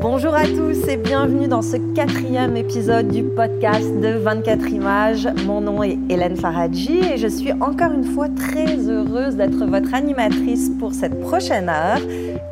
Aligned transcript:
Bonjour 0.00 0.34
à 0.34 0.44
tous 0.44 0.88
et 0.88 0.96
bienvenue 0.96 1.48
dans 1.48 1.62
ce 1.62 1.76
quatrième 1.94 2.56
épisode 2.56 3.08
du 3.08 3.22
podcast 3.22 3.88
de 4.00 4.18
24 4.18 4.68
images. 4.70 5.28
Mon 5.46 5.60
nom 5.60 5.82
est 5.82 5.98
Hélène 6.08 6.36
Faradji 6.36 6.98
et 6.98 7.16
je 7.16 7.28
suis 7.28 7.52
encore 7.52 7.92
une 7.92 8.04
fois 8.04 8.28
très 8.28 8.88
heureuse 8.88 9.36
d'être 9.36 9.66
votre 9.66 9.94
animatrice 9.94 10.70
pour 10.78 10.92
cette 10.92 11.20
prochaine 11.20 11.68
heure 11.68 12.00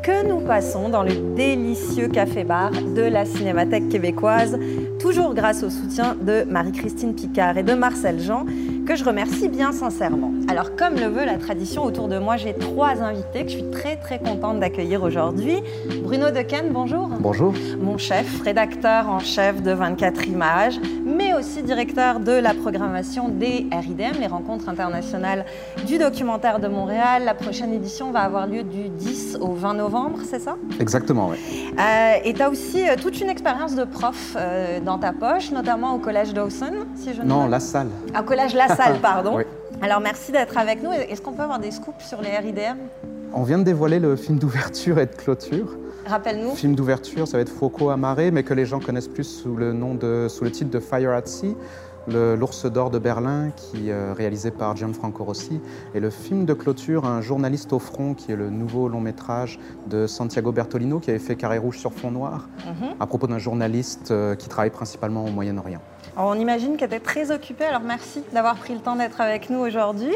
que 0.03 0.27
nous 0.27 0.39
passons 0.39 0.89
dans 0.89 1.03
le 1.03 1.35
délicieux 1.35 2.07
café-bar 2.07 2.71
de 2.71 3.01
la 3.01 3.25
Cinémathèque 3.25 3.89
québécoise, 3.89 4.57
toujours 4.99 5.33
grâce 5.33 5.63
au 5.63 5.69
soutien 5.69 6.15
de 6.21 6.43
Marie-Christine 6.49 7.13
Picard 7.15 7.57
et 7.57 7.63
de 7.63 7.73
Marcel 7.73 8.19
Jean, 8.19 8.45
que 8.87 8.95
je 8.95 9.03
remercie 9.03 9.49
bien 9.49 9.73
sincèrement. 9.73 10.31
Alors, 10.47 10.77
comme 10.77 10.95
le 10.95 11.07
veut 11.07 11.25
la 11.25 11.37
tradition 11.37 11.83
autour 11.83 12.07
de 12.07 12.17
moi, 12.19 12.37
j'ai 12.37 12.53
trois 12.53 13.01
invités 13.01 13.43
que 13.43 13.49
je 13.49 13.57
suis 13.57 13.69
très 13.69 13.97
très 13.97 14.17
contente 14.17 14.61
d'accueillir 14.61 15.03
aujourd'hui. 15.03 15.61
Bruno 16.03 16.31
Dequesne, 16.31 16.69
bonjour. 16.71 17.09
Bonjour. 17.19 17.53
Mon 17.81 17.97
chef, 17.97 18.41
rédacteur 18.43 19.09
en 19.09 19.19
chef 19.19 19.61
de 19.61 19.71
24 19.71 20.27
images, 20.27 20.79
mais 21.05 21.33
aussi 21.33 21.63
directeur 21.63 22.21
de 22.21 22.31
la 22.31 22.53
programmation 22.53 23.27
des 23.27 23.67
RIDM, 23.73 24.21
les 24.21 24.27
rencontres 24.27 24.69
internationales 24.69 25.43
du 25.85 25.97
documentaire 25.97 26.59
de 26.59 26.69
Montréal. 26.69 27.23
La 27.25 27.33
prochaine 27.33 27.73
édition 27.73 28.11
va 28.11 28.21
avoir 28.21 28.47
lieu 28.47 28.63
du 28.63 28.87
10 28.87 29.39
au 29.41 29.51
20 29.51 29.73
novembre, 29.73 30.19
c'est 30.23 30.39
ça? 30.39 30.55
Exactement, 30.79 31.29
oui. 31.31 31.37
Euh, 31.77 32.13
et 32.23 32.33
tu 32.33 32.41
as 32.41 32.49
aussi 32.49 32.87
euh, 32.87 32.95
toute 32.95 33.19
une 33.19 33.29
expérience 33.29 33.75
de 33.75 33.83
prof 33.83 34.37
euh, 34.37 34.79
dans 34.79 34.97
ta 34.97 35.11
poche, 35.11 35.51
notamment 35.51 35.93
au 35.93 35.99
Collège 35.99 36.33
Dawson, 36.33 36.71
si 36.95 37.13
je 37.13 37.21
ne 37.21 37.27
Non, 37.27 37.47
La 37.47 37.59
Salle. 37.59 37.89
Au 38.17 38.23
Collège 38.23 38.53
La 38.53 38.76
Salle, 38.77 38.99
pardon. 39.01 39.37
Oui. 39.37 39.43
Alors 39.81 39.99
merci 39.99 40.31
d'être 40.31 40.57
avec 40.57 40.81
nous. 40.81 40.91
Est-ce 40.91 41.21
qu'on 41.21 41.33
peut 41.33 41.43
avoir 41.43 41.59
des 41.59 41.71
scoops 41.71 42.03
sur 42.03 42.21
les 42.21 42.35
RIDM 42.37 42.77
On 43.33 43.43
vient 43.43 43.57
de 43.59 43.63
dévoiler 43.63 43.99
le 43.99 44.15
film 44.15 44.39
d'ouverture 44.39 44.99
et 44.99 45.05
de 45.05 45.15
clôture. 45.15 45.75
Rappelle-nous. 46.07 46.55
Film 46.55 46.73
d'ouverture, 46.75 47.27
ça 47.27 47.37
va 47.37 47.41
être 47.41 47.51
Foucault 47.51 47.89
Amaré, 47.89 48.31
mais 48.31 48.43
que 48.43 48.53
les 48.53 48.65
gens 48.65 48.79
connaissent 48.79 49.09
plus 49.09 49.25
sous 49.25 49.55
le, 49.55 49.73
nom 49.73 49.93
de, 49.93 50.27
sous 50.29 50.43
le 50.45 50.51
titre 50.51 50.71
de 50.71 50.79
Fire 50.79 51.11
at 51.11 51.25
Sea, 51.25 51.53
le- 52.07 52.35
l'ours 52.37 52.65
d'or 52.65 52.89
de 52.89 52.97
Berlin, 52.97 53.49
qui 53.57 53.89
est 53.89 54.11
réalisé 54.13 54.49
par 54.49 54.73
Gianfranco 54.77 55.25
Rossi. 55.25 55.59
Et 55.93 55.99
le 55.99 56.09
film 56.09 56.45
de 56.45 56.53
clôture, 56.53 57.03
Un 57.05 57.19
journaliste 57.21 57.73
au 57.73 57.79
front, 57.79 58.13
qui 58.13 58.31
est 58.31 58.37
le 58.37 58.49
nouveau 58.49 58.87
long 58.87 59.01
métrage 59.01 59.59
de 59.87 60.07
Santiago 60.07 60.53
Bertolino, 60.53 60.99
qui 60.99 61.09
avait 61.09 61.19
fait 61.19 61.35
Carré 61.35 61.57
rouge 61.57 61.77
sur 61.77 61.91
fond 61.91 62.09
noir, 62.11 62.47
Mhm. 62.65 62.95
à 63.01 63.05
propos 63.05 63.27
d'un 63.27 63.37
journaliste 63.39 64.11
euh, 64.11 64.35
qui 64.35 64.47
travaille 64.47 64.69
principalement 64.71 65.25
au 65.25 65.29
Moyen-Orient. 65.29 65.81
On 66.19 66.33
imagine 66.33 66.77
qu'elle 66.77 66.87
était 66.87 66.99
très 66.99 67.29
occupée, 67.29 67.65
alors 67.65 67.81
merci 67.81 68.23
d'avoir 68.33 68.55
pris 68.55 68.73
le 68.73 68.79
temps 68.79 68.95
d'être 68.95 69.21
avec 69.21 69.51
nous 69.51 69.59
aujourd'hui. 69.59 70.15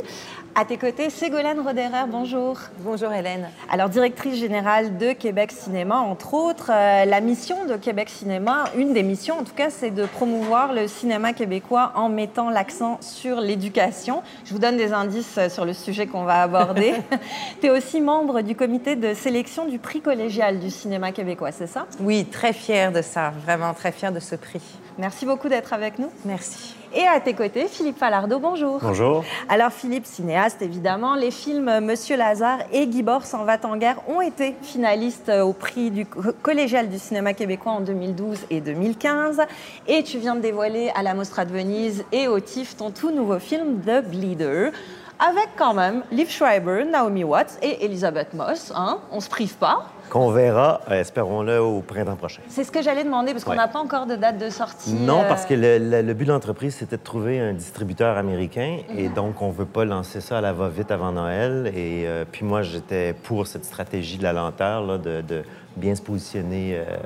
À 0.53 0.65
tes 0.65 0.77
côtés, 0.77 1.09
Ségolène 1.09 1.61
Roderer, 1.61 2.07
bonjour. 2.09 2.57
Bonjour 2.79 3.13
Hélène. 3.13 3.47
Alors, 3.69 3.87
directrice 3.87 4.35
générale 4.35 4.97
de 4.97 5.13
Québec 5.13 5.49
Cinéma, 5.53 5.99
entre 5.99 6.33
autres, 6.33 6.71
euh, 6.73 7.05
la 7.05 7.21
mission 7.21 7.63
de 7.65 7.77
Québec 7.77 8.09
Cinéma, 8.09 8.65
une 8.75 8.91
des 8.91 9.01
missions 9.01 9.39
en 9.39 9.43
tout 9.45 9.53
cas, 9.55 9.69
c'est 9.69 9.91
de 9.91 10.05
promouvoir 10.05 10.73
le 10.73 10.89
cinéma 10.89 11.31
québécois 11.31 11.93
en 11.95 12.09
mettant 12.09 12.49
l'accent 12.49 12.97
sur 12.99 13.39
l'éducation. 13.39 14.23
Je 14.43 14.51
vous 14.51 14.59
donne 14.59 14.75
des 14.75 14.91
indices 14.91 15.37
euh, 15.37 15.47
sur 15.47 15.63
le 15.63 15.71
sujet 15.71 16.05
qu'on 16.05 16.25
va 16.25 16.41
aborder. 16.41 16.95
tu 17.61 17.67
es 17.67 17.69
aussi 17.69 18.01
membre 18.01 18.41
du 18.41 18.53
comité 18.53 18.97
de 18.97 19.13
sélection 19.13 19.65
du 19.65 19.79
prix 19.79 20.01
collégial 20.01 20.59
du 20.59 20.69
cinéma 20.69 21.13
québécois, 21.13 21.53
c'est 21.53 21.67
ça? 21.67 21.87
Oui, 22.01 22.25
très 22.25 22.51
fière 22.51 22.91
de 22.91 23.01
ça, 23.01 23.31
vraiment 23.45 23.73
très 23.73 23.93
fière 23.93 24.11
de 24.11 24.19
ce 24.19 24.35
prix. 24.35 24.61
Merci 24.97 25.25
beaucoup 25.25 25.47
d'être 25.47 25.71
avec 25.71 25.97
nous. 25.97 26.09
Merci. 26.25 26.75
Et 26.93 27.07
à 27.07 27.21
tes 27.21 27.33
côtés, 27.33 27.67
Philippe 27.67 27.97
Falardeau, 27.97 28.39
bonjour. 28.39 28.79
Bonjour. 28.81 29.23
Alors 29.47 29.71
Philippe, 29.71 30.05
cinéaste 30.05 30.61
évidemment, 30.61 31.15
les 31.15 31.31
films 31.31 31.79
Monsieur 31.79 32.17
Lazare 32.17 32.59
et 32.73 32.85
Guy 32.85 33.01
Bord 33.01 33.23
s'en 33.25 33.45
va 33.45 33.57
en 33.63 33.77
guerre 33.77 33.95
ont 34.09 34.19
été 34.19 34.55
finalistes 34.61 35.29
au 35.29 35.53
prix 35.53 35.89
du 35.89 36.05
co- 36.05 36.21
collégial 36.41 36.89
du 36.89 36.99
cinéma 36.99 37.33
québécois 37.33 37.71
en 37.71 37.79
2012 37.81 38.39
et 38.49 38.59
2015. 38.59 39.41
Et 39.87 40.03
tu 40.03 40.17
viens 40.17 40.35
de 40.35 40.41
dévoiler 40.41 40.91
à 40.93 41.01
la 41.01 41.13
Mostra 41.13 41.45
de 41.45 41.51
Venise 41.53 42.03
et 42.11 42.27
au 42.27 42.39
TIFF 42.41 42.75
ton 42.75 42.91
tout 42.91 43.11
nouveau 43.11 43.39
film 43.39 43.79
The 43.85 44.03
Bleeder. 44.05 44.71
Avec 45.19 45.49
quand 45.55 45.73
même 45.73 46.03
Liv 46.11 46.29
Schreiber, 46.29 46.83
Naomi 46.83 47.23
Watts 47.23 47.57
et 47.61 47.85
Elisabeth 47.85 48.33
Moss. 48.33 48.73
Hein 48.75 48.97
On 49.11 49.19
se 49.21 49.29
prive 49.29 49.55
pas. 49.55 49.85
Qu'on 50.11 50.29
verra, 50.29 50.81
euh, 50.91 50.99
espérons-le, 50.99 51.61
au 51.61 51.79
printemps 51.79 52.17
prochain. 52.17 52.41
C'est 52.49 52.65
ce 52.65 52.71
que 52.73 52.81
j'allais 52.81 53.05
demander 53.05 53.31
parce 53.31 53.45
qu'on 53.45 53.51
Ouais. 53.51 53.55
n'a 53.55 53.69
pas 53.69 53.79
encore 53.79 54.07
de 54.07 54.17
date 54.17 54.37
de 54.37 54.49
sortie. 54.49 54.91
Non, 54.91 55.21
euh, 55.21 55.27
parce 55.29 55.45
que 55.45 55.53
le, 55.53 55.77
le- 55.77 56.01
le 56.01 56.13
but 56.13 56.25
de 56.25 56.31
l'entreprise, 56.33 56.75
c'était 56.75 56.97
de 56.97 57.01
trouver 57.01 57.39
un 57.39 57.53
distributeur 57.53 58.17
américain. 58.17 58.79
Et 58.93 59.07
Mhm. 59.07 59.13
donc, 59.13 59.41
on 59.41 59.47
ne 59.47 59.53
veut 59.53 59.63
pas 59.65 59.85
lancer 59.85 60.19
ça 60.19 60.39
à 60.39 60.41
la 60.41 60.51
va-vite 60.51 60.91
avant 60.91 61.13
Noël. 61.13 61.67
Et 61.73 62.03
euh, 62.07 62.25
puis 62.29 62.43
moi, 62.45 62.61
j'étais 62.61 63.13
pour 63.23 63.47
cette 63.47 63.63
stratégie 63.63 64.17
de 64.17 64.23
la 64.23 64.33
lenteur, 64.33 64.85
là, 64.85 64.97
de, 64.97 65.21
de 65.21 65.43
bien 65.77 65.95
se 65.95 66.01
positionner 66.01 66.75
euh, 66.75 66.97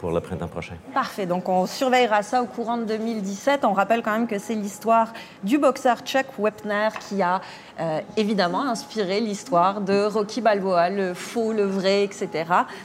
pour 0.00 0.10
le 0.12 0.20
printemps 0.20 0.48
prochain. 0.48 0.76
Parfait, 0.94 1.26
donc 1.26 1.46
on 1.50 1.66
surveillera 1.66 2.22
ça 2.22 2.42
au 2.42 2.46
courant 2.46 2.78
de 2.78 2.84
2017. 2.84 3.66
On 3.66 3.74
rappelle 3.74 4.02
quand 4.02 4.12
même 4.12 4.26
que 4.26 4.38
c'est 4.38 4.54
l'histoire 4.54 5.12
du 5.44 5.58
boxeur 5.58 5.98
Chuck 6.06 6.24
Wepner 6.38 6.88
qui 7.06 7.20
a 7.20 7.42
euh, 7.78 8.00
évidemment 8.16 8.62
inspiré 8.62 9.20
l'histoire 9.20 9.82
de 9.82 10.06
Rocky 10.06 10.40
Balboa, 10.40 10.88
le 10.88 11.12
faux, 11.12 11.52
le 11.52 11.64
vrai, 11.64 12.02
etc. 12.02 12.28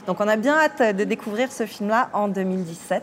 Donc 0.06 0.20
on 0.20 0.28
a 0.28 0.36
bien 0.36 0.56
hâte 0.58 0.94
de 0.94 1.04
découvrir 1.04 1.50
ce 1.50 1.64
film-là 1.64 2.10
en 2.12 2.28
2017. 2.28 3.02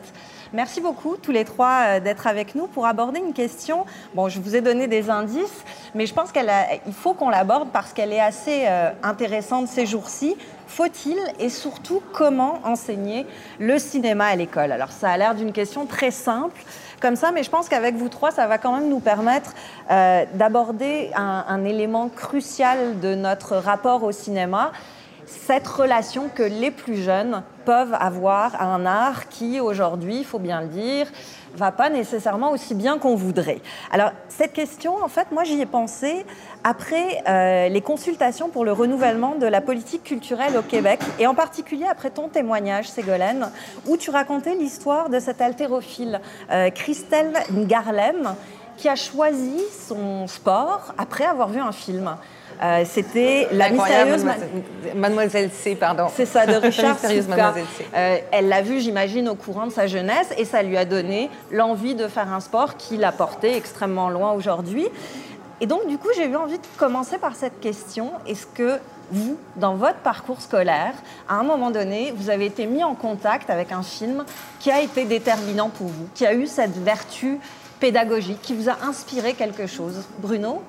Merci 0.53 0.81
beaucoup 0.81 1.18
tous 1.18 1.31
les 1.31 1.46
trois 1.46 1.81
euh, 1.88 2.00
d'être 2.00 2.28
avec 2.28 2.53
nous 2.53 2.68
pour 2.68 2.86
aborder 2.86 3.19
une 3.19 3.34
question. 3.34 3.88
Bon, 4.14 4.30
je 4.30 4.40
vous 4.40 4.56
ai 4.56 4.62
donné 4.62 4.86
des 4.86 5.09
indices, 5.09 5.64
mais 5.96 6.06
je 6.06 6.14
pense 6.14 6.31
qu'il 6.31 6.94
faut 6.94 7.16
qu'on 7.16 7.30
l'aborde 7.30 7.69
parce 7.74 7.91
qu'elle 7.91 8.14
est 8.14 8.22
assez 8.22 8.66
euh, 8.68 8.92
intéressante 9.02 9.68
ces 9.68 9.88
jours-ci. 9.88 10.38
Faut-il 10.68 11.18
et 11.40 11.50
surtout 11.50 12.03
comment 12.13 12.59
enseigner 12.66 13.25
le 13.58 13.80
cinéma 13.80 14.25
à 14.25 14.36
l'école? 14.36 14.72
Alors 14.72 14.92
ça 14.92 15.09
a 15.09 15.18
l'air 15.18 15.34
d'une 15.34 15.53
question 15.53 15.88
très 15.88 16.12
simple 16.12 16.62
comme 17.02 17.16
ça, 17.16 17.31
mais 17.31 17.42
je 17.42 17.50
pense 17.50 17.68
qu'avec 17.68 17.96
vous 17.96 18.09
trois, 18.09 18.30
ça 18.30 18.46
va 18.46 18.59
quand 18.59 18.78
même 18.78 18.90
nous 18.90 19.00
permettre 19.00 19.56
euh, 19.90 20.24
d'aborder 20.36 21.09
un, 21.16 21.46
un 21.47 21.66
élément 21.66 22.09
crucial 22.09 23.00
de 23.00 23.16
notre 23.16 23.56
rapport 23.56 24.03
au 24.03 24.12
cinéma, 24.12 24.72
cette 25.25 25.68
relation 25.68 26.30
que 26.30 26.44
les 26.44 26.69
plus 26.69 27.02
jeunes 27.02 27.42
peuvent 27.66 27.96
avoir 28.00 28.62
un 28.62 28.85
art 28.85 29.29
qui, 29.29 29.59
aujourd'hui, 29.59 30.19
il 30.19 30.25
faut 30.25 30.40
bien 30.40 30.62
le 30.62 30.68
dire, 30.68 31.07
va 31.56 31.72
pas 31.72 31.90
nécessairement 31.90 32.51
aussi 32.51 32.74
bien 32.74 32.97
qu'on 32.97 33.16
voudrait. 33.16 33.62
Alors, 33.91 34.12
cette 34.28 34.53
question, 34.53 34.96
en 35.03 35.07
fait, 35.07 35.31
moi, 35.31 35.44
j'y 35.44 35.62
ai 35.62 35.66
pensé 35.66 36.25
après 36.63 37.24
euh, 37.28 37.69
les 37.69 37.81
consultations 37.81 38.50
pour 38.50 38.66
le 38.66 38.72
renouvellement 38.72 39.35
de 39.35 39.46
la 39.46 39.62
politique 39.62 40.03
culturelle 40.03 40.57
au 40.57 40.62
Québec, 40.62 41.00
et 41.19 41.28
en 41.28 41.35
particulier 41.35 41.85
après 41.90 42.09
ton 42.09 42.28
témoignage, 42.28 42.90
Ségolène, 42.90 43.50
où 43.88 43.97
tu 43.97 44.09
racontais 44.09 44.56
l'histoire 44.56 45.09
de 45.09 45.19
cette 45.19 45.41
haltérophile, 45.41 46.22
euh, 46.51 46.69
Christelle 46.69 47.34
Garlem, 47.51 48.35
qui 48.78 48.90
a 48.90 48.95
choisi 48.95 49.62
son 49.88 50.28
sport 50.28 50.94
après 50.97 51.25
avoir 51.25 51.50
vu 51.50 51.59
un 51.59 51.72
film. 51.72 52.16
Euh, 52.62 52.84
C'était 52.86 53.47
La 53.52 53.69
mystérieuse... 53.69 54.24
Ma- 54.24 54.31
mademoiselle, 54.34 54.96
mademoiselle 54.96 55.50
C, 55.52 55.75
pardon. 55.75 56.08
c'est 56.16 56.25
ça, 56.25 56.46
de 56.46 56.53
Richard 56.62 56.97
mademoiselle 57.02 57.66
C. 57.78 57.86
Euh, 57.96 58.18
elle 58.31 58.47
l'a 58.50 58.62
vu, 58.62 58.80
j'imagine, 58.80 59.28
au 59.30 59.36
courant 59.36 59.68
de 59.68 59.72
sa 59.72 59.88
jeunesse 59.88 60.30
et 60.38 60.46
ça 60.46 60.62
lui 60.63 60.78
a 60.78 60.86
donné 60.86 61.30
l'envie 61.52 61.96
de 61.96 62.08
faire 62.08 62.31
un 62.31 62.40
sport 62.40 62.78
qui 62.78 62.97
l'a 62.97 63.12
porté 63.12 63.56
extrêmement 63.56 64.09
loin 64.09 64.31
aujourd'hui. 64.34 64.88
Et 65.62 65.66
donc, 65.66 65.88
du 65.88 65.97
coup, 65.97 66.09
j'ai 66.16 66.28
eu 66.28 66.36
envie 66.36 66.58
de 66.58 66.66
commencer 66.78 67.18
par 67.18 67.36
cette 67.36 67.59
question. 67.59 68.12
Est-ce 68.28 68.46
que 68.47 68.80
vous, 69.12 69.38
dans 69.58 69.75
votre 69.75 70.00
parcours 70.00 70.42
scolaire, 70.42 70.94
à 71.30 71.36
un 71.36 71.44
moment 71.44 71.72
donné, 71.72 72.13
vous 72.18 72.30
avez 72.30 72.46
été 72.47 72.66
mis 72.66 72.84
en 72.84 72.96
contact 72.96 73.50
avec 73.50 73.72
un 73.72 73.84
film 73.84 74.24
qui 74.59 74.72
a 74.72 74.81
été 74.81 75.06
déterminant 75.06 75.69
pour 75.69 75.88
vous, 75.88 76.08
qui 76.16 76.25
a 76.25 76.34
eu 76.34 76.47
cette 76.47 76.75
vertu 76.84 77.40
pédagogique, 77.80 78.42
qui 78.42 78.56
vous 78.56 78.69
a 78.69 78.78
inspiré 78.88 79.34
quelque 79.34 79.68
chose? 79.68 80.03
Bruno? 80.19 80.62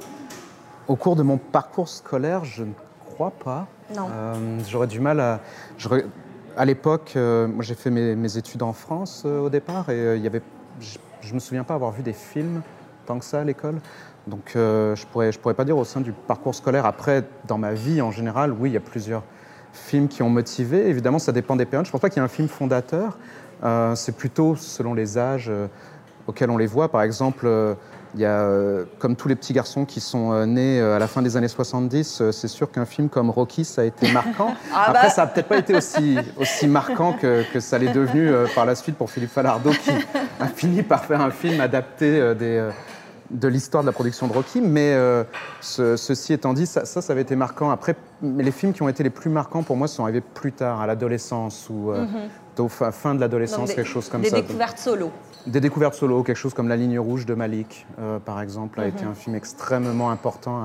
Au 0.88 0.96
cours 0.96 1.16
de 1.16 1.22
mon 1.22 1.38
parcours 1.38 1.88
scolaire, 1.88 2.44
je 2.44 2.64
ne 2.64 2.72
crois 3.04 3.30
pas. 3.30 3.66
Non. 3.94 4.08
Euh, 4.10 4.58
J'aurais 4.68 4.86
du 4.86 5.00
mal 5.00 5.20
à. 5.20 5.40
je 5.78 5.88
à 6.56 6.64
l'époque, 6.64 7.14
euh, 7.16 7.48
j'ai 7.60 7.74
fait 7.74 7.90
mes, 7.90 8.14
mes 8.14 8.36
études 8.36 8.62
en 8.62 8.72
France 8.72 9.24
euh, 9.26 9.40
au 9.40 9.50
départ 9.50 9.90
et 9.90 9.98
euh, 9.98 10.16
il 10.16 10.22
y 10.22 10.26
avait, 10.26 10.42
je, 10.80 10.98
je 11.20 11.34
me 11.34 11.38
souviens 11.38 11.64
pas 11.64 11.74
avoir 11.74 11.90
vu 11.90 12.02
des 12.02 12.12
films 12.12 12.62
tant 13.06 13.18
que 13.18 13.24
ça 13.24 13.40
à 13.40 13.44
l'école. 13.44 13.80
Donc 14.26 14.52
je 14.54 15.06
pourrais, 15.12 15.32
je 15.32 15.38
pourrais 15.38 15.52
pas 15.52 15.66
dire 15.66 15.76
au 15.76 15.84
sein 15.84 16.00
du 16.00 16.12
parcours 16.12 16.54
scolaire. 16.54 16.86
Après, 16.86 17.24
dans 17.46 17.58
ma 17.58 17.74
vie 17.74 18.00
en 18.00 18.10
général, 18.10 18.52
oui, 18.52 18.70
il 18.70 18.72
y 18.72 18.76
a 18.78 18.80
plusieurs 18.80 19.22
films 19.74 20.08
qui 20.08 20.22
ont 20.22 20.30
motivé. 20.30 20.88
Évidemment, 20.88 21.18
ça 21.18 21.30
dépend 21.30 21.56
des 21.56 21.66
périodes. 21.66 21.84
Je 21.84 21.90
pense 21.90 22.00
pas 22.00 22.08
qu'il 22.08 22.20
y 22.20 22.22
ait 22.22 22.24
un 22.24 22.28
film 22.28 22.48
fondateur. 22.48 23.18
C'est 23.94 24.16
plutôt 24.16 24.56
selon 24.56 24.94
les 24.94 25.18
âges 25.18 25.52
auxquels 26.26 26.48
on 26.48 26.56
les 26.56 26.66
voit. 26.66 26.90
Par 26.90 27.02
exemple. 27.02 27.46
Il 28.14 28.20
y 28.20 28.24
a, 28.24 28.42
euh, 28.42 28.84
comme 29.00 29.16
tous 29.16 29.26
les 29.28 29.34
petits 29.34 29.52
garçons 29.52 29.84
qui 29.84 30.00
sont 30.00 30.32
euh, 30.32 30.46
nés 30.46 30.80
euh, 30.80 30.96
à 30.96 30.98
la 30.98 31.08
fin 31.08 31.20
des 31.20 31.36
années 31.36 31.48
70, 31.48 32.20
euh, 32.20 32.32
c'est 32.32 32.48
sûr 32.48 32.70
qu'un 32.70 32.84
film 32.84 33.08
comme 33.08 33.28
Rocky, 33.30 33.64
ça 33.64 33.82
a 33.82 33.84
été 33.84 34.10
marquant. 34.12 34.54
Ah 34.72 34.86
Après, 34.90 35.02
bah. 35.08 35.10
ça 35.10 35.22
n'a 35.22 35.26
peut-être 35.28 35.48
pas 35.48 35.58
été 35.58 35.74
aussi, 35.76 36.16
aussi 36.38 36.66
marquant 36.68 37.12
que, 37.14 37.42
que 37.52 37.60
ça 37.60 37.78
l'est 37.78 37.92
devenu 37.92 38.30
par 38.54 38.66
la 38.66 38.74
suite 38.74 38.96
pour 38.96 39.10
Philippe 39.10 39.30
Falardeau, 39.30 39.70
qui 39.70 39.90
a 40.40 40.46
fini 40.54 40.82
par 40.82 41.04
faire 41.04 41.20
un 41.20 41.30
film 41.30 41.60
adapté 41.60 42.34
des, 42.34 42.68
de 43.30 43.48
l'histoire 43.48 43.82
de 43.82 43.88
la 43.88 43.92
production 43.92 44.26
de 44.28 44.32
Rocky. 44.32 44.60
Mais 44.60 44.96
ce- 45.60 45.96
ceci 45.96 46.32
étant 46.32 46.52
dit, 46.52 46.66
ça, 46.66 46.84
ça, 46.84 47.02
ça 47.02 47.12
avait 47.12 47.22
été 47.22 47.36
marquant. 47.36 47.70
Après, 47.70 47.94
mais 48.22 48.42
les 48.42 48.50
films 48.52 48.72
qui 48.72 48.82
ont 48.82 48.88
été 48.88 49.02
les 49.02 49.10
plus 49.10 49.30
marquants 49.30 49.62
pour 49.62 49.76
moi 49.76 49.88
sont 49.88 50.02
arrivés 50.04 50.20
plus 50.22 50.52
tard, 50.52 50.80
à 50.80 50.86
l'adolescence 50.86 51.68
ou 51.70 51.92
au 52.60 52.68
fin, 52.68 52.90
fin 52.90 53.14
de 53.14 53.20
l'adolescence, 53.20 53.68
des- 53.70 53.74
quelque 53.76 53.88
chose 53.90 54.08
comme 54.08 54.20
des 54.22 54.30
ça. 54.30 54.36
découvertes 54.36 54.78
solo. 54.78 55.10
Des 55.46 55.60
découvertes 55.60 55.94
solo, 55.94 56.22
quelque 56.22 56.36
chose 56.36 56.54
comme 56.54 56.68
La 56.68 56.76
ligne 56.76 56.98
rouge 56.98 57.26
de 57.26 57.34
Malik, 57.34 57.86
euh, 58.00 58.18
par 58.18 58.40
exemple, 58.40 58.80
a 58.80 58.86
été 58.86 59.04
un 59.04 59.14
film 59.14 59.34
extrêmement 59.36 60.10
important 60.10 60.62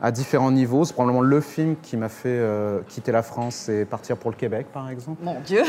à, 0.00 0.06
à 0.06 0.10
différents 0.12 0.52
niveaux. 0.52 0.84
C'est 0.84 0.92
probablement 0.94 1.20
le 1.22 1.40
film 1.40 1.74
qui 1.82 1.96
m'a 1.96 2.08
fait 2.08 2.28
euh, 2.28 2.78
quitter 2.88 3.10
la 3.12 3.22
France 3.22 3.68
et 3.68 3.84
partir 3.84 4.16
pour 4.16 4.30
le 4.30 4.36
Québec, 4.36 4.66
par 4.72 4.88
exemple. 4.88 5.18
Mon 5.24 5.40
Dieu. 5.40 5.62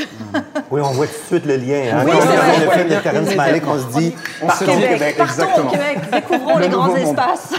Oui, 0.69 0.79
on 0.83 0.91
voit 0.91 1.07
tout 1.07 1.13
de 1.13 1.25
suite 1.39 1.45
le 1.47 1.57
lien. 1.57 1.81
Hein? 1.97 2.03
Oui, 2.06 2.12
Quand 2.12 2.17
on 2.19 2.25
vrai. 2.25 2.65
le 2.65 2.71
film 2.71 2.89
de 2.89 3.03
Terrence 3.03 3.35
Malick, 3.35 3.63
on 3.67 3.79
se 3.79 3.97
dit 4.00 4.15
On 4.44 4.50
se 4.50 4.63
dit 4.63 4.71
Québec. 4.79 5.17
Partons 5.17 5.33
exactement. 5.33 5.67
au 5.67 5.71
Québec, 5.71 5.97
découvrons 6.13 6.57
Le 6.57 6.62
les 6.63 6.69
grands 6.69 6.88
monde. 6.88 6.97
espaces. 6.97 7.53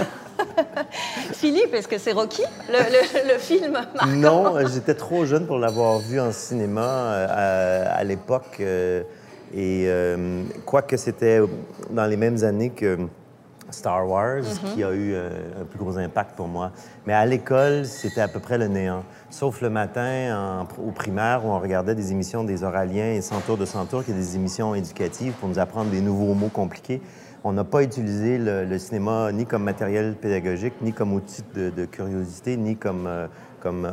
Philippe, 1.42 1.74
est-ce 1.74 1.88
que 1.88 1.98
c'est 1.98 2.12
Rocky, 2.12 2.44
le, 2.70 2.78
le- 2.78 3.32
le 3.34 3.38
film 3.40 3.76
Non, 4.14 4.54
j'étais 4.72 4.94
trop 4.94 5.24
jeune 5.24 5.44
pour 5.44 5.58
l'avoir 5.58 5.98
vu 5.98 6.20
en 6.20 6.30
cinéma 6.30 6.82
euh, 6.86 7.88
à, 7.90 7.94
à 7.96 8.04
l'époque. 8.04 8.58
euh, 8.60 9.02
et 9.52 9.86
euh, 9.88 10.44
quoique 10.64 10.96
c'était 10.96 11.40
dans 11.90 12.06
les 12.06 12.16
mêmes 12.16 12.44
années 12.44 12.70
que 12.70 12.96
Star 13.72 14.08
Wars, 14.08 14.42
qui 14.72 14.84
a 14.84 14.92
eu 14.92 15.16
un 15.16 15.64
plus 15.68 15.80
gros 15.80 15.98
impact 15.98 16.36
pour 16.36 16.46
moi. 16.46 16.70
Mais 17.06 17.12
à 17.12 17.26
l'école, 17.26 17.86
c'était 17.86 18.20
à 18.20 18.28
peu 18.28 18.38
près 18.38 18.56
le 18.56 18.68
néant. 18.68 19.02
Sauf 19.28 19.62
le 19.62 19.68
matin, 19.68 20.62
en- 20.62 20.82
au 20.86 20.92
primaire, 20.92 21.44
où 21.44 21.48
on 21.48 21.58
regardait 21.58 21.96
des 21.96 22.12
émissions 22.12 22.44
des 22.44 22.62
Oraliens 22.62 23.14
et 23.14 23.20
Centaure 23.20 23.56
de 23.56 23.64
Centaure, 23.66 24.04
qui 24.04 24.12
est 24.12 24.14
des 24.14 24.36
émissions 24.36 24.76
éducatives 24.76 25.32
pour 25.40 25.48
nous 25.48 25.58
apprendre 25.58 25.90
des 25.90 26.02
nouveaux 26.02 26.34
mots 26.34 26.50
compliqués. 26.50 27.02
On 27.44 27.52
n'a 27.52 27.64
pas 27.64 27.82
utilisé 27.82 28.38
le, 28.38 28.78
cinéma 28.78 29.32
ni 29.32 29.46
comme 29.46 29.64
matériel 29.64 30.14
pédagogique, 30.14 30.74
ni 30.80 30.92
comme 30.92 31.12
outil 31.12 31.42
de, 31.54 31.84
curiosité, 31.86 32.56
ni 32.56 32.76
comme, 32.76 33.06
euh, 33.08 33.26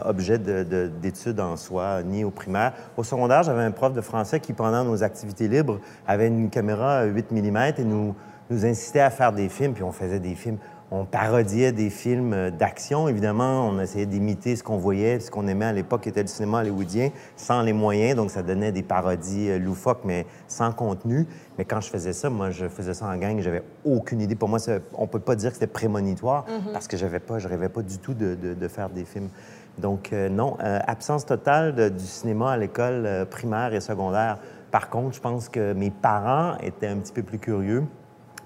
objet 0.06 0.38
de- 0.38 0.64
de- 0.64 0.92
d'étude 1.02 1.40
en 1.40 1.56
soi, 1.56 2.04
ni 2.04 2.24
au 2.24 2.30
primaire. 2.30 2.74
Au 2.96 3.04
secondaire, 3.04 3.42
j'avais 3.44 3.64
un 3.64 3.72
prof 3.72 3.94
de 3.94 4.02
français 4.02 4.40
qui, 4.40 4.54
pendant 4.54 4.84
nos 4.84 5.02
activités 5.04 5.48
libres, 5.48 5.80
avait 6.08 6.28
une 6.28 6.50
caméra 6.52 7.04
8 7.06 7.32
mm 7.32 7.58
et 7.80 7.84
nous 7.84 8.16
incitait 8.52 9.00
à 9.00 9.10
faire 9.10 9.32
des 9.32 9.50
films, 9.50 9.74
puis 9.74 9.84
on 9.84 9.92
faisait 9.92 10.20
des 10.20 10.36
films. 10.36 10.58
On 10.92 11.06
parodiait 11.06 11.72
des 11.72 11.92
films 11.92 12.34
euh, 12.34 12.50
d'action, 12.50 13.08
évidemment. 13.08 13.68
On 13.68 13.80
essayait 13.80 14.08
d'imiter 14.08 14.56
ce 14.56 14.64
qu'on 14.64 14.78
voyait, 14.78 15.20
ce 15.20 15.30
qu'on 15.30 15.48
aimait 15.48 15.66
à 15.66 15.72
l'époque, 15.74 16.02
qui 16.02 16.10
était 16.10 16.24
le 16.24 16.28
cinéma 16.28 16.62
hollywoodien, 16.62 17.12
sans 17.38 17.62
les 17.62 17.74
moyens. 17.74 18.16
Donc, 18.16 18.32
ça 18.32 18.42
donnait 18.42 18.72
des 18.72 18.82
parodies 18.82 19.52
euh, 19.52 19.60
loufoques, 19.60 20.02
mais 20.04 20.26
sans 20.48 20.72
contenu. 20.72 21.28
Mais 21.60 21.66
quand 21.66 21.80
je 21.80 21.90
faisais 21.92 22.12
ça, 22.14 22.32
moi, 22.32 22.50
je 22.50 22.68
faisais 22.68 22.96
ça 22.96 23.06
en 23.06 23.16
gang. 23.18 23.40
J'avais 23.40 23.62
aucune 23.86 24.20
idée. 24.20 24.34
Pour 24.34 24.50
moi, 24.50 24.58
ça- 24.58 24.80
on 24.96 25.06
peut 25.06 25.20
pas 25.20 25.36
dire 25.36 25.50
que 25.52 25.56
c'était 25.58 25.68
prémonitoire, 25.68 26.46
parce 26.74 26.88
que 26.88 26.98
j'avais 26.98 27.20
pas, 27.20 27.38
je 27.38 27.48
rêvais 27.48 27.70
pas 27.70 27.84
du 27.84 28.00
tout 28.00 28.16
de, 28.16 28.34
de- 28.34 28.56
de 28.56 28.68
faire 28.68 28.90
des 28.90 29.06
films. 29.06 29.30
Donc, 29.78 30.12
euh, 30.12 30.28
non, 30.28 30.58
euh, 30.64 30.80
absence 30.88 31.24
totale 31.24 31.76
de- 31.76 31.90
du 31.90 32.04
cinéma 32.06 32.52
à 32.54 32.58
l'école 32.58 33.04
euh, 33.06 33.26
primaire 33.26 33.76
et 33.76 33.80
secondaire. 33.80 34.40
Par 34.72 34.90
contre, 34.90 35.16
je 35.16 35.22
pense 35.22 35.50
que 35.50 35.74
mes 35.74 35.92
parents 35.92 36.58
étaient 36.64 36.88
un 36.88 36.98
petit 36.98 37.14
peu 37.14 37.22
plus 37.24 37.38
curieux 37.38 37.84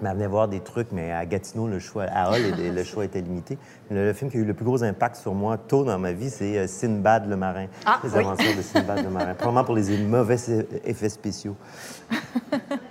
m'amenait 0.04 0.28
voir 0.28 0.48
des 0.48 0.60
trucs, 0.60 0.92
mais 0.92 1.12
à 1.12 1.26
Gatineau, 1.26 1.68
le 1.68 1.80
choix, 1.80 2.04
à 2.04 2.32
Hall, 2.32 2.42
le- 2.76 2.84
choix 2.84 3.06
était 3.06 3.22
limité. 3.22 3.58
Le, 3.90 4.06
le 4.06 4.14
film 4.14 4.30
qui 4.30 4.38
a 4.38 4.40
eu 4.42 4.46
le 4.46 4.54
plus 4.54 4.66
gros 4.66 4.84
impact 4.84 5.16
sur 5.16 5.34
moi 5.34 5.58
tôt 5.58 5.84
dans 5.84 5.98
ma 5.98 6.12
vie, 6.12 6.30
c'est 6.30 6.58
euh, 6.60 6.68
Sinbad 6.68 7.28
le 7.28 7.36
marin. 7.36 7.66
Ah, 7.86 8.00
les 8.04 8.12
oui. 8.12 8.20
aventures 8.20 8.56
de 8.56 8.62
Sinbad 8.62 9.04
le 9.04 9.10
marin. 9.10 9.34
Probablement 9.34 9.64
pour 9.64 9.76
les 9.76 9.98
mauvais 9.98 10.38
effets 10.86 11.10
spéciaux. 11.10 11.56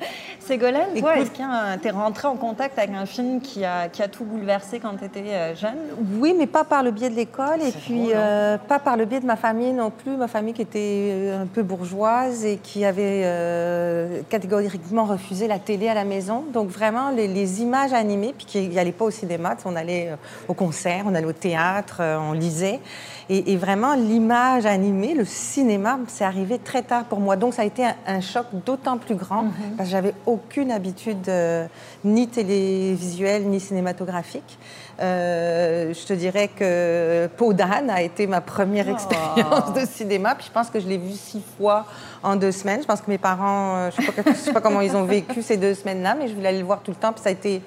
Ségolène, 0.46 0.98
toi, 0.98 1.14
Écoute- 1.16 1.22
est-ce 1.22 1.30
que 1.30 1.78
tu 1.82 1.88
es 1.88 1.90
rentrée 1.90 2.26
en 2.28 2.36
contact 2.36 2.78
avec 2.78 2.90
un 2.94 3.06
film 3.06 3.40
qui 3.40 3.64
a, 3.64 3.88
qui 3.88 4.02
a 4.02 4.08
tout 4.08 4.24
bouleversé 4.24 4.80
quand 4.80 4.96
tu 4.98 5.04
étais 5.04 5.54
jeune? 5.54 5.76
Oui, 6.18 6.34
mais 6.36 6.46
pas 6.46 6.64
par 6.64 6.82
le 6.82 6.90
biais 6.90 7.10
de 7.10 7.14
l'école 7.14 7.60
et 7.62 7.70
puis 7.70 8.00
drôle, 8.02 8.12
hein. 8.14 8.18
euh, 8.18 8.58
pas 8.58 8.78
par 8.78 8.96
le 8.96 9.04
biais 9.04 9.20
de 9.20 9.26
ma 9.26 9.36
famille 9.36 9.72
non 9.72 9.90
plus. 9.90 10.16
Ma 10.16 10.28
famille 10.28 10.52
qui 10.54 10.62
était 10.62 11.08
euh, 11.12 11.42
un 11.42 11.46
peu 11.46 11.62
bourgeoise 11.62 12.44
et 12.44 12.56
qui 12.56 12.84
avait 12.84 13.22
euh, 13.24 14.20
catégoriquement 14.28 15.04
refusé 15.04 15.46
la 15.46 15.58
télé 15.58 15.88
à 15.88 15.94
la 15.94 16.04
maison. 16.04 16.44
Donc 16.52 16.68
vraiment, 16.68 17.10
les, 17.10 17.28
les 17.28 17.62
images 17.62 17.92
animées, 17.92 18.34
puis 18.36 18.46
qui 18.46 18.68
n'allaient 18.68 18.92
pas 18.92 19.04
au 19.04 19.10
cinéma, 19.10 19.56
on 19.64 19.76
allait 19.76 20.08
euh, 20.10 20.16
au 20.48 20.54
concert, 20.54 21.04
on 21.06 21.14
allait 21.14 21.26
au 21.26 21.32
théâtre, 21.32 21.98
euh, 22.00 22.18
on 22.18 22.32
lisait. 22.32 22.80
Et, 23.28 23.52
et 23.52 23.56
vraiment, 23.56 23.94
l'image 23.94 24.66
animée, 24.66 25.14
le 25.14 25.24
cinéma, 25.24 25.98
c'est 26.08 26.24
arrivé 26.24 26.58
très 26.58 26.82
tard 26.82 27.04
pour 27.04 27.20
moi. 27.20 27.36
Donc 27.36 27.54
ça 27.54 27.62
a 27.62 27.64
été 27.64 27.84
un, 27.84 27.94
un 28.06 28.20
choc 28.20 28.46
d'autant 28.66 28.98
plus 28.98 29.14
grand 29.14 29.44
parce 29.76 29.88
que 29.88 29.92
j'avais 29.92 30.14
aucune 30.32 30.70
habitude 30.70 31.28
euh, 31.28 31.66
ni 32.04 32.26
télévisuelle 32.28 33.44
ni 33.46 33.60
cinématographique. 33.60 34.58
Euh, 35.00 35.92
je 35.92 36.06
te 36.06 36.12
dirais 36.12 36.48
que 36.48 37.28
Peau 37.36 37.52
d'âne 37.52 37.90
a 37.90 38.02
été 38.02 38.26
ma 38.26 38.40
première 38.40 38.88
expérience 38.88 39.72
de 39.74 39.86
cinéma. 39.86 40.34
Puis 40.34 40.46
je 40.48 40.52
pense 40.52 40.70
que 40.70 40.80
je 40.80 40.86
l'ai 40.86 40.98
vu 40.98 41.12
six 41.12 41.42
fois 41.56 41.86
en 42.22 42.36
deux 42.36 42.52
semaines. 42.52 42.80
Je 42.82 42.86
pense 42.86 43.00
que 43.00 43.10
mes 43.10 43.18
parents, 43.18 43.76
euh, 43.76 43.90
je 43.96 44.00
ne 44.02 44.06
sais, 44.06 44.12
pas- 44.22 44.30
je 44.32 44.36
sais 44.36 44.52
pas 44.52 44.60
comment 44.60 44.80
ils 44.80 44.96
ont 44.96 45.04
vécu 45.04 45.42
ces 45.42 45.56
deux 45.56 45.74
semaines-là, 45.74 46.14
mais 46.18 46.28
je 46.28 46.34
voulais 46.34 46.48
aller 46.48 46.58
le 46.60 46.64
voir 46.64 46.80
tout 46.82 46.90
le 46.92 46.96
temps. 46.96 47.12
Puis 47.12 47.22
ça 47.22 47.28
a 47.30 47.32
été 47.32 47.62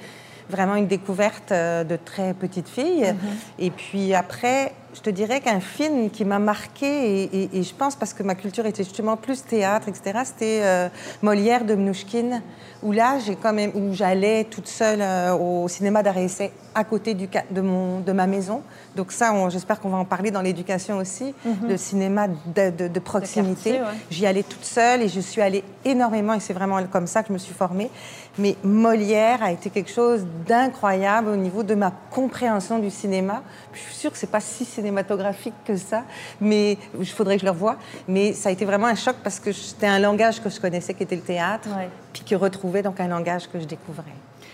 vraiment 0.50 0.76
une 0.76 0.88
découverte 0.88 1.52
de 1.52 1.96
très 2.04 2.34
petite 2.34 2.70
fille. 2.70 3.14
Et 3.58 3.72
puis 3.72 4.14
après, 4.14 4.74
je 4.96 5.02
te 5.02 5.10
dirais 5.10 5.42
qu'un 5.42 5.60
film 5.60 6.10
qui 6.10 6.24
m'a 6.26 6.40
marqué, 6.40 6.86
et, 7.24 7.24
et- 7.44 7.50
et 7.60 7.64
je 7.64 7.74
pense 7.76 7.96
parce 7.96 8.14
que 8.14 8.24
ma 8.24 8.34
culture 8.36 8.66
était 8.66 8.84
justement 8.84 9.18
plus 9.18 9.44
théâtre, 9.44 9.88
etc., 9.90 10.20
c'était 10.24 10.62
euh, 10.64 10.88
Molière 11.22 11.66
de 11.66 11.76
Mnouchkine, 11.76 12.42
où 12.82 12.92
là, 12.92 13.18
j'ai 13.20 13.36
quand 13.36 13.54
même, 13.54 13.72
où 13.76 13.94
j'allais 13.94 14.46
toute 14.46 14.68
seule 14.68 15.02
euh, 15.02 15.34
au 15.36 15.68
cinéma 15.68 16.02
d'arrêt 16.04 16.24
essai 16.26 16.52
à 16.74 16.84
côté 16.84 17.14
du, 17.14 17.28
de, 17.52 17.62
mon, 17.62 18.00
de 18.00 18.12
ma 18.12 18.28
maison. 18.28 18.62
Donc 18.96 19.12
ça, 19.12 19.34
j'espère 19.50 19.80
qu'on 19.80 19.90
va 19.90 19.98
en 19.98 20.06
parler 20.06 20.32
dans 20.32 20.42
l'éducation 20.42 20.98
aussi, 20.98 21.34
le 21.68 21.78
cinéma 21.78 22.28
de, 22.28 22.70
de- 22.70 22.88
de 22.88 23.00
proximité. 23.00 23.72
ouais. 23.74 23.86
J'y 24.10 24.26
allais 24.26 24.44
toute 24.44 24.64
seule 24.66 25.02
et 25.02 25.08
je 25.10 25.20
suis 25.22 25.42
allée 25.42 25.64
énormément 25.84 26.34
et 26.34 26.40
c'est 26.40 26.54
vraiment 26.54 26.82
comme 26.92 27.08
ça 27.08 27.22
que 27.22 27.30
je 27.30 27.34
me 27.34 27.38
suis 27.38 27.54
formée. 27.54 27.90
Mais 28.38 28.56
Molière 28.64 29.42
a 29.44 29.52
été 29.54 29.70
quelque 29.70 29.90
chose 29.92 30.26
d'incroyable 30.48 31.30
au 31.30 31.36
niveau 31.38 31.64
de 31.64 31.76
ma 31.76 31.92
compréhension 32.12 32.80
du 32.80 32.90
cinéma. 32.92 33.42
Je 33.74 33.80
suis 33.80 33.96
sûre 33.96 34.12
que 34.12 34.18
c'est 34.18 34.30
pas 34.30 34.42
si 34.42 34.66
cinématographique 34.90 35.54
que 35.66 35.76
ça, 35.76 36.04
mais 36.40 36.78
il 37.00 37.06
faudrait 37.08 37.36
que 37.36 37.42
je 37.42 37.46
le 37.46 37.52
revoie. 37.52 37.78
Mais 38.08 38.34
ça 38.34 38.50
a 38.50 38.52
été 38.52 38.66
vraiment 38.66 38.88
un 38.88 38.96
choc 38.96 39.16
parce 39.24 39.40
que 39.40 39.52
c'était 39.52 39.88
un 39.88 40.00
langage 40.00 40.42
que 40.42 40.50
je 40.50 40.60
connaissais 40.60 40.94
qui 40.94 41.04
était 41.04 41.16
le 41.16 41.22
théâtre, 41.22 41.68
Ouais. 41.76 41.90
puis 42.14 42.22
qui 42.24 42.36
retrouvait 42.36 42.84
donc 42.84 43.00
un 43.00 43.08
langage 43.08 43.50
que 43.52 43.60
je 43.60 43.66
découvrais. 43.66 44.04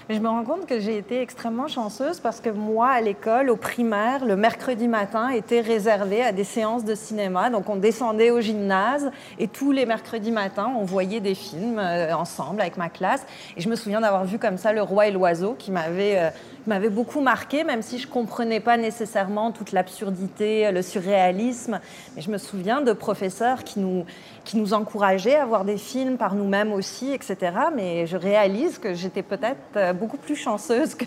Mais 0.09 0.15
je 0.15 0.21
me 0.21 0.27
rends 0.29 0.43
compte 0.43 0.65
que 0.65 0.79
j'ai 0.79 0.97
été 0.97 1.21
extrêmement 1.21 1.67
chanceuse 1.67 2.19
parce 2.19 2.41
que 2.41 2.49
moi, 2.49 2.89
à 2.89 3.01
l'école, 3.01 3.49
au 3.49 3.55
primaire, 3.55 4.25
le 4.25 4.35
mercredi 4.35 4.87
matin 4.87 5.29
était 5.29 5.61
réservé 5.61 6.23
à 6.23 6.31
des 6.31 6.43
séances 6.43 6.83
de 6.83 6.95
cinéma. 6.95 7.49
Donc, 7.49 7.69
on 7.69 7.75
descendait 7.75 8.31
au 8.31 8.41
gymnase 8.41 9.11
et 9.37 9.47
tous 9.47 9.71
les 9.71 9.85
mercredis 9.85 10.31
matins, 10.31 10.71
on 10.77 10.83
voyait 10.85 11.19
des 11.21 11.35
films 11.35 11.77
euh, 11.79 12.13
ensemble 12.15 12.61
avec 12.61 12.77
ma 12.77 12.89
classe. 12.89 13.25
Et 13.55 13.61
je 13.61 13.69
me 13.69 13.75
souviens 13.75 14.01
d'avoir 14.01 14.25
vu 14.25 14.39
comme 14.39 14.57
ça 14.57 14.73
Le 14.73 14.81
Roi 14.81 15.07
et 15.07 15.11
l'Oiseau 15.11 15.55
qui 15.57 15.71
m'avait 15.71 16.17
euh, 16.17 16.29
m'avait 16.67 16.89
beaucoup 16.89 17.21
marqué, 17.21 17.63
même 17.63 17.81
si 17.81 17.97
je 17.97 18.07
comprenais 18.07 18.59
pas 18.59 18.77
nécessairement 18.77 19.51
toute 19.51 19.71
l'absurdité, 19.71 20.71
le 20.71 20.81
surréalisme. 20.81 21.79
Mais 22.15 22.21
je 22.21 22.29
me 22.31 22.37
souviens 22.37 22.81
de 22.81 22.93
professeurs 22.93 23.63
qui 23.63 23.79
nous, 23.79 24.05
qui 24.43 24.57
nous 24.57 24.73
encourageaient 24.73 25.35
à 25.35 25.45
voir 25.45 25.65
des 25.65 25.77
films 25.77 26.17
par 26.17 26.35
nous-mêmes 26.35 26.71
aussi, 26.73 27.11
etc. 27.13 27.37
Mais 27.75 28.05
je 28.07 28.17
réalise 28.17 28.77
que 28.77 28.93
j'étais 28.93 29.23
peut-être 29.23 29.57
euh, 29.75 29.93
beaucoup 29.93 30.17
plus 30.17 30.35
chanceuse 30.35 30.95
que, 30.95 31.05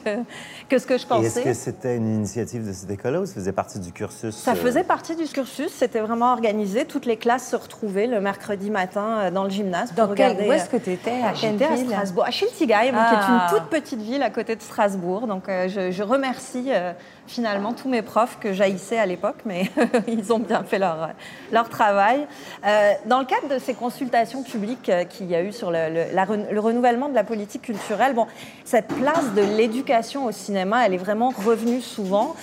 que 0.69 0.79
ce 0.79 0.87
que 0.87 0.99
je 0.99 1.07
pensais. 1.07 1.27
est-ce 1.27 1.41
que 1.41 1.55
c'était 1.55 1.97
une 1.97 2.15
initiative 2.15 2.67
de 2.67 2.73
cette 2.73 2.91
école-là 2.91 3.21
ou 3.21 3.27
ça 3.27 3.35
faisait 3.35 3.53
partie 3.53 3.79
du 3.79 3.93
cursus? 3.93 4.35
Ça 4.35 4.53
euh, 4.53 4.55
faisait 4.55 4.85
partie 4.85 5.17
du 5.17 5.25
cursus, 5.27 5.73
c'était 5.73 6.01
vraiment 6.01 6.33
organisé. 6.33 6.85
Toutes 6.85 7.07
les 7.07 7.17
classes 7.17 7.49
se 7.49 7.57
retrouvaient 7.57 8.07
le 8.07 8.21
mercredi 8.21 8.71
matin 8.71 9.19
euh, 9.19 9.31
dans 9.31 9.45
le 9.45 9.51
gymnase 9.51 9.93
pour 9.93 10.09
regarder. 10.09 10.49
où 10.49 10.53
est-ce 10.53 10.69
que 10.69 10.77
tu 10.77 10.93
étais 10.93 11.11
À 11.23 11.33
quelle 11.33 11.53
J'étais 11.53 11.65
à 11.67 11.77
Strasbourg, 11.77 12.25
à 12.25 12.31
Schiltigheim, 12.31 12.81
qui 12.81 12.89
est 12.89 13.19
Ah. 13.21 13.49
une 13.53 13.59
toute 13.59 13.69
petite 13.69 14.01
ville 14.01 14.23
à 14.23 14.31
côté 14.31 14.57
de 14.57 14.63
Strasbourg. 14.63 15.27
Donc 15.27 15.44
euh, 15.49 15.69
je, 15.69 15.91
je 15.91 16.03
remercie 16.03 16.67
euh, 16.69 16.93
finalement 17.27 17.73
tous 17.73 17.89
mes 17.89 18.03
profs 18.03 18.39
que 18.41 18.53
j'haïssais 18.53 18.99
à 18.99 19.07
l'époque, 19.07 19.39
mais 19.45 19.71
ils 20.07 20.33
ont 20.33 20.39
bien 20.39 20.63
fait 20.65 20.79
leur, 20.79 21.11
leur 21.53 21.69
travail. 21.69 22.27
Euh, 22.67 22.93
dans 23.07 23.19
le 23.21 23.25
cadre 23.27 23.49
de 23.49 23.59
ces 23.59 23.75
consultations 23.75 24.43
publiques 24.43 24.89
euh, 24.89 25.05
qu'il 25.05 25.27
y 25.31 25.35
a 25.35 25.43
eu 25.43 25.53
sur 25.53 25.71
le, 25.71 25.89
le- 25.91 26.15
la 26.15 26.25
ren- 26.25 26.47
le 26.51 26.61
renouvellement 26.61 27.09
de 27.09 27.15
la 27.15 27.25
politique 27.25 27.63
culturelle, 27.63 28.15
bon, 28.15 28.27
cette 28.65 28.89
place 28.89 29.33
de 29.35 29.43
l'éducation 29.43 30.27
au 30.27 30.33
cinéma, 30.33 30.87
elle 30.87 30.95
est 30.95 30.99
vraiment 30.99 31.31
revenue 31.31 31.81
souvent. 31.81 32.35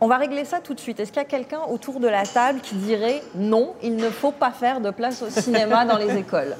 On 0.00 0.08
va 0.08 0.16
régler 0.16 0.44
ça 0.44 0.58
tout 0.58 0.74
de 0.74 0.80
suite. 0.80 0.98
Est-ce 0.98 1.12
qu'il 1.12 1.22
y 1.22 1.24
a 1.24 1.28
quelqu'un 1.28 1.60
autour 1.70 2.00
de 2.00 2.08
la 2.08 2.24
table 2.24 2.58
qui 2.60 2.74
dirait 2.74 3.22
non, 3.36 3.74
il 3.84 3.94
ne 3.94 4.10
faut 4.10 4.32
pas 4.32 4.50
faire 4.50 4.80
de 4.80 4.90
place 4.90 5.22
au 5.22 5.30
cinéma 5.30 5.84
dans 5.84 5.96
les 5.96 6.16
écoles 6.18 6.56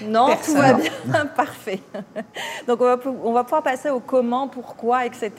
non, 0.00 0.28
tout 0.44 0.54
va 0.54 0.72
bien, 0.74 0.90
parfait. 1.36 1.80
Donc 2.66 2.80
on 2.80 2.84
va, 2.84 2.96
pou- 2.96 3.16
on 3.24 3.32
va 3.32 3.44
pouvoir 3.44 3.62
passer 3.62 3.90
au 3.90 4.00
comment, 4.00 4.48
pourquoi, 4.48 5.06
etc. 5.06 5.30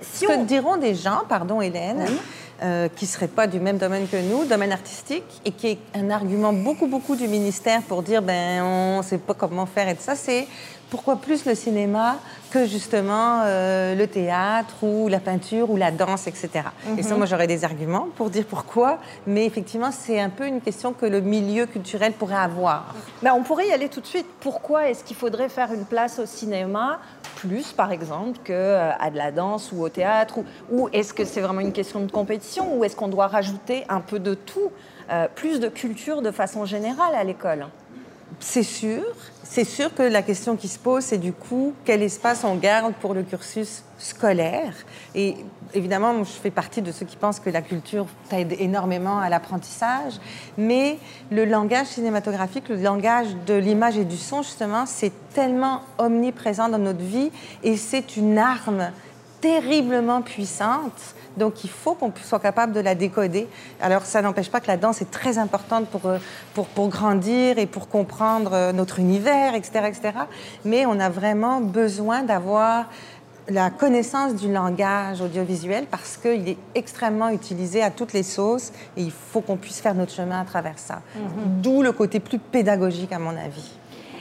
Si 0.00 0.24
Ce 0.24 0.26
que 0.26 0.32
on... 0.38 0.44
diront 0.44 0.76
des 0.76 0.94
gens, 0.94 1.20
pardon 1.28 1.60
Hélène, 1.60 2.04
euh, 2.62 2.88
qui 2.94 3.04
ne 3.06 3.10
seraient 3.10 3.28
pas 3.28 3.46
du 3.46 3.58
même 3.60 3.78
domaine 3.78 4.06
que 4.08 4.16
nous, 4.16 4.44
domaine 4.44 4.72
artistique, 4.72 5.24
et 5.44 5.52
qui 5.52 5.68
est 5.68 5.78
un 5.94 6.10
argument 6.10 6.52
beaucoup, 6.52 6.86
beaucoup 6.86 7.16
du 7.16 7.28
ministère 7.28 7.80
pour 7.82 8.02
dire 8.02 8.20
ben 8.22 8.62
on 8.62 8.98
ne 8.98 9.02
sait 9.02 9.18
pas 9.18 9.34
comment 9.34 9.66
faire 9.66 9.88
et 9.88 9.94
tout 9.94 10.02
ça, 10.02 10.14
c'est 10.16 10.46
pourquoi 10.90 11.16
plus 11.16 11.46
le 11.46 11.54
cinéma 11.54 12.16
que 12.50 12.66
justement 12.66 13.42
euh, 13.44 13.94
le 13.94 14.06
théâtre 14.06 14.74
ou 14.82 15.08
la 15.08 15.20
peinture 15.20 15.70
ou 15.70 15.76
la 15.76 15.92
danse, 15.92 16.26
etc. 16.26 16.50
Et 16.98 17.02
ça, 17.02 17.16
moi, 17.16 17.26
j'aurais 17.26 17.46
des 17.46 17.64
arguments 17.64 18.08
pour 18.16 18.28
dire 18.28 18.44
pourquoi, 18.44 18.98
mais 19.26 19.46
effectivement, 19.46 19.92
c'est 19.92 20.20
un 20.20 20.30
peu 20.30 20.46
une 20.46 20.60
question 20.60 20.92
que 20.92 21.06
le 21.06 21.20
milieu 21.20 21.66
culturel 21.66 22.12
pourrait 22.12 22.34
avoir. 22.34 22.94
Ben, 23.22 23.32
on 23.34 23.42
pourrait 23.42 23.68
y 23.68 23.72
aller 23.72 23.88
tout 23.88 24.00
de 24.00 24.06
suite. 24.06 24.26
Pourquoi 24.40 24.88
est-ce 24.88 25.04
qu'il 25.04 25.16
faudrait 25.16 25.48
faire 25.48 25.72
une 25.72 25.84
place 25.84 26.18
au 26.18 26.26
cinéma 26.26 26.98
plus, 27.36 27.72
par 27.72 27.92
exemple, 27.92 28.38
qu'à 28.44 28.52
euh, 28.52 29.10
de 29.10 29.16
la 29.16 29.30
danse 29.30 29.70
ou 29.72 29.82
au 29.82 29.88
théâtre 29.88 30.38
Ou, 30.38 30.44
ou 30.70 30.88
est-ce 30.92 31.14
que 31.14 31.24
c'est 31.24 31.40
vraiment 31.40 31.60
une 31.60 31.72
question 31.72 32.00
de 32.00 32.10
compétition 32.10 32.76
Ou 32.76 32.84
est-ce 32.84 32.96
qu'on 32.96 33.08
doit 33.08 33.28
rajouter 33.28 33.84
un 33.88 34.00
peu 34.00 34.18
de 34.18 34.34
tout, 34.34 34.70
euh, 35.10 35.28
plus 35.34 35.60
de 35.60 35.68
culture 35.68 36.20
de 36.20 36.32
façon 36.32 36.64
générale 36.64 37.14
à 37.14 37.24
l'école? 37.24 37.66
C'est 38.40 38.62
sûr. 38.62 39.02
C'est 39.42 39.64
sûr 39.64 39.92
que 39.94 40.02
la 40.02 40.22
question 40.22 40.56
qui 40.56 40.68
se 40.68 40.78
pose, 40.78 41.04
c'est 41.04 41.18
du 41.18 41.32
coup, 41.32 41.74
quel 41.84 42.02
espace 42.02 42.44
on 42.44 42.54
garde 42.54 42.94
pour 42.94 43.14
le 43.14 43.22
cursus 43.22 43.82
scolaire? 43.98 44.72
Et 45.14 45.34
évidemment, 45.74 46.24
je 46.24 46.30
fais 46.30 46.50
partie 46.50 46.82
de 46.82 46.90
ceux 46.92 47.04
qui 47.04 47.16
pensent 47.16 47.40
que 47.40 47.50
la 47.50 47.60
culture 47.60 48.06
t'aide 48.28 48.54
énormément 48.58 49.18
à 49.18 49.28
l'apprentissage, 49.28 50.14
mais 50.56 50.98
le 51.30 51.44
langage 51.44 51.88
cinématographique, 51.88 52.68
le 52.68 52.76
langage 52.76 53.28
de 53.46 53.54
l'image 53.54 53.98
et 53.98 54.04
du 54.04 54.16
son, 54.16 54.42
justement, 54.42 54.86
c'est 54.86 55.12
tellement 55.34 55.82
omniprésent 55.98 56.68
dans 56.68 56.78
notre 56.78 57.02
vie 57.02 57.30
et 57.62 57.76
c'est 57.76 58.16
une 58.16 58.38
arme 58.38 58.90
terriblement 59.40 60.22
puissante 60.22 61.14
donc, 61.36 61.64
il 61.64 61.70
faut 61.70 61.94
qu'on 61.94 62.12
soit 62.22 62.40
capable 62.40 62.72
de 62.72 62.80
la 62.80 62.94
décoder. 62.94 63.48
Alors, 63.80 64.02
ça 64.02 64.22
n'empêche 64.22 64.50
pas 64.50 64.60
que 64.60 64.66
la 64.66 64.76
danse 64.76 65.00
est 65.00 65.10
très 65.10 65.38
importante 65.38 65.86
pour, 65.88 66.06
euh, 66.06 66.18
pour, 66.54 66.66
pour 66.66 66.88
grandir 66.88 67.58
et 67.58 67.66
pour 67.66 67.88
comprendre 67.88 68.52
euh, 68.52 68.72
notre 68.72 68.98
univers, 68.98 69.54
etc., 69.54 69.86
etc. 69.86 70.12
Mais 70.64 70.86
on 70.86 70.98
a 70.98 71.08
vraiment 71.08 71.60
besoin 71.60 72.22
d'avoir 72.22 72.86
la 73.48 73.70
connaissance 73.70 74.34
du 74.34 74.52
langage 74.52 75.20
audiovisuel 75.20 75.86
parce 75.90 76.16
qu'il 76.16 76.48
est 76.48 76.58
extrêmement 76.74 77.30
utilisé 77.30 77.82
à 77.82 77.90
toutes 77.90 78.12
les 78.12 78.22
sauces 78.22 78.70
et 78.96 79.02
il 79.02 79.10
faut 79.10 79.40
qu'on 79.40 79.56
puisse 79.56 79.80
faire 79.80 79.94
notre 79.94 80.12
chemin 80.12 80.40
à 80.40 80.44
travers 80.44 80.78
ça. 80.78 80.96
Mm-hmm. 81.16 81.60
D'où 81.62 81.82
le 81.82 81.92
côté 81.92 82.20
plus 82.20 82.38
pédagogique, 82.38 83.12
à 83.12 83.18
mon 83.18 83.36
avis. 83.36 83.72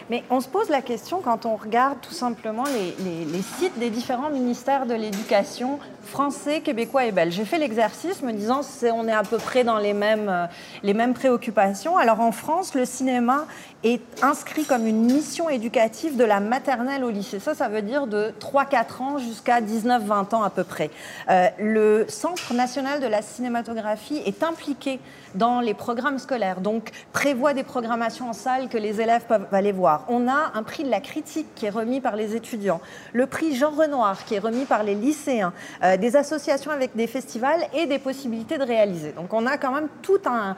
Mais 0.10 0.24
on 0.30 0.42
se 0.42 0.48
pose 0.48 0.70
la 0.70 0.82
question 0.82 1.22
quand 1.22 1.46
on 1.46 1.56
regarde 1.56 2.00
tout 2.02 2.14
simplement 2.14 2.64
les, 2.66 3.42
sites 3.42 3.78
des 3.78 3.90
différents 3.90 4.30
ministères 4.30 4.86
de 4.86 4.94
l'éducation 4.94 5.80
français, 6.10 6.62
québécois 6.62 7.06
et 7.06 7.12
belges. 7.12 7.36
J'ai 7.36 7.46
fait 7.46 7.60
l'exercice 7.60 8.22
me 8.22 8.34
disant 8.34 8.62
on 8.94 9.08
est 9.08 9.14
à 9.14 9.24
peu 9.24 9.38
près 9.38 9.64
dans 9.64 9.78
les 9.78 9.94
mêmes, 9.94 10.28
euh, 10.28 10.46
les 10.84 10.94
mêmes 10.94 11.14
préoccupations. 11.14 11.98
Alors 11.98 12.20
en 12.20 12.32
France, 12.32 12.74
le 12.74 12.86
cinéma 12.86 13.46
est 13.84 14.02
inscrit 14.22 14.66
comme 14.66 14.86
une 14.88 15.06
mission 15.06 15.48
éducative 15.48 16.18
de 16.18 16.24
la 16.26 16.42
maternelle 16.42 17.04
au 17.04 17.10
lycée. 17.10 17.40
Ça, 17.40 17.54
ça 17.54 17.70
veut 17.70 17.82
dire 17.82 18.08
de 18.08 18.34
3-4 18.40 19.02
ans 19.02 19.18
jusqu'à 19.20 19.62
19-20 19.62 20.36
ans 20.36 20.44
à 20.44 20.50
peu 20.50 20.66
près. 20.66 20.90
Euh, 21.30 21.48
le 21.60 22.06
Centre 22.10 22.54
national 22.54 23.00
de 23.00 23.08
la 23.08 23.22
cinématographie 23.22 24.22
est 24.26 24.44
impliqué 24.44 25.00
dans 25.36 25.62
les 25.62 25.74
programmes 25.74 26.18
scolaires, 26.18 26.60
donc 26.60 26.90
prévoit 27.14 27.54
des 27.54 27.64
programmations 27.64 28.30
en 28.30 28.34
salle 28.34 28.68
que 28.68 28.78
les 28.78 29.00
élèves 29.00 29.26
peuvent 29.28 29.46
aller 29.52 29.72
voir. 29.72 30.06
On 30.10 30.28
a 30.28 30.52
un 30.56 30.64
prix 30.64 30.84
de 30.84 30.90
la 30.90 31.00
critique 31.00 31.48
qui 31.56 31.68
est 31.68 31.70
remis 31.70 32.02
par 32.02 32.16
les 32.16 32.36
étudiants, 32.36 32.82
le 33.14 33.28
prix 33.28 33.56
Jean 33.56 33.70
Renoir 33.72 34.26
qui 34.26 34.36
est 34.36 34.40
remis 34.40 34.66
par 34.66 34.84
les 34.84 34.96
lycéens, 34.96 35.54
euh, 35.84 35.98
des 36.00 36.16
associations 36.16 36.72
avec 36.72 36.96
des 36.96 37.08
festivals 37.08 37.62
et 37.74 37.86
des 37.86 38.00
possibilités 38.00 38.58
de 38.58 38.64
réaliser. 38.64 39.12
Donc 39.12 39.34
on 39.34 39.46
a 39.46 39.58
quand 39.58 39.72
même 39.72 39.88
tout 40.02 40.20
un, 40.26 40.56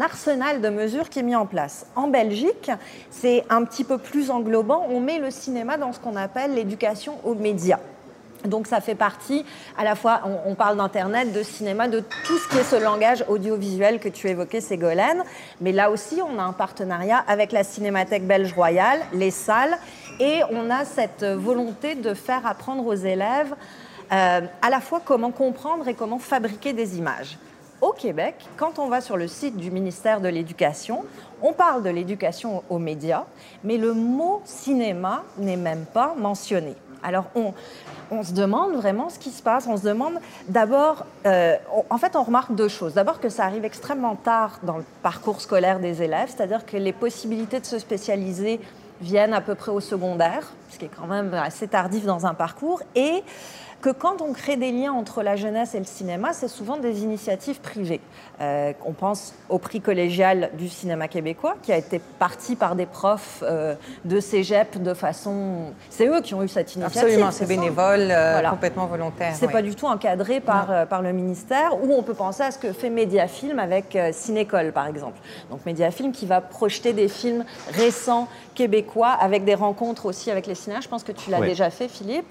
arsenal 0.00 0.60
de 0.60 0.68
mesures 0.68 1.08
qui 1.08 1.18
est 1.18 1.22
mis 1.22 1.36
en 1.36 1.46
place. 1.46 1.86
En 1.96 2.08
Belgique, 2.08 2.70
c'est 3.10 3.44
un 3.50 3.64
petit 3.64 3.84
peu 3.84 3.98
plus 3.98 4.30
englobant. 4.30 4.86
On 4.90 5.00
met 5.00 5.18
le 5.18 5.30
cinéma 5.30 5.76
dans 5.76 5.92
ce 5.92 5.98
qu'on 5.98 6.16
appelle 6.16 6.54
l'éducation 6.54 7.14
aux 7.24 7.34
médias. 7.34 7.80
Donc 8.44 8.68
ça 8.68 8.80
fait 8.80 8.94
partie, 8.94 9.44
à 9.76 9.82
la 9.82 9.96
fois, 9.96 10.20
on, 10.46 10.54
parle 10.54 10.76
d'Internet, 10.76 11.32
de 11.32 11.42
cinéma, 11.42 11.88
de 11.88 12.00
tout 12.24 12.38
ce 12.38 12.48
qui 12.48 12.58
est 12.58 12.62
ce 12.62 12.76
langage 12.76 13.24
audiovisuel 13.26 13.98
que 13.98 14.08
tu 14.08 14.28
évoquais, 14.28 14.60
Ségolène. 14.60 15.24
Mais 15.60 15.72
là 15.72 15.90
aussi, 15.90 16.20
on 16.22 16.38
a 16.38 16.42
un 16.42 16.52
partenariat 16.52 17.24
avec 17.26 17.50
la 17.50 17.64
Cinémathèque 17.64 18.28
belge 18.28 18.52
royale, 18.52 19.00
les 19.12 19.32
salles, 19.32 19.76
et 20.20 20.42
on 20.52 20.70
a 20.70 20.84
cette 20.84 21.24
volonté 21.24 21.96
de 21.96 22.14
faire 22.14 22.46
apprendre 22.46 22.86
aux 22.86 22.94
élèves 22.94 23.54
euh, 24.12 24.40
à 24.62 24.70
la 24.70 24.80
fois 24.80 25.00
comment 25.04 25.30
comprendre 25.30 25.86
et 25.88 25.94
comment 25.94 26.18
fabriquer 26.18 26.72
des 26.72 26.98
images. 26.98 27.38
Au 27.80 27.92
Québec, 27.92 28.34
quand 28.56 28.80
on 28.80 28.88
va 28.88 29.00
sur 29.00 29.16
le 29.16 29.28
site 29.28 29.56
du 29.56 29.70
ministère 29.70 30.20
de 30.20 30.28
l'Éducation, 30.28 31.04
on 31.42 31.52
parle 31.52 31.84
de 31.84 31.90
l'éducation 31.90 32.64
aux 32.68 32.78
médias, 32.78 33.24
mais 33.62 33.76
le 33.76 33.92
mot 33.92 34.42
cinéma 34.44 35.22
n'est 35.38 35.56
même 35.56 35.84
pas 35.84 36.14
mentionné. 36.18 36.74
Alors 37.04 37.26
on, 37.36 38.22
se 38.24 38.32
demande 38.32 38.72
vraiment 38.72 39.08
ce 39.08 39.18
qui 39.18 39.30
se 39.30 39.42
passe. 39.42 39.68
On 39.68 39.76
se 39.76 39.84
demande 39.84 40.14
d'abord, 40.48 41.06
euh, 41.26 41.56
en 41.90 41.98
fait, 41.98 42.16
on 42.16 42.24
remarque 42.24 42.52
deux 42.52 42.68
choses. 42.68 42.94
D'abord 42.94 43.20
que 43.20 43.28
ça 43.28 43.44
arrive 43.44 43.64
extrêmement 43.64 44.16
tard 44.16 44.58
dans 44.64 44.78
le 44.78 44.84
parcours 45.02 45.40
scolaire 45.40 45.78
des 45.78 46.02
élèves, 46.02 46.32
c'est-à-dire 46.34 46.66
que 46.66 46.76
les 46.76 46.92
possibilités 46.92 47.60
de 47.60 47.66
se 47.66 47.78
spécialiser 47.78 48.60
viennent 49.00 49.34
à 49.34 49.40
peu 49.40 49.54
près 49.54 49.70
au 49.70 49.80
secondaire, 49.80 50.52
ce 50.70 50.78
qui 50.78 50.86
est 50.86 50.90
quand 50.96 51.06
même 51.06 51.32
assez 51.34 51.68
tardif 51.68 52.04
dans 52.04 52.26
un 52.26 52.34
parcours, 52.34 52.82
et 52.96 53.22
que 53.80 53.90
quand 53.90 54.22
on 54.22 54.32
crée 54.32 54.56
des 54.56 54.72
liens 54.72 54.92
entre 54.92 55.22
la 55.22 55.36
jeunesse 55.36 55.74
et 55.74 55.78
le 55.78 55.84
cinéma, 55.84 56.32
c'est 56.32 56.48
souvent 56.48 56.76
des 56.78 57.02
initiatives 57.02 57.60
privées. 57.60 58.00
Euh, 58.40 58.72
on 58.84 58.92
pense 58.92 59.34
au 59.48 59.58
prix 59.58 59.80
collégial 59.80 60.50
du 60.54 60.68
cinéma 60.68 61.06
québécois, 61.06 61.54
qui 61.62 61.72
a 61.72 61.76
été 61.76 62.00
parti 62.18 62.56
par 62.56 62.74
des 62.74 62.86
profs 62.86 63.42
euh, 63.42 63.74
de 64.04 64.18
cégep 64.20 64.82
de 64.82 64.94
façon. 64.94 65.72
C'est 65.90 66.08
eux 66.08 66.20
qui 66.20 66.34
ont 66.34 66.42
eu 66.42 66.48
cette 66.48 66.74
initiative. 66.74 67.02
Absolument, 67.02 67.30
c'est 67.30 67.46
bénévole, 67.46 68.08
euh, 68.10 68.42
complètement 68.48 68.86
volontaire. 68.86 69.32
C'est 69.34 69.50
pas 69.50 69.62
du 69.62 69.74
tout 69.74 69.86
encadré 69.86 70.40
par, 70.40 70.86
par 70.88 71.02
le 71.02 71.12
ministère, 71.12 71.76
ou 71.82 71.92
on 71.92 72.02
peut 72.02 72.14
penser 72.14 72.42
à 72.42 72.50
ce 72.50 72.58
que 72.58 72.72
fait 72.72 72.90
Mediafilm 72.90 73.58
avec 73.58 73.96
Cinécole, 74.12 74.72
par 74.72 74.86
exemple. 74.86 75.18
Donc 75.50 75.64
Mediafilm 75.66 76.12
qui 76.12 76.26
va 76.26 76.40
projeter 76.40 76.92
des 76.92 77.08
films 77.08 77.44
récents 77.72 78.28
québécois 78.54 79.10
avec 79.10 79.44
des 79.44 79.54
rencontres 79.54 80.06
aussi 80.06 80.30
avec 80.30 80.46
les 80.46 80.54
cinéastes. 80.54 80.84
Je 80.84 80.88
pense 80.88 81.04
que 81.04 81.12
tu 81.12 81.30
l'as 81.30 81.40
déjà 81.40 81.70
fait, 81.70 81.88
Philippe. 81.88 82.26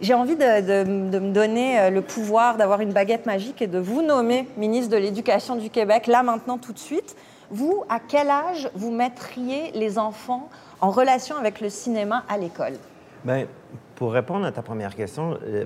J'ai 0.00 0.14
envie 0.14 0.36
de, 0.36 0.84
me 0.84 1.32
donner 1.32 1.78
euh, 1.78 1.90
le 1.90 2.02
pouvoir 2.02 2.56
d'avoir 2.56 2.80
une 2.80 2.92
baguette 2.92 3.26
magique 3.26 3.62
et 3.62 3.66
de 3.66 3.78
vous 3.78 4.02
nommer 4.02 4.48
ministre 4.56 4.90
de 4.90 4.96
l'Éducation 4.96 5.56
du 5.56 5.70
Québec, 5.70 6.06
là 6.06 6.22
maintenant 6.22 6.58
tout 6.58 6.72
de 6.72 6.78
suite. 6.78 7.16
Vous, 7.50 7.84
à 7.88 8.00
quel 8.00 8.30
âge 8.30 8.70
vous 8.74 8.90
mettriez 8.90 9.70
les 9.72 9.98
enfants 9.98 10.48
en 10.80 10.90
relation 10.90 11.36
avec 11.36 11.60
le 11.60 11.68
cinéma 11.68 12.24
à 12.28 12.38
l'école? 12.38 12.74
Bien, 13.24 13.46
pour 13.94 14.12
répondre 14.12 14.44
à 14.44 14.52
ta 14.52 14.62
première 14.62 14.94
question, 14.94 15.38
euh, 15.46 15.64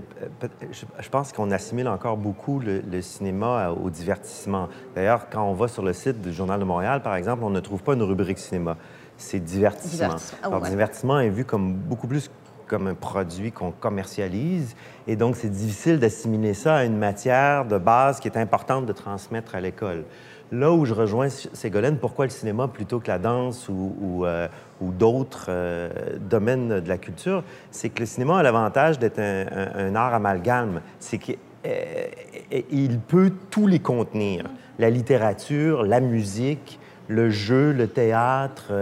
je 1.00 1.08
pense 1.08 1.32
qu'on 1.32 1.50
assimile 1.50 1.88
encore 1.88 2.16
beaucoup 2.16 2.61
le, 2.61 3.02
cinéma 3.02 3.70
au 3.70 3.90
divertissement. 3.90 4.68
D'ailleurs, 4.94 5.28
quand 5.30 5.44
on 5.44 5.54
va 5.54 5.68
sur 5.68 5.82
le 5.82 5.92
site 5.92 6.20
du 6.20 6.32
Journal 6.32 6.61
de 6.61 6.64
Montréal, 6.64 7.02
par 7.02 7.16
exemple, 7.16 7.42
on 7.44 7.50
ne 7.50 7.61
trouve 7.61 7.82
pas 7.82 7.94
une 7.94 8.02
rubrique 8.02 8.38
cinéma. 8.38 8.76
C'est 9.16 9.40
divertissement. 9.40 10.08
divertissement. 10.08 10.38
Ah, 10.42 10.47
Alors, 10.49 10.61
divertissement 10.62 11.20
est 11.20 11.30
vu 11.30 11.44
comme 11.44 11.73
beaucoup 11.73 12.06
plus 12.06 12.30
comme 12.68 12.87
un 12.87 12.94
produit 12.94 13.50
qu'on 13.50 13.72
commercialise. 13.72 14.76
Et 15.06 15.16
donc, 15.16 15.37
c'est 15.37 15.50
difficile 15.50 15.98
d'assimiler 15.98 16.54
ça 16.54 16.76
à 16.76 16.84
une 16.84 16.98
matière 16.98 17.64
de 17.64 17.78
base 17.78 18.20
qui 18.20 18.28
est 18.28 18.37
importante 18.37 18.87
de 18.87 18.92
transmettre 18.92 19.54
à 19.54 19.60
l'école. 19.60 20.04
Là 20.50 20.72
où 20.72 20.87
je 20.87 20.94
rejoins 20.94 21.28
Ségolène, 21.28 21.98
pourquoi 21.98 22.25
le 22.25 22.30
cinéma 22.30 22.68
plutôt 22.68 23.00
que 23.00 23.08
la 23.08 23.18
danse 23.18 23.68
ou, 23.68 23.94
ou, 24.00 24.25
euh, 24.25 24.48
d'autres 24.80 25.46
euh, 25.48 25.90
domaines 26.20 26.80
de 26.80 26.88
la 26.88 26.96
culture, 26.96 27.44
c'est 27.70 27.90
que 27.90 28.00
le 28.00 28.06
cinéma 28.06 28.38
a 28.38 28.42
l'avantage 28.42 28.98
d'être 28.98 29.18
un, 29.18 29.94
art 29.94 30.14
amalgame. 30.14 30.80
C'est 31.00 31.18
qu'il 31.18 31.37
euh, 31.66 32.88
peut 33.08 33.32
tous 33.50 33.66
les 33.66 33.80
contenir. 33.80 34.44
La 34.78 34.88
littérature, 34.88 35.82
la 35.82 36.00
musique, 36.00 36.78
le 37.08 37.28
jeu, 37.28 37.72
le 37.72 37.88
théâtre, 37.88 38.72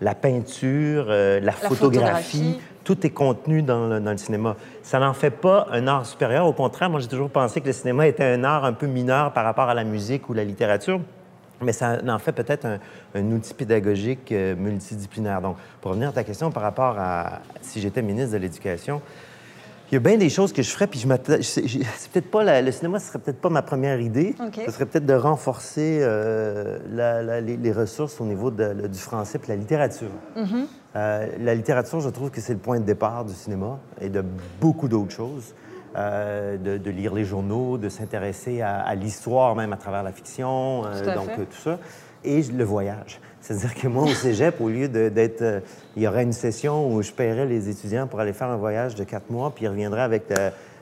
la 0.00 0.14
peinture, 0.14 1.06
la, 1.08 1.52
photographie 1.52 2.58
tout 2.90 3.06
est 3.06 3.10
contenu 3.10 3.62
dans 3.62 3.86
le, 3.86 4.16
cinéma. 4.16 4.56
Ça 4.82 4.98
n'en 4.98 5.12
fait 5.12 5.30
pas 5.30 5.68
un 5.70 5.86
art 5.86 6.04
supérieur. 6.04 6.46
Au 6.48 6.52
contraire, 6.52 6.90
moi, 6.90 6.98
j'ai 6.98 7.06
toujours 7.06 7.30
pensé 7.30 7.60
que 7.60 7.66
le 7.66 7.72
cinéma 7.72 8.08
était 8.08 8.24
un 8.24 8.42
art 8.42 8.64
un 8.64 8.72
peu 8.72 8.88
mineur 8.88 9.32
par 9.32 9.44
rapport 9.44 9.68
à 9.68 9.74
la 9.74 9.84
musique 9.84 10.28
ou 10.28 10.32
la 10.32 10.42
littérature. 10.42 11.00
Mais 11.60 11.72
ça 11.72 11.98
en 12.08 12.18
fait 12.18 12.32
peut-être 12.32 12.66
un, 13.14 13.30
outil 13.30 13.54
pédagogique 13.54 14.32
euh, 14.32 14.56
multidisciplinaire. 14.56 15.40
Donc, 15.40 15.56
pour 15.80 15.92
revenir 15.92 16.08
à 16.08 16.12
ta 16.12 16.24
question 16.24 16.50
par 16.50 16.64
rapport 16.64 16.96
à 16.98 17.42
si 17.60 17.80
j'étais 17.80 18.02
ministre 18.02 18.32
de 18.32 18.38
l'Éducation, 18.38 19.00
il 19.92 19.94
y 19.94 19.96
a 19.96 20.00
bien 20.00 20.16
des 20.16 20.30
choses 20.30 20.52
que 20.52 20.62
je 20.62 20.70
ferais, 20.70 20.88
puis 20.88 20.98
je 20.98 21.06
c'est 21.42 22.10
peut-être 22.12 22.30
pas 22.30 22.60
le 22.60 22.72
cinéma, 22.72 22.98
ce 22.98 23.08
serait 23.08 23.18
peut-être 23.20 23.40
pas 23.40 23.50
ma 23.50 23.62
première 23.62 24.00
idée. 24.00 24.34
Ce 24.64 24.72
serait 24.72 24.86
peut-être 24.86 25.06
de 25.06 25.14
renforcer 25.14 25.98
euh, 26.00 26.78
les, 27.40 27.72
ressources 27.72 28.20
au 28.20 28.24
niveau 28.24 28.50
du 28.50 28.98
français 28.98 29.38
et 29.44 29.48
la 29.48 29.56
littérature. 29.56 30.10
Mm-hmm. 30.36 30.66
Euh, 30.96 31.26
la 31.38 31.54
littérature, 31.54 32.00
je 32.00 32.08
trouve 32.08 32.30
que 32.30 32.40
c'est 32.40 32.52
le 32.52 32.58
point 32.58 32.80
de 32.80 32.84
départ 32.84 33.24
du 33.24 33.34
cinéma 33.34 33.78
et 34.00 34.08
de 34.08 34.24
beaucoup 34.60 34.88
d'autres 34.88 35.12
choses. 35.12 35.54
Euh, 35.96 36.56
de, 36.56 36.90
lire 36.90 37.12
les 37.12 37.24
journaux, 37.24 37.76
de 37.76 37.88
s'intéresser 37.88 38.62
à, 38.62 38.94
l'histoire 38.94 39.56
même 39.56 39.72
à 39.72 39.76
travers 39.76 40.04
la 40.04 40.12
fiction, 40.12 40.82
donc 40.82 41.34
tout 41.34 41.62
ça. 41.64 41.80
et 42.22 42.42
le 42.42 42.62
voyage. 42.62 43.20
C'est-à-dire 43.40 43.74
que 43.74 43.88
moi, 43.88 44.04
au 44.04 44.14
cégep, 44.14 44.60
au 44.60 44.68
lieu 44.68 44.86
d'être. 44.86 45.42
Euh, 45.42 45.60
il 45.96 46.02
y 46.04 46.06
aurait 46.06 46.22
une 46.22 46.32
session 46.32 46.92
où 46.92 47.02
je 47.02 47.10
paierais 47.10 47.46
les 47.46 47.68
étudiants 47.68 48.06
pour 48.06 48.20
aller 48.20 48.32
faire 48.32 48.50
un 48.50 48.56
voyage 48.56 48.94
de 48.94 49.02
quatre 49.02 49.30
mois, 49.30 49.50
puis 49.50 49.64
ils 49.64 49.68
reviendraient 49.68 50.02
avec 50.02 50.32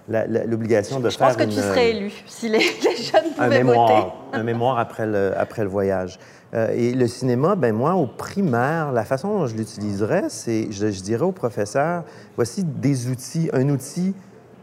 l'obligation 0.09 1.01
de 1.01 1.09
je 1.09 1.17
faire. 1.17 1.31
Je 1.31 1.37
pense 1.37 1.47
que 1.47 1.51
tu 1.51 1.57
serais 1.57 1.93
élu 1.93 2.13
si 2.27 2.51
les, 2.51 2.61
jeunes 2.61 3.33
pouvaient 3.35 3.47
un 3.47 3.49
mémoire, 3.49 4.05
voter. 4.05 4.13
un 4.35 4.43
mémoire 4.43 4.79
après 4.79 5.07
le, 5.07 5.33
après 5.39 5.63
le 5.63 5.71
voyage. 5.71 6.19
Euh, 6.55 6.73
et 6.75 6.95
le 6.95 7.07
cinéma, 7.07 7.57
ben 7.57 7.75
moi, 7.75 7.95
au 7.95 8.07
primaire, 8.07 8.93
la 8.93 9.05
façon 9.05 9.29
dont 9.29 9.47
je 9.47 9.57
l'utiliserais, 9.57 10.25
c'est, 10.29 10.73
je, 10.73 10.87
dirais 10.87 11.25
au 11.25 11.33
professeur, 11.33 12.05
voici 12.37 12.65
des 12.65 13.09
outils, 13.09 13.51
un 13.53 13.69
outil 13.69 14.15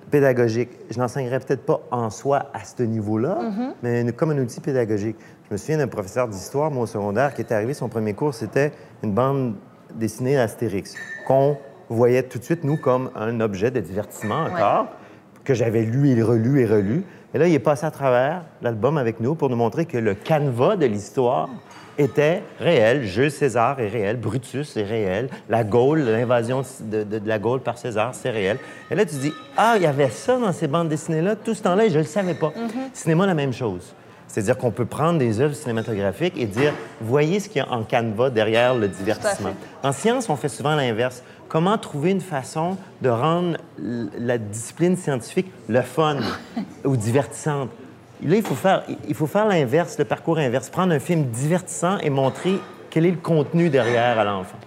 pédagogique. 0.09 0.69
Je 0.89 0.97
n'enseignerais 0.99 1.39
peut-être 1.39 1.65
pas 1.65 1.81
en 1.91 2.09
soi 2.09 2.47
à 2.53 2.63
ce 2.63 2.83
niveau-là, 2.83 3.37
mm-hmm. 3.39 3.73
mais 3.83 4.11
comme 4.13 4.31
un 4.31 4.39
outil 4.39 4.61
pédagogique. 4.61 5.17
Je 5.47 5.53
me 5.53 5.57
souviens 5.57 5.77
d'un 5.77 5.87
professeur 5.87 6.27
d'histoire, 6.27 6.71
moi, 6.71 6.83
au 6.83 6.87
secondaire, 6.87 7.33
qui 7.35 7.41
était 7.41 7.53
arrivé, 7.53 7.75
son 7.75 7.89
premier 7.89 8.13
cours, 8.13 8.33
c'était 8.33 8.71
une 9.03 9.13
bande 9.13 9.55
dessinée 9.93 10.37
Astérix, 10.37 10.95
qu'on 11.27 11.57
voyait 11.89 12.23
tout 12.23 12.39
de 12.39 12.43
suite, 12.43 12.63
nous, 12.63 12.77
comme 12.77 13.11
un 13.15 13.39
objet 13.41 13.69
de 13.69 13.79
divertissement 13.79 14.45
encore, 14.45 14.87
que 15.43 15.53
j'avais 15.53 15.83
lu 15.83 16.09
et 16.09 16.21
relu 16.23 16.61
et 16.61 16.65
relu. 16.65 17.03
Et 17.35 17.37
là, 17.37 17.47
il 17.47 17.53
est 17.53 17.59
passé 17.59 17.85
à 17.85 17.91
travers 17.91 18.43
l'album 18.61 18.97
avec 18.97 19.19
nous 19.19 19.35
pour 19.35 19.49
nous 19.49 19.55
montrer 19.55 19.85
que 19.85 19.97
le 19.97 20.15
canevas 20.15 20.77
de 20.77 20.85
l'histoire 20.85 21.49
était 21.97 22.43
réel. 22.59 23.03
Jules 23.03 23.31
César 23.31 23.79
est 23.79 23.87
réel. 23.87 24.17
Brutus 24.17 24.75
est 24.77 24.83
réel. 24.83 25.29
La 25.49 25.63
Gaule, 25.63 26.01
l'invasion 26.01 26.63
de, 26.81 27.21
la 27.25 27.39
Gaule 27.39 27.61
par 27.61 27.77
César, 27.77 28.13
c'est 28.13 28.29
réel. 28.29 28.57
Et 28.91 28.95
là, 28.95 29.05
tu 29.05 29.15
dis, 29.15 29.33
ah, 29.57 29.73
il 29.77 29.83
y 29.83 29.87
avait 29.87 30.09
ça 30.09 30.37
dans 30.37 30.51
ces 30.51 30.67
bandes 30.67 30.89
dessinées-là. 30.89 31.35
Tout 31.35 31.53
ce 31.53 31.63
temps-là, 31.63 31.87
je 31.87 31.93
ne 31.93 31.99
le 31.99 32.05
savais 32.05 32.33
pas. 32.33 32.49
Mm-hmm. 32.49 32.89
Cinéma, 32.93 33.25
la 33.25 33.33
même 33.33 33.53
chose. 33.53 33.93
C'est-à-dire 34.27 34.57
qu'on 34.57 34.71
peut 34.71 34.85
prendre 34.85 35.17
des 35.19 35.39
œuvres 35.39 35.55
cinématographiques 35.55 36.33
et 36.37 36.45
dire, 36.45 36.73
voyez 36.99 37.39
ce 37.39 37.47
qu'il 37.47 37.61
y 37.61 37.65
a 37.65 37.71
en 37.71 37.83
canevas 37.83 38.29
derrière 38.31 38.75
le 38.75 38.87
divertissement. 38.87 39.53
En 39.81 39.91
science, 39.91 40.29
on 40.29 40.35
fait 40.35 40.49
souvent 40.49 40.75
l'inverse. 40.75 41.23
Comment 41.47 41.77
trouver 41.77 42.11
une 42.11 42.21
façon 42.21 42.75
de 43.01 43.09
rendre 43.09 43.57
la 43.77 44.37
discipline 44.37 44.97
scientifique 44.97 45.51
le 45.69 45.81
fun 45.81 46.17
ou 46.83 46.97
divertissante? 46.97 47.69
Là, 48.24 48.36
il 48.36 48.43
faut 48.43 48.55
faire, 48.55 48.84
il 49.07 49.13
faut 49.13 49.27
faire 49.27 49.48
l'inverse, 49.48 49.98
le 49.98 50.05
parcours 50.05 50.38
inverse. 50.38 50.69
Prendre 50.69 50.93
un 50.93 51.00
film 51.00 51.25
divertissant 51.25 51.98
et 52.00 52.10
montrer 52.10 52.60
quel 52.89 53.05
est 53.05 53.12
le 53.12 53.17
contenu 53.17 53.69
derrière 53.69 54.17
à 54.17 54.24
l'enfant. 54.24 54.57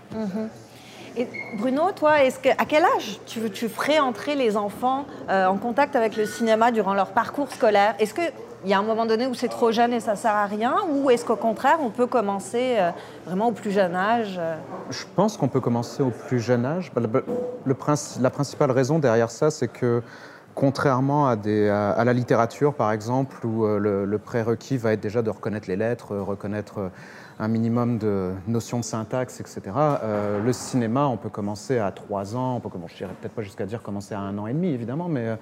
Et 1.17 1.27
Bruno, 1.59 1.91
toi, 1.97 2.23
est-ce 2.23 2.39
que, 2.39 2.51
à 2.51 2.65
quel 2.65 2.85
âge 2.85 3.19
tu, 3.27 3.51
tu 3.51 3.69
ferais 3.69 3.99
entrer 3.99 4.37
les 4.37 4.57
enfants 4.57 5.05
euh, 5.29 5.47
en 5.47 5.57
contact 5.57 5.97
avec 5.97 6.17
le 6.17 6.27
cinéma 6.27 6.71
durant 6.71 6.95
leur 6.95 7.11
parcours 7.11 7.51
scolaire? 7.51 7.97
Est-ce 7.99 8.15
qu'il 8.15 8.31
y 8.67 8.73
a 8.73 8.79
un 8.79 8.83
moment 8.83 9.05
donné 9.05 9.27
où 9.27 9.35
c'est 9.35 9.49
trop 9.49 9.73
jeune 9.73 9.93
et 9.93 9.99
ça 9.99 10.15
sert 10.15 10.35
à 10.35 10.47
rien 10.47 10.77
Ou 10.91 11.11
est-ce 11.11 11.25
qu'au 11.25 11.35
contraire, 11.35 11.79
on 11.83 11.91
peut 11.91 12.07
commencer 12.07 12.77
euh, 12.79 12.91
vraiment 13.27 13.49
au 13.49 13.53
plus 13.53 13.73
jeune 13.73 13.97
âge 13.97 14.37
euh? 14.39 14.57
Je 14.91 15.05
pense 15.17 15.37
qu'on 15.37 15.49
peut 15.49 15.61
commencer 15.61 16.05
au 16.05 16.11
plus 16.11 16.39
jeune 16.39 16.65
âge. 16.65 16.93
Bah, 16.95 17.01
le, 17.01 17.75
la 18.21 18.31
principale 18.31 18.71
raison 18.71 19.01
derrière 19.01 19.31
ça, 19.31 19.51
c'est 19.51 19.69
que 19.69 20.03
Contrairement 20.59 21.29
à, 21.29 21.37
la 22.05 22.13
littérature, 22.13 22.75
par 22.75 22.91
exemple, 22.91 23.47
où 23.47 23.65
euh, 23.65 23.79
le, 24.05 24.19
prérequis 24.19 24.77
va 24.77 24.93
être 24.93 25.01
déjà 25.01 25.23
de 25.23 25.31
reconnaître 25.31 25.69
les 25.69 25.77
lettres, 25.77 26.17
euh, 26.17 26.23
reconnaître 26.25 26.79
euh, 26.79 26.89
un 27.39 27.47
minimum 27.47 27.97
de 27.99 28.33
notions 28.49 28.81
de 28.81 28.85
syntaxe, 28.85 29.39
etc. 29.39 29.61
le 30.45 30.53
cinéma, 30.53 31.07
on 31.07 31.17
peut 31.17 31.29
commencer 31.29 31.79
à 31.79 31.93
3 31.93 32.35
ans, 32.35 32.57
on 32.57 32.61
peut, 32.61 32.77
je 32.89 32.97
dirais 32.97 33.13
peut-être 33.21 33.35
pas 33.35 33.43
jusqu'à 33.43 33.67
dire 33.67 33.85
commencer 33.85 34.17
à 34.17 34.19
un 34.19 34.37
an 34.37 34.49
et 34.49 34.53
demi, 34.53 34.71
évidemment, 34.71 35.07
mais 35.07 35.39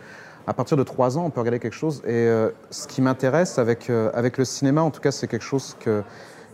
à 0.46 0.52
partir 0.52 0.76
de 0.76 0.82
3 0.82 1.16
ans, 1.16 1.24
on 1.24 1.30
peut 1.30 1.40
regarder 1.40 1.60
quelque 1.60 1.72
chose. 1.72 2.02
Et 2.06 2.28
ce 2.68 2.86
qui 2.86 3.00
m'intéresse 3.00 3.58
avec 3.58 3.88
le 3.88 4.44
cinéma, 4.44 4.82
en 4.82 4.90
tout 4.90 5.00
cas, 5.00 5.12
c'est 5.12 5.28
quelque 5.28 5.46
chose 5.46 5.78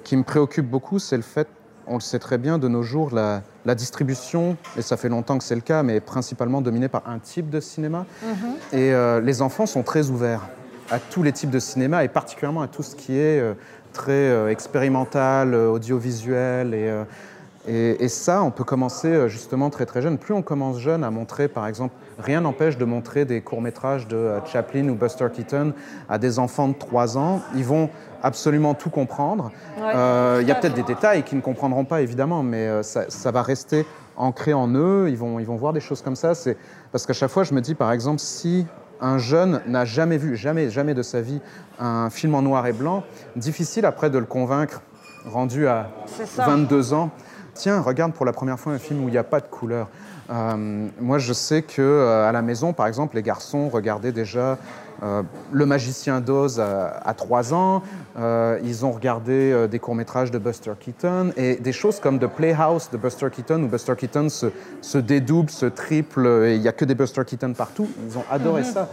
qui 0.04 0.16
me 0.16 0.22
préoccupe 0.22 0.70
beaucoup, 0.70 1.00
c'est 1.00 1.16
le 1.16 1.24
fait 1.24 1.48
on 1.86 1.94
le 1.94 2.00
sait 2.00 2.18
très 2.18 2.38
bien, 2.38 2.58
de 2.58 2.68
nos 2.68 2.82
jours, 2.82 3.10
la, 3.12 3.42
distribution, 3.74 4.56
et 4.76 4.82
ça 4.82 4.96
fait 4.96 5.08
longtemps 5.08 5.38
que 5.38 5.44
c'est 5.44 5.54
le 5.54 5.60
cas, 5.60 5.82
mais 5.82 5.96
est 5.96 6.00
principalement 6.00 6.60
dominée 6.60 6.88
par 6.88 7.02
un 7.06 7.18
type 7.18 7.50
de 7.50 7.60
cinéma. 7.60 8.06
Mhm. 8.22 8.54
Et 8.72 8.92
euh, 8.92 9.20
les 9.20 9.42
enfants 9.42 9.66
sont 9.66 9.82
très 9.82 10.10
ouverts 10.10 10.42
à 10.90 10.98
tous 10.98 11.22
les 11.22 11.32
types 11.32 11.50
de 11.50 11.58
cinéma, 11.58 12.04
et 12.04 12.08
particulièrement 12.08 12.62
à 12.62 12.68
tout 12.68 12.82
ce 12.82 12.94
qui 12.94 13.12
est 13.12 13.40
euh, 13.40 13.54
très 13.92 14.12
euh, 14.12 14.50
expérimental, 14.50 15.54
audiovisuel. 15.54 16.74
Et, 16.74 18.04
et, 18.04 18.08
ça, 18.08 18.42
on 18.42 18.50
peut 18.50 18.64
commencer 18.64 19.28
justement 19.28 19.70
très 19.70 19.86
très 19.86 20.02
jeune. 20.02 20.18
Plus 20.18 20.34
on 20.34 20.42
commence 20.42 20.80
jeune 20.80 21.04
à 21.04 21.10
montrer, 21.10 21.46
par 21.46 21.66
exemple, 21.68 21.94
rien 22.18 22.40
n'empêche 22.40 22.76
de 22.78 22.84
montrer 22.84 23.24
des 23.24 23.40
courts-métrages 23.40 24.06
de 24.08 24.32
Chaplin 24.46 24.88
ou 24.88 24.94
Buster 24.94 25.28
Keaton 25.32 25.72
à 26.08 26.18
des 26.18 26.38
enfants 26.38 26.68
de 26.68 26.74
3 26.74 27.18
ans. 27.18 27.40
Ils 27.54 27.64
vont 27.64 27.90
absolument 28.22 28.74
tout 28.74 28.90
comprendre. 28.90 29.50
Euh, 29.80 30.38
il 30.40 30.48
y 30.48 30.50
a 30.50 30.54
peut-être 30.54 30.74
des 30.74 30.82
détails 30.82 31.22
qu'ils 31.22 31.38
ne 31.38 31.42
comprendront 31.42 31.84
pas, 31.84 32.02
évidemment, 32.02 32.42
mais 32.42 32.68
euh, 32.68 32.82
ça, 32.82 33.30
va 33.30 33.42
rester 33.42 33.86
ancré 34.16 34.52
en 34.52 34.68
eux. 34.68 35.08
Ils 35.08 35.16
vont, 35.16 35.38
ils 35.38 35.46
vont 35.46 35.56
voir 35.56 35.72
des 35.72 35.80
choses 35.80 36.02
comme 36.02 36.16
ça. 36.16 36.34
C'est 36.34 36.56
parce 36.92 37.06
qu'à 37.06 37.12
chaque 37.12 37.30
fois, 37.30 37.44
je 37.44 37.54
me 37.54 37.60
dis, 37.60 37.74
par 37.74 37.92
exemple, 37.92 38.20
si 38.20 38.66
un 39.00 39.18
jeune 39.18 39.60
n'a 39.66 39.84
jamais 39.84 40.16
vu, 40.16 40.36
jamais, 40.36 40.70
jamais 40.70 40.94
de 40.94 41.02
sa 41.02 41.20
vie, 41.20 41.40
un 41.78 42.08
film 42.08 42.34
en 42.34 42.42
noir 42.42 42.66
et 42.66 42.72
blanc, 42.72 43.02
difficile 43.34 43.84
après 43.84 44.10
de 44.10 44.18
le 44.18 44.26
convaincre, 44.26 44.82
rendu 45.26 45.66
à 45.66 45.90
22 46.36 46.94
ans. 46.94 47.10
Tiens, 47.54 47.80
regarde 47.80 48.12
pour 48.12 48.24
la 48.24 48.32
première 48.32 48.58
fois 48.58 48.72
un 48.72 48.78
film 48.78 49.04
où 49.04 49.08
il 49.08 49.12
n'y 49.12 49.18
a 49.18 49.24
pas 49.24 49.40
de 49.40 49.46
couleur. 49.46 49.88
Euh, 50.32 50.88
moi, 51.00 51.18
je 51.18 51.32
sais 51.32 51.62
que 51.62 52.24
à 52.26 52.32
la 52.32 52.42
maison, 52.42 52.72
par 52.72 52.86
exemple, 52.86 53.16
les 53.16 53.22
garçons 53.22 53.68
regardaient 53.68 54.12
déjà 54.12 54.58
euh, 55.02 55.22
le 55.50 55.66
magicien 55.66 56.20
d'Oz 56.20 56.60
à, 56.60 57.14
3 57.16 57.54
ans. 57.54 57.82
Euh, 58.18 58.60
ils 58.62 58.86
ont 58.86 58.92
regardé 58.92 59.50
euh, 59.50 59.66
des 59.66 59.80
courts-métrages 59.80 60.30
de 60.30 60.38
Buster 60.38 60.72
Keaton 60.78 61.32
et 61.36 61.56
des 61.56 61.72
choses 61.72 61.98
comme 61.98 62.20
The 62.20 62.28
Playhouse 62.28 62.88
de 62.92 62.96
Buster 62.96 63.26
Keaton, 63.32 63.64
où 63.64 63.66
Buster 63.66 63.94
Keaton 63.96 64.28
se, 64.28 64.98
dédouble, 64.98 65.50
se 65.50 65.66
triple, 65.66 66.26
et 66.46 66.54
il 66.54 66.60
n'y 66.60 66.68
a 66.68 66.72
que 66.72 66.84
des 66.84 66.94
Buster 66.94 67.22
Keaton 67.26 67.52
partout. 67.52 67.88
Ils 68.08 68.16
ont 68.16 68.24
adoré 68.30 68.62
mhm. 68.62 68.68
ça. 68.68 68.88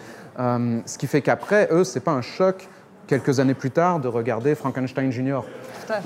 ce 0.86 0.98
qui 0.98 1.06
fait 1.06 1.22
qu'après, 1.22 1.70
eux, 1.72 1.84
c'est 1.84 2.00
pas 2.00 2.14
un 2.14 2.24
choc, 2.24 2.68
quelques 3.06 3.40
années 3.40 3.54
plus 3.54 3.72
tard, 3.72 4.00
de 4.00 4.08
regarder 4.08 4.56
Frankenstein 4.56 5.12
Jr. 5.12 5.42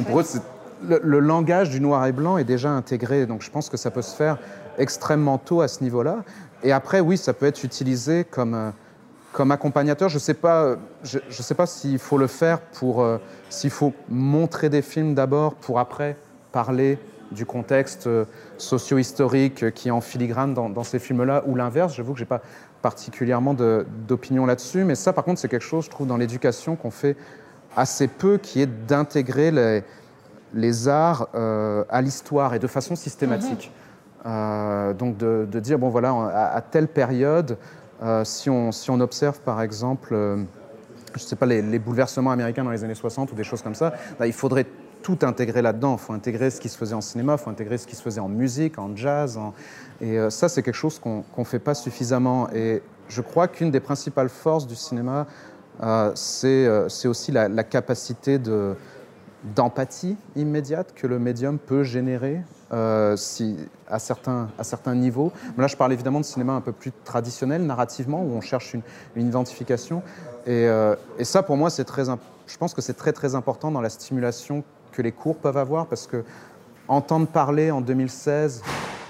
Pour 0.06 0.20
eux, 0.20 0.26
le, 0.86 1.00
le, 1.02 1.20
langage 1.20 1.70
du 1.70 1.80
noir 1.80 2.06
et 2.08 2.12
blanc 2.12 2.38
est 2.38 2.44
déjà 2.44 2.72
intégré, 2.72 3.26
donc 3.26 3.42
je 3.42 3.50
pense 3.50 3.70
que 3.70 3.78
ça 3.78 3.90
peut 3.90 4.02
se 4.02 4.14
faire 4.14 4.38
extrêmement 4.78 5.38
tôt 5.38 5.62
à 5.62 5.68
ce 5.68 5.84
niveau-là. 5.84 6.24
Et 6.64 6.72
après, 6.72 7.00
oui, 7.00 7.18
ça 7.18 7.34
peut 7.34 7.46
être 7.46 7.64
utilisé 7.64 8.24
comme 8.24 8.74
comme 9.34 9.52
accompagnateur, 9.52 10.08
je 10.10 10.16
ne 10.16 10.20
sais 10.20 10.36
pas, 10.36 10.76
je, 11.04 11.20
sais 11.30 11.56
pas 11.56 11.66
s'il 11.66 12.00
faut 12.00 12.18
le 12.18 12.28
faire 12.28 12.62
pour, 12.62 13.02
euh, 13.02 13.18
s'il 13.50 13.72
faut 13.72 13.92
montrer 14.08 14.70
des 14.70 14.84
films 14.84 15.16
d'abord 15.16 15.56
pour 15.56 15.80
après 15.80 16.16
parler 16.52 17.00
du 17.32 17.46
contexte 17.46 18.06
euh, 18.06 18.26
socio-historique 18.58 19.74
qui 19.74 19.88
est 19.88 19.92
en 19.92 20.02
filigrane 20.02 20.54
dans, 20.54 20.84
ces 20.84 21.00
films-là, 21.00 21.44
ou 21.48 21.56
l'inverse. 21.56 21.96
J'avoue 21.96 22.14
que 22.14 22.20
je 22.20 22.24
n'ai 22.24 22.28
pas 22.28 22.42
particulièrement 22.84 23.56
d'opinion 23.56 24.46
là-dessus, 24.46 24.84
mais 24.84 24.96
ça, 24.96 25.14
par 25.14 25.24
contre, 25.24 25.40
c'est 25.40 25.50
quelque 25.50 25.66
chose, 25.66 25.86
je 25.86 25.90
trouve, 25.90 26.06
dans 26.06 26.18
l'éducation 26.18 26.76
qu'on 26.76 26.92
fait 26.92 27.18
assez 27.76 28.08
peu, 28.08 28.38
qui 28.38 28.62
est 28.62 28.68
d'intégrer 28.68 29.50
les, 29.50 29.84
les, 30.54 30.88
arts 30.88 31.28
euh, 31.34 31.84
à 31.90 32.02
l'histoire 32.02 32.54
et 32.54 32.60
de 32.60 32.68
façon 32.68 32.96
systématique. 32.96 33.72
Mm-hmm. 34.26 34.98
donc 34.98 35.18
de, 35.18 35.60
dire, 35.60 35.80
bon 35.80 35.90
voilà, 35.90 36.12
à 36.54 36.62
telle 36.62 36.88
période, 36.88 37.58
euh, 38.02 38.24
si, 38.26 38.50
on, 38.50 38.72
si, 38.72 38.90
on, 38.92 39.00
observe 39.00 39.40
par 39.42 39.62
exemple, 39.62 40.14
euh, 40.14 40.44
je 41.16 41.20
sais 41.20 41.36
pas, 41.36 41.46
les, 41.46 41.80
bouleversements 41.80 42.32
américains 42.32 42.64
dans 42.64 42.72
les 42.72 42.84
années 42.84 42.96
60 42.96 43.32
ou 43.32 43.36
des 43.36 43.44
choses 43.44 43.62
comme 43.62 43.76
ça, 43.76 43.94
bah, 44.20 44.28
il 44.28 44.34
faudrait 44.34 44.66
tout 45.02 45.20
intégrer 45.22 45.62
là-dedans. 45.62 45.98
Il 46.00 46.04
faut 46.04 46.14
intégrer 46.14 46.50
ce 46.50 46.60
qui 46.60 46.70
se 46.70 46.78
faisait 46.78 46.96
en 46.96 47.02
cinéma, 47.02 47.34
il 47.34 47.38
faut 47.38 47.50
intégrer 47.50 47.78
ce 47.78 47.88
qui 47.88 47.96
se 47.96 48.02
faisait 48.02 48.20
en 48.20 48.30
musique, 48.30 48.78
en 48.78 48.96
jazz. 48.96 49.40
Et 50.02 50.18
euh, 50.18 50.30
ça, 50.30 50.50
c'est 50.50 50.64
quelque 50.64 50.76
chose 50.76 51.00
qu'on 51.00 51.24
ne 51.38 51.44
fait 51.44 51.60
pas 51.60 51.76
suffisamment. 51.76 52.50
Et 52.52 52.82
je 53.08 53.22
crois 53.22 53.48
qu'une 53.48 53.72
des 53.72 53.80
principales 53.80 54.30
forces 54.30 54.68
du 54.68 54.76
cinéma, 54.76 55.28
c'est 56.16 56.68
aussi 57.06 57.32
la 57.32 57.64
capacité 57.64 58.38
de, 58.38 58.76
d'empathie 59.44 60.16
immédiate 60.36 60.94
que 60.96 61.08
le 61.08 61.20
médium 61.20 61.60
peut 61.60 61.84
générer 61.84 62.42
euh, 62.72 63.16
à, 63.88 64.00
certains, 64.00 64.50
à 64.58 64.64
certains 64.64 64.96
niveaux. 64.96 65.32
là, 65.58 65.68
je 65.68 65.76
parle 65.76 65.94
évidemment 65.94 66.20
de 66.20 66.26
cinéma 66.26 66.54
un 66.54 66.62
peu 66.62 66.72
plus 66.72 66.92
traditionnel, 67.04 67.64
narrativement, 67.66 68.22
où 68.24 68.32
on 68.32 68.42
cherche 68.42 68.74
une, 68.74 68.82
identification. 69.16 70.02
Et, 70.48 70.68
euh, 70.68 70.96
et, 71.20 71.24
ça, 71.24 71.44
pour 71.44 71.58
moi, 71.58 71.70
c'est 71.70 71.84
très, 71.84 72.06
je 72.06 72.58
pense 72.58 72.74
que 72.74 72.82
c'est 72.82 72.96
très 72.96 73.12
très 73.12 73.36
important 73.36 73.70
dans 73.70 73.82
la 73.82 73.90
stimulation 73.90 74.64
que 74.92 75.02
les 75.02 75.12
cours 75.12 75.38
peuvent 75.38 75.58
avoir, 75.58 75.88
parce 75.88 76.08
que 76.08 76.24
entendre 76.88 77.28
parler 77.28 77.70
en 77.70 77.82
2016 77.82 78.64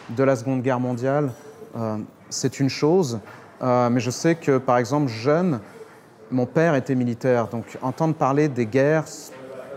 de 0.10 0.24
la 0.24 0.36
Seconde 0.36 0.62
Guerre 0.62 0.80
mondiale, 0.80 1.32
euh, 1.78 1.98
c'est 2.30 2.60
une 2.60 2.70
chose, 2.70 3.20
mais 3.62 4.02
je 4.02 4.10
sais 4.10 4.36
que, 4.36 4.58
par 4.58 4.78
exemple, 4.78 5.08
jeune, 5.08 5.62
mon 6.32 6.46
père 6.46 6.76
était 6.76 6.96
militaire, 6.96 7.48
donc 7.48 7.78
entendre 7.82 8.14
parler 8.14 8.50
des 8.50 8.66
guerres, 8.66 9.06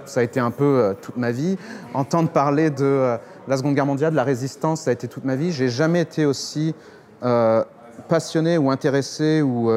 ça 0.07 0.21
a 0.21 0.23
été 0.23 0.41
un 0.41 0.51
peu 0.51 0.65
euh, 0.65 0.95
toute 1.01 1.17
ma 1.17 1.31
vie. 1.31 1.57
Entendre 1.95 2.31
parler 2.31 2.71
de 2.71 2.85
euh, 2.85 3.17
la 3.49 3.57
Seconde 3.57 3.75
Guerre 3.75 3.87
mondiale, 3.87 4.13
de 4.13 4.17
la 4.17 4.25
résistance, 4.25 4.83
ça 4.83 4.91
a 4.91 4.93
été 4.93 5.09
toute 5.09 5.25
ma 5.25 5.37
vie. 5.37 5.53
J'ai 5.53 5.69
jamais 5.69 6.01
été 6.01 6.27
aussi 6.27 6.75
euh, 7.23 7.63
passionné 8.09 8.59
ou 8.59 8.71
intéressé 8.71 9.43
ou 9.43 9.71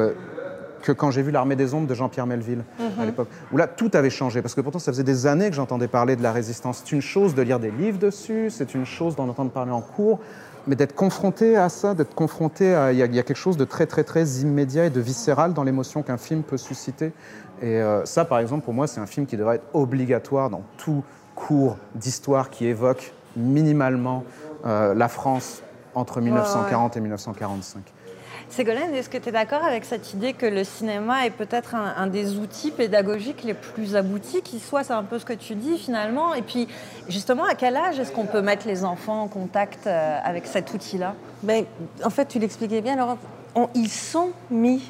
que 0.82 0.92
quand 0.92 1.10
j'ai 1.10 1.22
vu 1.22 1.30
L'Armée 1.30 1.56
des 1.56 1.74
Ombres 1.74 1.86
de 1.86 1.94
Jean-Pierre 1.94 2.26
Melville 2.26 2.64
à 2.98 3.04
l'époque, 3.04 3.28
où 3.52 3.56
là 3.56 3.66
tout 3.66 3.90
avait 3.94 4.10
changé, 4.10 4.40
parce 4.42 4.54
que 4.54 4.60
pourtant 4.60 4.78
ça 4.78 4.92
faisait 4.92 5.04
des 5.04 5.26
années 5.26 5.50
que 5.50 5.56
j'entendais 5.56 5.88
parler 5.88 6.16
de 6.16 6.22
la 6.22 6.32
résistance. 6.32 6.82
C'est 6.84 6.92
une 6.92 7.02
chose 7.02 7.34
de 7.34 7.42
lire 7.42 7.60
des 7.60 7.70
livres 7.70 7.98
dessus, 7.98 8.50
c'est 8.50 8.74
une 8.74 8.86
chose 8.86 9.14
d'en 9.14 9.28
entendre 9.28 9.50
parler 9.50 9.72
en 9.72 9.82
cours, 9.82 10.20
mais 10.66 10.76
d'être 10.76 10.94
confronté 10.94 11.56
à 11.56 11.68
ça, 11.68 11.94
d'être 11.94 12.14
confronté 12.14 12.74
à... 12.74 12.92
Il 12.92 12.98
y, 12.98 13.02
a, 13.02 13.06
il 13.06 13.14
y 13.14 13.18
a 13.18 13.22
quelque 13.22 13.36
chose 13.36 13.56
de 13.56 13.64
très 13.64 13.86
très 13.86 14.04
très 14.04 14.24
immédiat 14.40 14.86
et 14.86 14.90
de 14.90 15.00
viscéral 15.00 15.52
dans 15.52 15.64
l'émotion 15.64 16.02
qu'un 16.02 16.18
film 16.18 16.42
peut 16.42 16.58
susciter. 16.58 17.12
Et 17.62 17.76
euh, 17.76 18.04
ça, 18.06 18.24
par 18.24 18.38
exemple, 18.38 18.64
pour 18.64 18.74
moi, 18.74 18.86
c'est 18.86 19.00
un 19.00 19.06
film 19.06 19.26
qui 19.26 19.36
devrait 19.36 19.56
être 19.56 19.66
obligatoire 19.74 20.48
dans 20.50 20.62
tout 20.78 21.04
cours 21.34 21.76
d'histoire 21.94 22.50
qui 22.50 22.66
évoque 22.66 23.12
minimalement 23.36 24.24
euh, 24.66 24.94
la 24.94 25.08
France 25.08 25.62
entre 25.94 26.20
1940 26.20 26.96
et 26.96 27.00
1945. 27.00 27.82
Ségolène, 28.48 28.92
est-ce 28.94 29.08
que 29.08 29.18
tu 29.18 29.28
es 29.28 29.32
d'accord 29.32 29.62
avec 29.62 29.84
cette 29.84 30.12
idée 30.12 30.32
que 30.32 30.46
le 30.46 30.64
cinéma 30.64 31.24
est 31.24 31.30
peut-être 31.30 31.76
un, 31.76 31.94
un 31.96 32.08
des 32.08 32.36
outils 32.36 32.72
pédagogiques 32.72 33.44
les 33.44 33.54
plus 33.54 33.94
aboutis 33.94 34.42
qui 34.42 34.58
soit 34.58 34.82
C'est 34.82 34.92
un 34.92 35.04
peu 35.04 35.20
ce 35.20 35.24
que 35.24 35.32
tu 35.34 35.54
dis 35.54 35.78
finalement? 35.78 36.34
Et 36.34 36.42
puis, 36.42 36.66
justement, 37.08 37.44
à 37.44 37.54
quel 37.54 37.76
âge 37.76 38.00
est-ce 38.00 38.10
qu'on 38.10 38.26
peut 38.26 38.42
mettre 38.42 38.66
les 38.66 38.84
enfants 38.84 39.22
en 39.22 39.28
contact 39.28 39.86
euh, 39.86 40.18
avec 40.24 40.46
cet 40.46 40.74
outil-là? 40.74 41.14
Ben, 41.44 41.64
en 42.04 42.10
fait, 42.10 42.26
tu 42.26 42.38
l'expliquais 42.40 42.80
bien, 42.80 42.96
Laurent. 42.96 43.18
On- 43.54 43.68
ils 43.74 43.88
sont 43.88 44.30
mis 44.50 44.82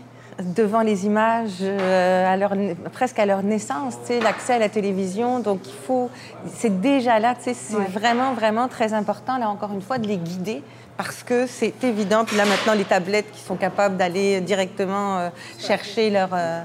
devant 0.43 0.81
les 0.81 1.07
images 1.07 1.59
euh, 1.61 2.33
à 2.33 2.37
leur, 2.37 2.53
presque 2.93 3.19
à 3.19 3.27
leur 3.27 3.43
naissance, 3.43 3.95
l'accès 4.23 4.55
à 4.55 4.59
la 4.59 4.69
télévision. 4.69 5.41
Donc, 5.41 5.61
il 5.67 5.87
faut... 5.87 6.11
C'est 6.55 6.81
déjà 6.81 7.19
là, 7.19 7.35
c'est 7.41 7.51
Ouais. 7.75 7.85
vraiment, 7.91 8.33
vraiment 8.35 8.69
très 8.69 8.93
important, 8.93 9.39
là, 9.39 9.49
encore 9.49 9.73
une 9.73 9.83
fois, 9.83 9.99
de 9.99 10.07
les 10.07 10.17
guider 10.19 10.63
parce 10.97 11.23
que 11.23 11.47
c'est 11.47 11.83
évident. 11.85 12.25
Puis 12.25 12.37
là, 12.37 12.45
maintenant, 12.45 12.75
les 12.75 12.85
tablettes 12.85 13.31
qui 13.33 13.41
sont 13.41 13.57
capables 13.57 13.97
d'aller 13.97 14.41
directement 14.41 15.19
euh, 15.19 15.29
chercher 15.59 16.11
leur... 16.11 16.31
euh, 16.33 16.63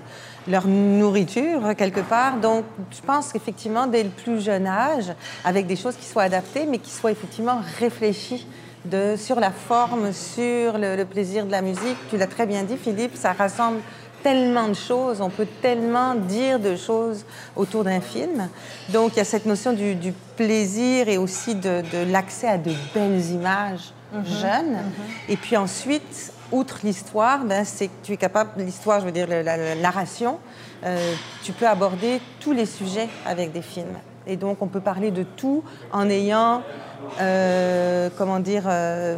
leur 0.48 0.68
nourriture 0.68 1.74
quelque 1.76 2.02
part. 2.02 2.38
Donc, 2.38 2.66
je 2.92 3.02
pense 3.02 3.34
qu'effectivement, 3.34 3.88
dès 3.88 4.04
le 4.04 4.10
plus 4.12 4.40
jeune 4.46 4.68
âge, 4.68 5.12
avec 5.44 5.66
des 5.66 5.76
choses 5.76 5.96
qui 5.96 6.06
soient 6.06 6.22
adaptées, 6.22 6.68
mais 6.70 6.78
qui 6.78 6.92
soient 6.92 7.10
effectivement 7.10 7.58
réfléchies 7.80 8.46
de, 8.86 9.16
sur 9.18 9.40
la 9.40 9.52
forme, 9.52 10.12
sur 10.14 10.78
le, 10.78 10.96
le 10.96 11.06
plaisir 11.06 11.46
de 11.46 11.52
la 11.52 11.62
musique. 11.62 11.98
Tu 12.10 12.18
l'as 12.18 12.28
très 12.28 12.46
bien 12.46 12.64
dit, 12.64 12.78
Philippe, 12.78 13.16
ça 13.16 13.34
rassemble 13.34 13.80
tellement 14.24 14.68
de 14.68 14.74
choses, 14.74 15.22
on 15.22 15.30
peut 15.30 15.46
tellement 15.62 16.16
dire 16.16 16.60
de 16.60 16.76
choses 16.76 17.26
autour 17.56 17.84
d'un 17.84 18.02
film. 18.02 18.50
Donc, 18.90 19.12
il 19.14 19.18
y 19.18 19.22
a 19.22 19.26
cette 19.26 19.46
notion 19.46 19.72
du, 19.74 19.94
du 19.96 20.14
plaisir 20.36 21.08
et 21.10 21.18
aussi 21.20 21.54
de, 21.54 21.82
de 21.92 22.12
l'accès 22.12 22.48
à 22.48 22.58
de 22.58 22.72
belles 22.94 23.24
images 23.32 23.94
jeunes. 24.26 24.78
Et 25.30 25.38
puis 25.38 25.58
ensuite, 25.58 26.32
outre 26.52 26.80
l'histoire, 26.84 27.44
ben, 27.44 27.64
c'est 27.66 27.88
que 27.88 27.94
tu 28.04 28.14
es 28.14 28.18
capable, 28.18 28.50
l'histoire, 28.64 29.00
je 29.02 29.06
veux 29.06 29.12
dire, 29.12 29.28
la, 29.28 29.44
la- 29.44 29.58
la 29.58 29.76
narration, 29.76 30.40
euh, 30.86 31.14
tu 31.44 31.52
peux 31.52 31.68
aborder 31.68 32.20
tous 32.40 32.52
les 32.52 32.66
sujets 32.66 33.10
avec 33.28 33.52
des 33.52 33.62
films. 33.62 33.98
Et 34.28 34.38
donc, 34.38 34.62
on 34.62 34.68
peut 34.68 34.80
parler 34.80 35.12
de 35.12 35.22
tout 35.24 35.64
en 35.92 36.10
ayant, 36.10 36.64
euh, 37.22 38.10
comment 38.18 38.40
dire, 38.40 38.64
euh, 38.68 39.18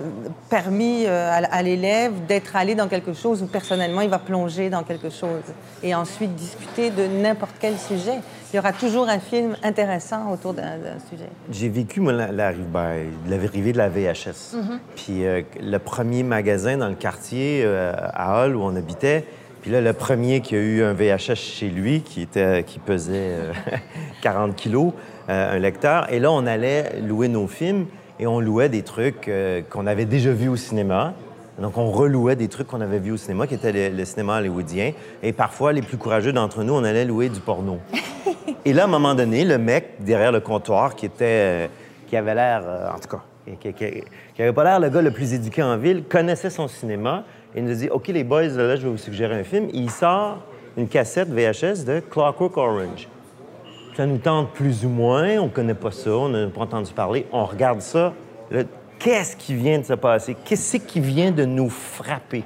permis 0.50 1.06
euh, 1.06 1.32
à, 1.32 1.38
à 1.56 1.62
l'élève 1.64 2.12
d'être 2.28 2.56
allé 2.56 2.76
dans 2.76 2.88
quelque 2.88 3.14
chose 3.14 3.42
où 3.42 3.48
personnellement 3.48 4.02
il 4.02 4.10
va 4.10 4.20
plonger 4.20 4.70
dans 4.70 4.84
quelque 4.84 5.10
chose. 5.10 5.42
Et 5.84 5.94
ensuite 5.96 6.36
discuter 6.36 6.90
de 6.92 7.06
n'importe 7.08 7.56
quel 7.60 7.78
sujet. 7.78 8.20
Il 8.54 8.56
y 8.56 8.60
aura 8.60 8.72
toujours 8.72 9.10
un 9.10 9.20
film 9.20 9.56
intéressant 9.64 10.32
autour 10.32 10.54
d'un 10.54 10.78
sujet. 11.10 11.28
J'ai 11.52 11.70
vécu, 11.70 12.00
moi, 12.00 12.14
la- 12.14 12.32
la- 12.32 12.54
ben, 12.54 13.08
l'arrivée 13.30 13.74
de 13.74 13.78
la 13.78 13.90
VHS. 13.90 14.56
Puis 14.96 15.26
euh, 15.26 15.42
le 15.62 15.78
premier 15.80 16.24
magasin 16.24 16.78
dans 16.78 16.88
le 16.88 16.96
quartier 16.96 17.66
à 17.66 18.42
Hall 18.44 18.56
où 18.56 18.62
on 18.64 18.76
habitait, 18.76 19.26
puis 19.62 19.72
là, 19.72 19.82
le 19.82 19.92
premier 19.92 20.40
qui 20.42 20.56
a 20.56 20.60
eu 20.60 20.82
un 20.84 20.94
VHS 20.94 21.36
chez 21.36 21.68
lui, 21.68 22.02
qui, 22.02 22.22
était, 22.22 22.64
qui 22.64 22.80
pesait 22.80 23.34
euh, 23.34 23.52
40 24.22 24.56
kilos, 24.56 24.94
un 25.28 25.60
lecteur. 25.60 26.12
Et 26.12 26.20
là, 26.20 26.32
on 26.32 26.46
allait 26.46 27.00
louer 27.02 27.28
nos 27.28 27.48
films 27.48 27.86
et 28.20 28.28
on 28.28 28.40
louait 28.40 28.70
des 28.70 28.82
trucs 28.82 29.28
euh, 29.28 29.62
qu'on 29.70 29.86
avait 29.86 30.06
déjà 30.06 30.32
vus 30.32 30.50
au 30.50 30.56
cinéma. 30.56 31.14
Donc, 31.60 31.78
on 31.78 31.92
relouait 31.92 32.36
des 32.36 32.48
trucs 32.48 32.68
qu'on 32.68 32.82
avait 32.82 33.00
vus 33.00 33.14
au 33.14 33.18
cinéma, 33.18 33.48
qui 33.48 33.56
était 33.56 33.72
le, 33.72 33.96
le 33.96 34.06
cinéma 34.06 34.40
hollywoodien. 34.40 34.92
Et 35.24 35.34
parfois, 35.34 35.74
les 35.74 35.82
plus 35.82 35.98
courageux 35.98 36.34
d'entre 36.34 36.64
nous, 36.64 36.74
on 36.74 36.84
allait 36.84 37.06
louer 37.06 37.30
du 37.30 37.40
porno. 37.40 37.80
Et 38.66 38.74
là, 38.74 38.84
à 38.84 38.86
un 38.86 38.90
moment 38.90 39.16
donné, 39.16 39.44
le 39.44 39.58
mec 39.58 39.96
derrière 40.00 40.32
le 40.32 40.40
comptoir, 40.40 40.96
qui 40.96 41.06
était, 41.06 41.26
euh, 41.26 41.68
qui 42.08 42.16
avait 42.16 42.36
l'air, 42.36 42.64
euh, 42.66 42.90
en 42.90 43.00
tout 43.00 43.10
cas, 43.10 43.24
qui, 43.60 43.74
qui, 43.74 44.04
qui 44.36 44.42
avait 44.42 44.54
pas 44.54 44.64
l'air 44.64 44.80
le 44.80 44.90
gars 44.90 45.02
le 45.02 45.12
plus 45.12 45.34
éduqué 45.34 45.64
en 45.64 45.78
ville, 45.78 46.04
connaissait 46.04 46.50
son 46.50 46.68
cinéma 46.68 47.24
et 47.56 47.62
nous 47.62 47.72
a 47.72 47.76
dit 47.76 47.90
OK, 47.90 48.08
les 48.10 48.24
boys, 48.24 48.48
là, 48.48 48.76
je 48.76 48.84
vais 48.84 48.90
vous 48.90 48.98
suggérer 48.98 49.40
un 49.40 49.44
film. 49.44 49.68
Il 49.74 49.90
sort 49.90 50.44
une 50.76 50.88
cassette 50.88 51.30
VHS 51.30 51.86
de 51.86 52.02
Clockwork 52.02 52.58
Orange. 52.58 53.08
Ça 53.98 54.06
nous 54.06 54.20
tente 54.20 54.52
plus 54.52 54.86
ou 54.86 54.90
moins, 54.90 55.40
on 55.40 55.50
connaît 55.50 55.74
pas 55.74 55.90
ça, 55.90 56.12
on 56.12 56.30
n'a 56.30 56.46
pas 56.46 56.62
entendu 56.62 56.94
parler. 56.94 57.26
On 57.32 57.46
regarde 57.46 57.82
ça. 57.82 58.14
Qu'est-ce 59.00 59.36
qui 59.36 59.56
vient 59.56 59.80
de 59.80 59.86
se 59.86 59.94
passer? 59.94 60.38
Qu'est-ce 60.46 60.78
qui 60.78 61.00
vient 61.00 61.32
de 61.32 61.46
nous 61.46 61.72
frapper? 61.72 62.44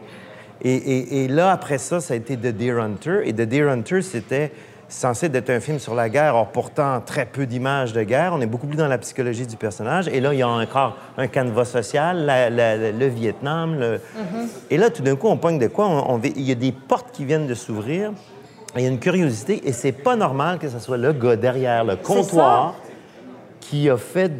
Et, 0.61 0.73
et- 0.73 1.25
et 1.25 1.27
là, 1.27 1.51
après 1.51 1.77
ça, 1.77 1.99
ça 1.99 2.13
a 2.13 2.17
été 2.17 2.37
The 2.37 2.55
Deer 2.55 2.79
Hunter. 2.81 3.23
Et 3.25 3.33
The 3.33 3.41
Deer 3.41 3.69
Hunter, 3.69 4.01
c'était 4.01 4.53
censé 4.87 5.25
être 5.25 5.49
un 5.49 5.59
film 5.59 5.77
sur 5.77 5.93
la 5.93 6.07
guerre. 6.07 6.35
Or, 6.35 6.47
pourtant, 6.53 7.01
très 7.05 7.25
peu 7.25 7.45
d'images 7.45 7.91
de 7.91 8.03
guerre. 8.03 8.31
On 8.33 8.39
est 8.39 8.45
beaucoup 8.45 8.67
plus 8.67 8.77
dans 8.77 8.87
la 8.87 8.97
psychologie 8.99 9.45
du 9.45 9.57
personnage. 9.57 10.07
Et 10.07 10.21
là, 10.21 10.33
il 10.33 10.39
y 10.39 10.43
a 10.43 10.47
encore 10.47 10.95
un 11.17 11.27
canevas 11.27 11.65
social, 11.65 12.25
la- 12.25 12.49
la- 12.49 12.77
la- 12.77 12.91
le 12.93 13.07
Vietnam. 13.07 13.77
le- 13.77 13.99
Et 14.69 14.77
là, 14.77 14.89
tout 14.89 15.01
d'un 15.03 15.17
coup, 15.17 15.27
on 15.27 15.35
pogne 15.35 15.59
de 15.59 15.67
quoi? 15.67 15.85
On- 15.89 16.15
on- 16.15 16.21
il 16.23 16.43
y 16.43 16.51
a 16.53 16.55
des 16.55 16.71
portes 16.71 17.11
qui 17.11 17.25
viennent 17.25 17.47
de 17.47 17.55
s'ouvrir. 17.55 18.13
Il 18.75 18.81
y 18.81 18.85
a 18.85 18.89
une 18.89 18.99
curiosité. 18.99 19.61
Et 19.65 19.73
c'est 19.73 19.91
pas 19.91 20.15
normal 20.15 20.59
que 20.59 20.69
ce 20.69 20.79
soit 20.79 20.97
le 20.97 21.13
gars 21.13 21.35
derrière 21.35 21.83
le 21.83 21.95
comptoir 21.95 22.75
qui 23.59 23.89
a 23.89 23.97
fait 23.97 24.31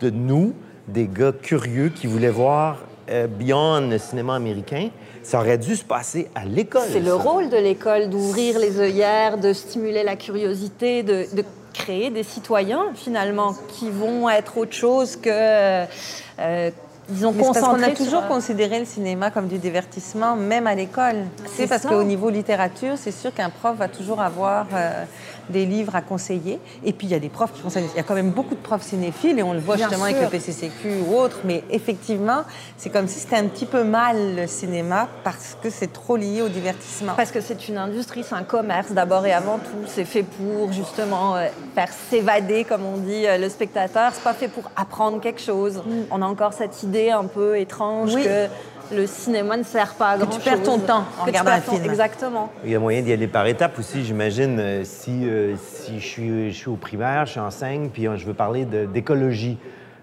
de 0.00 0.10
nous 0.10 0.54
des 0.86 1.06
gars 1.06 1.32
curieux 1.32 1.90
qui 1.90 2.06
voulaient 2.06 2.30
voir 2.30 2.78
euh, 3.10 3.26
Beyond 3.26 3.88
le 3.90 3.98
cinéma 3.98 4.36
américain. 4.36 4.88
Ça 5.22 5.40
aurait 5.40 5.58
dû 5.58 5.76
se 5.76 5.84
passer 5.84 6.30
à 6.34 6.44
l'école. 6.44 6.82
C'est 6.90 7.00
le 7.00 7.14
rôle 7.14 7.50
de 7.50 7.56
l'école 7.56 8.08
d'ouvrir 8.08 8.58
les 8.58 8.80
œillères, 8.80 9.36
de 9.36 9.52
stimuler 9.52 10.02
la 10.02 10.16
curiosité, 10.16 11.02
de, 11.02 11.26
de 11.34 11.44
créer 11.74 12.10
des 12.10 12.22
citoyens 12.22 12.86
finalement 12.94 13.54
qui 13.68 13.90
vont 13.90 14.28
être 14.30 14.56
autre 14.56 14.72
chose 14.72 15.16
que 15.16 15.28
euh, 15.30 16.70
disons 17.08 17.32
concentrés 17.32 17.84
a 17.84 17.94
toujours 17.94 18.20
sur- 18.20 18.28
considéré 18.28 18.78
le 18.80 18.84
cinéma 18.84 19.30
comme 19.30 19.46
du 19.48 19.58
divertissement, 19.58 20.36
même 20.36 20.66
à 20.66 20.74
l'école. 20.74 21.24
C'est 21.56 21.66
parce 21.66 21.84
qu'au 21.86 22.02
niveau 22.04 22.30
littérature, 22.30 22.94
c'est 22.96 23.12
sûr 23.12 23.32
qu'un 23.32 23.50
prof 23.50 23.76
va 23.76 23.88
toujours 23.88 24.20
avoir 24.20 24.66
euh, 24.74 25.04
des 25.50 25.66
livres 25.66 25.94
à 25.96 26.02
conseiller. 26.02 26.58
Et 26.84 26.92
puis, 26.92 27.06
il 27.06 27.10
y 27.10 27.14
a 27.14 27.18
des 27.18 27.28
profs 27.28 27.52
qui 27.52 27.62
conseillent. 27.62 27.86
Il 27.94 27.96
y 27.96 28.00
a 28.00 28.02
quand 28.02 28.14
même 28.14 28.30
beaucoup 28.30 28.54
de 28.54 28.60
profs 28.60 28.82
cinéphiles, 28.82 29.38
et 29.38 29.42
on 29.42 29.52
le 29.52 29.58
voit 29.60 29.76
Bien 29.76 29.88
justement 29.88 30.08
sûr. 30.08 30.16
avec 30.16 30.30
le 30.32 30.38
PCCQ 30.38 30.88
ou 31.08 31.16
autre. 31.16 31.38
Mais 31.44 31.64
effectivement, 31.70 32.42
c'est 32.76 32.90
comme 32.90 33.08
si 33.08 33.18
c'était 33.20 33.36
un 33.36 33.46
petit 33.46 33.66
peu 33.66 33.84
mal 33.84 34.36
le 34.36 34.46
cinéma 34.46 35.08
parce 35.24 35.56
que 35.62 35.70
c'est 35.70 35.92
trop 35.92 36.16
lié 36.16 36.42
au 36.42 36.48
divertissement. 36.48 37.12
Parce 37.16 37.30
que 37.30 37.40
c'est 37.40 37.68
une 37.68 37.78
industrie, 37.78 38.24
c'est 38.24 38.34
un 38.34 38.42
commerce 38.44 38.92
d'abord 38.92 39.24
et 39.26 39.32
avant 39.32 39.58
tout. 39.58 39.86
C'est 39.86 40.04
fait 40.04 40.22
pour 40.24 40.72
justement 40.72 41.36
euh, 41.36 41.46
faire 41.74 41.88
s'évader, 42.10 42.64
comme 42.64 42.84
on 42.84 42.96
dit, 42.98 43.26
euh, 43.26 43.38
le 43.38 43.48
spectateur. 43.48 44.12
C'est 44.14 44.22
pas 44.24 44.34
fait 44.34 44.48
pour 44.48 44.70
apprendre 44.76 45.20
quelque 45.20 45.40
chose. 45.40 45.82
On 46.10 46.22
a 46.22 46.26
encore 46.26 46.52
cette 46.52 46.82
idée 46.82 47.10
un 47.10 47.24
peu 47.24 47.58
étrange 47.58 48.08
Mm. 48.12 48.14
Oui. 48.14 48.24
que 48.24 48.46
le 48.92 49.06
cinéma 49.06 49.56
ne 49.56 49.62
sert 49.62 49.94
pas 49.94 50.10
à 50.10 50.14
Que 50.16 50.22
grand 50.22 50.30
tu 50.30 50.34
chose. 50.36 50.44
perds 50.44 50.62
ton 50.62 50.78
temps 50.78 51.04
en 51.20 51.24
Que 51.24 51.30
tu 51.30 51.36
regardant 51.38 51.50
un 51.52 51.60
film. 51.60 51.84
Exactement. 51.84 52.50
Il 52.64 52.70
y 52.70 52.74
a 52.74 52.78
moyen 52.78 53.02
d'y 53.02 53.12
aller 53.12 53.26
par 53.28 53.46
étapes 53.46 53.78
aussi, 53.78 54.04
j'imagine. 54.04 54.58
euh, 54.58 54.82
si 54.84 55.28
euh, 55.28 55.54
si 55.56 56.00
je, 56.00 56.06
suis, 56.06 56.50
je 56.50 56.56
suis 56.56 56.68
au 56.68 56.76
primaire, 56.76 57.26
je 57.26 57.32
suis 57.32 57.40
enseigne, 57.40 57.88
puis 57.90 58.06
euh, 58.08 58.16
je 58.16 58.24
veux 58.26 58.34
parler 58.34 58.64
d'écologie 58.64 59.58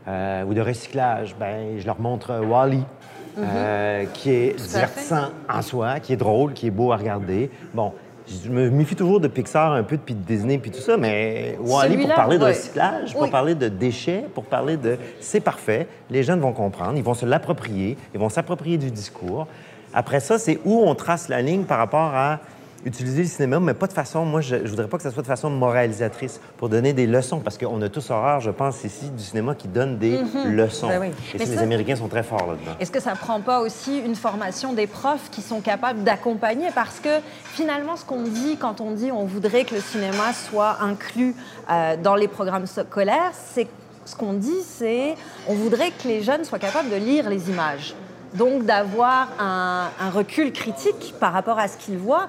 euh, 0.08 0.44
ou 0.44 0.54
de 0.54 0.62
recyclage, 0.62 1.36
ben 1.40 1.80
je 1.80 1.86
leur 1.86 2.00
montre 2.00 2.32
euh, 2.32 2.42
Wall-E, 2.42 2.78
euh, 3.40 4.06
qui 4.14 4.30
est 4.32 4.56
divertissant 4.56 5.30
en 5.50 5.62
soi, 5.62 6.00
qui 6.00 6.14
est 6.14 6.18
drôle, 6.18 6.54
qui 6.54 6.68
est 6.68 6.72
beau 6.72 6.92
à 6.92 6.98
regarder. 6.98 7.50
Bon, 7.74 7.92
je 8.28 8.50
me 8.50 8.70
méfie 8.70 8.96
toujours 8.96 9.20
de 9.20 9.28
Pixar 9.28 9.74
un 9.74 9.84
peu, 9.84 9.98
puis 9.98 10.16
de 10.16 10.22
Disney, 10.22 10.58
puis 10.58 10.72
tout 10.72 10.80
ça, 10.80 10.98
mais 10.98 11.58
Wall-E, 11.60 12.02
pour 12.02 12.16
parler 12.16 12.38
de 12.38 12.46
recyclage, 12.46 13.14
pour 13.14 13.30
parler 13.30 13.56
de 13.56 13.68
déchets, 13.68 14.26
pour 14.34 14.46
parler 14.46 14.78
de... 14.78 14.98
C'est 15.20 15.42
parfait, 15.42 15.88
les 16.10 16.24
jeunes 16.24 16.40
vont 16.40 16.54
comprendre, 16.54 16.94
ils 16.98 17.04
vont 17.04 17.14
se 17.14 17.26
l'approprier, 17.26 17.98
ils 18.14 18.20
vont 18.20 18.30
s'approprier 18.30 18.78
du 18.78 18.92
discours. 18.92 19.48
Après 19.94 20.20
ça, 20.20 20.38
c'est 20.38 20.60
où 20.66 20.82
on 20.86 20.96
trace 20.96 21.30
la 21.30 21.42
ligne 21.42 21.64
par 21.64 21.78
rapport 21.78 22.14
à 22.14 22.40
utiliser 22.86 23.24
le 23.24 23.28
cinéma, 23.28 23.60
mais 23.60 23.74
pas 23.74 23.88
de 23.88 23.94
façon, 23.94 24.24
moi, 24.26 24.42
je, 24.42 24.58
je 24.64 24.70
voudrais 24.70 24.88
pas 24.88 24.98
que 24.98 25.04
ça 25.04 25.12
soit 25.12 25.22
de 25.24 25.28
façon 25.28 25.50
moralisatrice, 25.50 26.40
pour 26.58 26.70
donner 26.70 26.94
des 26.94 27.08
leçons, 27.08 27.40
parce 27.40 27.58
qu'on 27.58 27.82
a 27.82 27.90
tous 27.90 28.10
horreur, 28.12 28.40
je 28.42 28.52
pense, 28.52 28.84
ici, 28.84 29.10
du 29.10 29.24
cinéma 29.24 29.56
qui 29.56 29.68
donne 29.68 29.98
des 29.98 30.20
leçons. 30.46 30.88
Ben 30.88 31.02
oui. 31.02 31.08
Et 31.08 31.10
Mhm. 31.10 31.40
Mais 31.40 31.46
ça, 31.46 31.52
les 31.52 31.58
Américains 31.58 31.96
sont 31.96 32.08
très 32.08 32.24
forts 32.24 32.46
là-dedans. 32.48 32.78
Est-ce 32.80 32.92
que 32.92 33.02
ça 33.02 33.14
prend 33.16 33.42
pas 33.42 33.60
aussi 33.62 34.00
une 34.00 34.16
formation 34.16 34.74
des 34.74 34.88
profs 34.88 35.30
qui 35.32 35.42
sont 35.42 35.62
capables 35.62 36.04
d'accompagner? 36.04 36.68
Parce 36.76 37.00
que 37.00 37.10
finalement, 37.44 37.96
ce 37.96 38.06
qu'on 38.06 38.22
dit 38.24 38.58
quand 38.58 38.80
on 38.82 38.92
dit 38.92 39.12
on 39.12 39.26
voudrait 39.26 39.66
que 39.66 39.76
le 39.76 39.82
cinéma 39.82 40.32
soit 40.50 40.78
inclus 40.82 41.36
euh, 41.72 41.96
dans 42.02 42.16
les 42.16 42.28
programmes 42.28 42.68
scolaires, 42.68 43.32
c'est 43.34 43.68
ce 44.06 44.16
qu'on 44.16 44.34
dit, 44.34 44.62
c'est 44.64 45.16
on 45.48 45.54
voudrait 45.56 45.90
que 45.92 46.08
les 46.08 46.22
jeunes 46.22 46.44
soient 46.44 46.60
capables 46.60 46.90
de 46.92 46.96
lire 46.96 47.28
les 47.30 47.50
images. 47.50 47.96
donc 48.36 48.66
d'avoir 48.66 49.30
un, 49.40 49.88
un 50.00 50.10
recul 50.10 50.52
critique 50.52 51.16
par 51.20 51.32
rapport 51.34 51.58
à 51.58 51.68
ce 51.68 51.78
qu'ils 51.78 51.98
voient. 51.98 52.28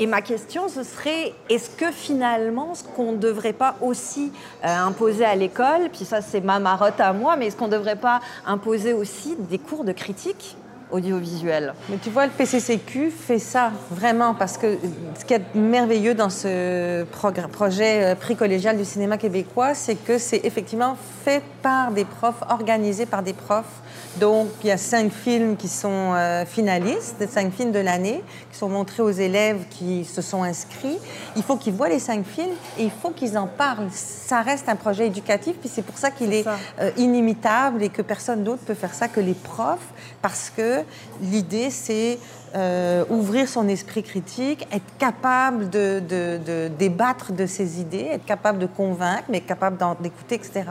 Et 0.00 0.06
ma 0.06 0.22
question, 0.22 0.68
ce 0.68 0.84
serait, 0.84 1.34
est-ce 1.50 1.70
que 1.70 1.90
finalement, 1.90 2.74
ce 2.74 2.84
qu'on 2.84 3.12
ne 3.12 3.16
devrait 3.16 3.52
pas 3.52 3.74
aussi 3.80 4.32
euh, 4.64 4.68
imposer 4.68 5.24
à 5.24 5.34
l'école, 5.34 5.88
puis 5.92 6.04
ça 6.04 6.22
c'est 6.22 6.40
ma 6.40 6.60
marotte 6.60 7.00
à 7.00 7.12
moi, 7.12 7.36
mais 7.36 7.48
est-ce 7.48 7.56
qu'on 7.56 7.66
ne 7.66 7.72
devrait 7.72 7.96
pas 7.96 8.20
imposer 8.46 8.92
aussi 8.92 9.34
des 9.36 9.58
cours 9.58 9.82
de 9.82 9.90
critique? 9.90 10.56
Audiovisuelle 10.90 11.74
Mais 11.88 11.98
tu 11.98 12.10
vois, 12.10 12.26
le 12.26 12.32
PCCQ 12.32 13.10
fait 13.10 13.38
ça 13.38 13.72
vraiment 13.90 14.34
parce 14.34 14.58
que 14.58 14.78
ce 15.18 15.24
qui 15.24 15.34
est 15.34 15.54
merveilleux 15.54 16.14
dans 16.14 16.30
ce 16.30 17.04
projet 17.04 18.04
euh, 18.04 18.14
prix 18.14 18.36
collégial 18.36 18.76
du 18.76 18.84
cinéma 18.84 19.18
québécois, 19.18 19.74
c'est 19.74 19.96
que 19.96 20.18
c'est 20.18 20.44
effectivement 20.44 20.96
fait 21.24 21.42
par 21.62 21.92
des 21.92 22.04
profs, 22.04 22.42
organisé 22.48 23.06
par 23.06 23.22
des 23.22 23.32
profs. 23.32 23.82
Donc, 24.18 24.48
il 24.64 24.68
y 24.68 24.72
a 24.72 24.76
cinq 24.76 25.12
films 25.12 25.56
qui 25.56 25.68
sont 25.68 26.12
euh, 26.14 26.44
finalistes, 26.44 27.28
cinq 27.28 27.52
films 27.52 27.72
de 27.72 27.78
l'année, 27.78 28.22
qui 28.50 28.58
sont 28.58 28.68
montrés 28.68 29.02
aux 29.02 29.10
élèves 29.10 29.64
qui 29.70 30.04
se 30.04 30.22
sont 30.22 30.42
inscrits. 30.42 30.98
Il 31.36 31.42
faut 31.42 31.56
qu'ils 31.56 31.74
voient 31.74 31.88
les 31.88 31.98
cinq 31.98 32.24
films 32.24 32.54
et 32.78 32.84
il 32.84 32.90
faut 32.90 33.10
qu'ils 33.10 33.38
en 33.38 33.46
parlent. 33.46 33.88
Ça 33.92 34.40
reste 34.40 34.68
un 34.68 34.76
projet 34.76 35.06
éducatif, 35.06 35.56
puis 35.60 35.68
c'est 35.72 35.82
pour 35.82 35.98
ça 35.98 36.10
qu'il 36.10 36.32
est 36.32 36.46
euh, 36.80 36.90
inimitable 36.96 37.82
et 37.82 37.88
que 37.90 38.02
personne 38.02 38.42
d'autre 38.42 38.62
peut 38.64 38.74
faire 38.74 38.94
ça 38.94 39.08
que 39.08 39.20
les 39.20 39.34
profs, 39.34 39.92
parce 40.20 40.50
que 40.50 40.77
l'idée, 41.22 41.70
c'est 41.70 42.18
euh, 42.54 43.04
ouvrir 43.10 43.48
son 43.48 43.68
esprit 43.68 44.02
critique, 44.02 44.66
être 44.72 44.96
capable 44.98 45.68
de, 45.68 46.68
débattre 46.78 47.32
de 47.32 47.46
ses 47.46 47.80
idées, 47.80 48.08
être 48.12 48.24
capable 48.24 48.58
de 48.58 48.66
convaincre, 48.66 49.24
mais 49.28 49.40
capable 49.40 49.76
d'écouter, 50.00 50.36
etc. 50.36 50.64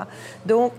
Donc, 0.46 0.72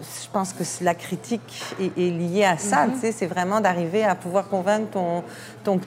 je 0.00 0.28
pense 0.30 0.52
que 0.52 0.62
la 0.84 0.94
critique 0.94 1.62
est, 1.80 1.98
est 1.98 2.10
liée 2.10 2.44
à 2.44 2.58
ça. 2.58 2.86
sais, 3.00 3.12
C'est 3.12 3.26
vraiment 3.26 3.60
d'arriver 3.60 4.04
à 4.04 4.14
pouvoir 4.14 4.48
convaincre 4.48 4.90
ton, 4.90 5.22
ton 5.64 5.80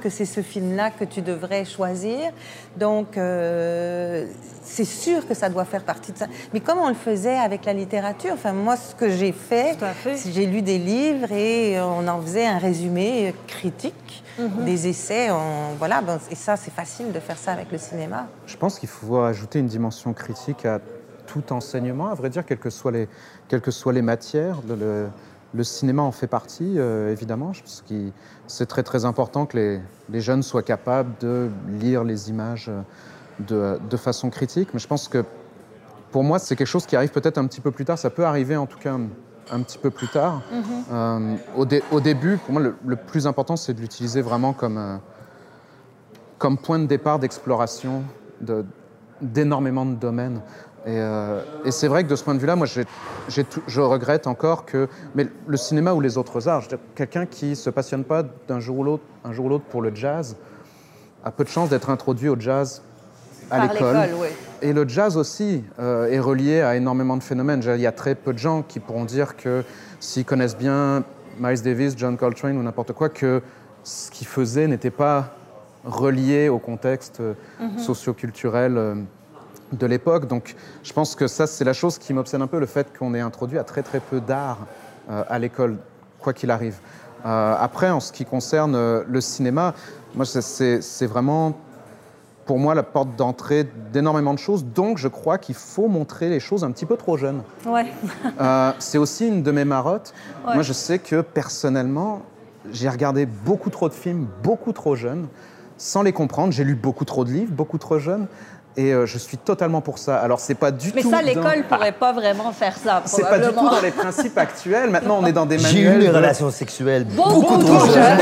que 0.00 0.08
c'est 0.08 0.24
ce 0.24 0.40
film-là 0.40 0.90
que 0.90 1.04
tu 1.04 1.20
devrais 1.20 1.64
choisir. 1.64 2.32
Donc, 2.76 3.16
euh, 3.18 4.26
c'est 4.62 4.84
sûr 4.86 5.26
que 5.28 5.34
ça 5.34 5.48
doit 5.50 5.64
faire 5.66 5.82
partie 5.84 6.12
de 6.12 6.18
ça. 6.18 6.26
Mais 6.52 6.60
comme 6.60 6.78
on 6.78 6.88
le 6.88 6.94
faisait 6.94 7.36
avec 7.36 7.66
la 7.66 7.74
littérature, 7.74 8.32
enfin, 8.32 8.52
moi, 8.52 8.76
ce 8.76 8.94
que 8.94 9.10
j'ai 9.10 9.32
fait, 9.32 9.76
fait. 10.02 10.16
j'ai 10.32 10.46
lu 10.46 10.62
des 10.62 10.78
livres 10.78 11.30
et 11.32 11.78
on 11.80 12.06
en 12.08 12.20
faisait 12.22 12.46
un 12.46 12.58
résumé 12.58 13.34
critique, 13.46 14.24
des 14.60 14.88
essais. 14.88 15.30
on- 15.30 15.74
voilà, 15.78 16.00
bon, 16.00 16.18
et 16.30 16.34
ça, 16.34 16.56
c'est 16.56 16.72
facile 16.72 17.12
de 17.12 17.20
faire 17.20 17.36
ça 17.38 17.52
avec 17.52 17.70
le 17.70 17.78
cinéma. 17.78 18.26
Je 18.46 18.56
pense 18.56 18.78
qu'il 18.78 18.88
faut 18.88 19.20
ajouter 19.20 19.58
une 19.58 19.66
dimension 19.66 20.12
critique 20.14 20.64
à 20.64 20.80
tout 21.26 21.52
enseignement, 21.52 22.08
à 22.08 22.14
vrai 22.14 22.30
dire, 22.30 22.44
quelles 22.44 22.58
que 22.58 22.70
soient 22.70 22.92
les, 22.92 23.08
quelles 23.48 23.60
que 23.60 23.70
soient 23.70 23.92
les 23.92 24.02
matières. 24.02 24.58
Le, 24.68 24.74
le- 24.76 25.06
le 25.56 25.62
cinéma 25.62 26.02
en 26.02 26.10
fait 26.10 26.26
partie, 26.26 26.74
euh, 26.78 27.12
évidemment. 27.12 27.52
Pense 27.52 27.84
que 27.88 27.94
c'est 28.48 28.66
très 28.66 28.82
très 28.82 29.04
important 29.04 29.46
que 29.46 29.56
les, 29.56 29.80
les 30.10 30.20
jeunes 30.20 30.42
soient 30.42 30.64
capables 30.64 31.12
de 31.20 31.48
lire 31.68 32.02
les 32.02 32.28
images 32.28 32.68
euh, 32.68 32.80
de, 33.38 33.78
de 33.88 33.96
façon 33.96 34.30
critique. 34.30 34.70
Mais 34.74 34.80
je 34.80 34.88
pense 34.88 35.06
que 35.06 35.24
pour 36.10 36.24
moi, 36.24 36.40
c'est 36.40 36.56
quelque 36.56 36.66
chose 36.66 36.86
qui 36.86 36.96
arrive 36.96 37.10
peut-être 37.12 37.38
un 37.38 37.46
petit 37.46 37.60
peu 37.60 37.70
plus 37.70 37.84
tard. 37.84 37.96
Ça 37.98 38.10
peut 38.10 38.24
arriver 38.24 38.56
en 38.56 38.66
tout 38.66 38.78
cas 38.80 38.96
un, 39.52 39.60
petit 39.62 39.78
peu 39.78 39.90
plus 39.90 40.08
tard. 40.08 40.42
Euh, 40.92 41.36
au, 41.56 41.64
dé- 41.64 41.84
au 41.92 42.00
début, 42.00 42.36
pour 42.38 42.52
moi, 42.54 42.60
le, 42.62 42.74
le 42.84 42.96
plus 42.96 43.28
important, 43.28 43.54
c'est 43.54 43.74
de 43.74 43.80
l'utiliser 43.80 44.22
vraiment 44.22 44.54
comme, 44.54 44.76
euh, 44.78 44.96
comme 46.38 46.58
point 46.58 46.78
de 46.80 46.86
départ 46.86 47.18
d'exploration 47.20 48.02
de- 48.40 48.64
d'énormément 49.20 49.86
de 49.86 49.94
domaines. 49.94 50.40
Et, 50.86 50.90
euh, 50.98 51.40
et 51.64 51.70
c'est 51.70 51.88
vrai 51.88 52.04
que 52.04 52.08
de 52.10 52.16
ce 52.16 52.22
point 52.22 52.34
de 52.34 52.38
vue-là, 52.38 52.56
moi, 52.56 52.66
tout- 52.68 53.62
je 53.66 53.80
regrette 53.80 54.26
encore 54.26 54.66
que, 54.66 54.88
mais 55.14 55.26
le 55.46 55.56
cinéma 55.56 55.94
ou 55.94 56.00
les 56.00 56.18
autres 56.18 56.46
arts, 56.48 56.64
quelqu'un 56.94 57.24
qui 57.26 57.56
se 57.56 57.70
passionne 57.70 58.04
pas 58.04 58.22
d'un 58.48 58.60
jour 58.60 58.78
ou 58.80 58.84
l'autre, 58.84 59.04
un 59.24 59.32
jour 59.32 59.46
ou 59.46 59.48
l'autre 59.48 59.64
pour 59.64 59.80
le 59.80 59.94
jazz, 59.94 60.36
a 61.24 61.30
peu 61.30 61.42
de 61.44 61.48
chances 61.48 61.70
d'être 61.70 61.88
introduit 61.88 62.28
au 62.28 62.38
jazz 62.38 62.82
à 63.50 63.60
l'école. 63.72 63.96
Et 64.60 64.72
le 64.74 64.86
jazz 64.86 65.16
aussi 65.16 65.64
euh, 65.78 66.06
est 66.10 66.20
relié 66.20 66.60
à 66.60 66.76
énormément 66.76 67.16
de 67.16 67.22
phénomènes. 67.22 67.62
Il 67.64 67.80
y 67.80 67.86
a 67.86 67.92
très 67.92 68.14
peu 68.14 68.32
de 68.34 68.38
gens 68.38 68.62
qui 68.62 68.78
pourront 68.80 69.04
dire 69.06 69.36
que 69.36 69.64
s'ils 70.00 70.24
connaissent 70.26 70.56
bien 70.56 71.02
Miles 71.40 71.62
Davis, 71.62 71.94
John 71.96 72.16
Coltrane 72.18 72.56
ou 72.58 72.62
n'importe 72.62 72.92
quoi, 72.92 73.08
que 73.08 73.40
ce 73.84 74.10
qu'ils 74.10 74.26
faisaient 74.26 74.66
n'était 74.66 74.90
pas 74.90 75.34
relié 75.84 76.48
au 76.50 76.58
contexte 76.58 77.20
euh, 77.20 77.34
socioculturel 77.78 78.76
euh, 78.78 78.94
de 79.76 79.86
l'époque. 79.86 80.26
Donc 80.26 80.54
je 80.82 80.92
pense 80.92 81.14
que 81.14 81.26
ça, 81.26 81.46
c'est 81.46 81.64
la 81.64 81.72
chose 81.72 81.98
qui 81.98 82.12
m'obsède 82.12 82.40
un 82.42 82.46
peu, 82.46 82.58
le 82.58 82.66
fait 82.66 82.86
qu'on 82.98 83.14
ait 83.14 83.20
introduit 83.20 83.58
à 83.58 83.64
très 83.64 83.82
très 83.82 84.00
peu 84.00 84.20
d'art 84.20 84.58
euh, 85.10 85.22
à 85.28 85.38
l'école, 85.38 85.76
quoi 86.20 86.32
qu'il 86.32 86.50
arrive. 86.50 86.76
Euh, 87.26 87.54
après, 87.58 87.90
en 87.90 88.00
ce 88.00 88.12
qui 88.12 88.24
concerne 88.24 88.74
euh, 88.74 89.02
le 89.08 89.20
cinéma, 89.20 89.74
moi, 90.14 90.24
c'est- 90.26 91.06
vraiment 91.06 91.54
pour 92.44 92.58
moi 92.58 92.74
la 92.74 92.82
porte 92.82 93.16
d'entrée 93.16 93.66
d'énormément 93.92 94.34
de 94.34 94.38
choses. 94.38 94.64
Donc, 94.66 94.98
je 94.98 95.08
crois 95.08 95.38
qu'il 95.38 95.54
faut 95.54 95.88
montrer 95.88 96.28
les 96.28 96.40
choses 96.40 96.62
un 96.62 96.70
petit 96.72 96.84
peu 96.84 96.96
trop 96.96 97.16
jeunes. 97.16 97.42
Ouais. 97.66 97.86
Euh, 98.40 98.72
c'est 98.78 98.98
aussi 98.98 99.26
une 99.28 99.42
de 99.42 99.50
mes 99.52 99.64
marottes. 99.64 100.12
Ouais. 100.46 100.54
Moi, 100.54 100.62
je 100.62 100.72
sais 100.74 100.98
que 100.98 101.22
personnellement, 101.22 102.20
j'ai 102.72 102.88
regardé 102.90 103.24
beaucoup 103.26 103.70
trop 103.70 103.88
de 103.88 103.94
films, 103.94 104.26
beaucoup 104.42 104.72
trop 104.72 104.94
jeunes, 104.96 105.28
sans 105.78 106.02
les 106.02 106.12
comprendre. 106.12 106.52
J'ai 106.52 106.64
lu 106.64 106.74
beaucoup 106.74 107.04
trop 107.06 107.24
de 107.24 107.30
livres, 107.30 107.52
beaucoup 107.52 107.78
trop 107.78 107.98
jeunes. 107.98 108.26
Et 108.76 108.92
euh, 108.92 109.06
je 109.06 109.18
suis 109.18 109.36
totalement 109.36 109.80
pour 109.80 109.98
ça. 109.98 110.16
Alors, 110.18 110.40
c'est 110.40 110.56
pas 110.56 110.72
du 110.72 110.90
Mais 110.94 111.02
tout. 111.02 111.10
ça, 111.10 111.20
dans- 111.20 111.26
l'école 111.26 111.64
pourrait 111.68 111.92
pas 111.92 112.12
vraiment 112.12 112.50
faire 112.52 112.76
ça, 112.76 113.02
C'est 113.06 113.22
pas 113.22 113.38
du 113.38 113.48
tout 113.48 113.54
dans 113.54 113.80
les 113.80 113.92
principes 113.92 114.36
actuels. 114.36 114.90
Maintenant, 114.90 115.18
on 115.22 115.26
est 115.26 115.32
dans 115.32 115.46
des 115.46 115.58
J'ai 115.58 115.66
manuels. 115.84 115.96
eu 115.96 116.00
des 116.00 116.08
de- 116.08 116.12
relations 116.16 116.50
sexuelles 116.50 117.04
Beaucoup 117.04 117.40
beaucoup, 117.42 117.58
trop 117.58 117.76
trop 117.76 117.86
jeunes. 117.86 118.18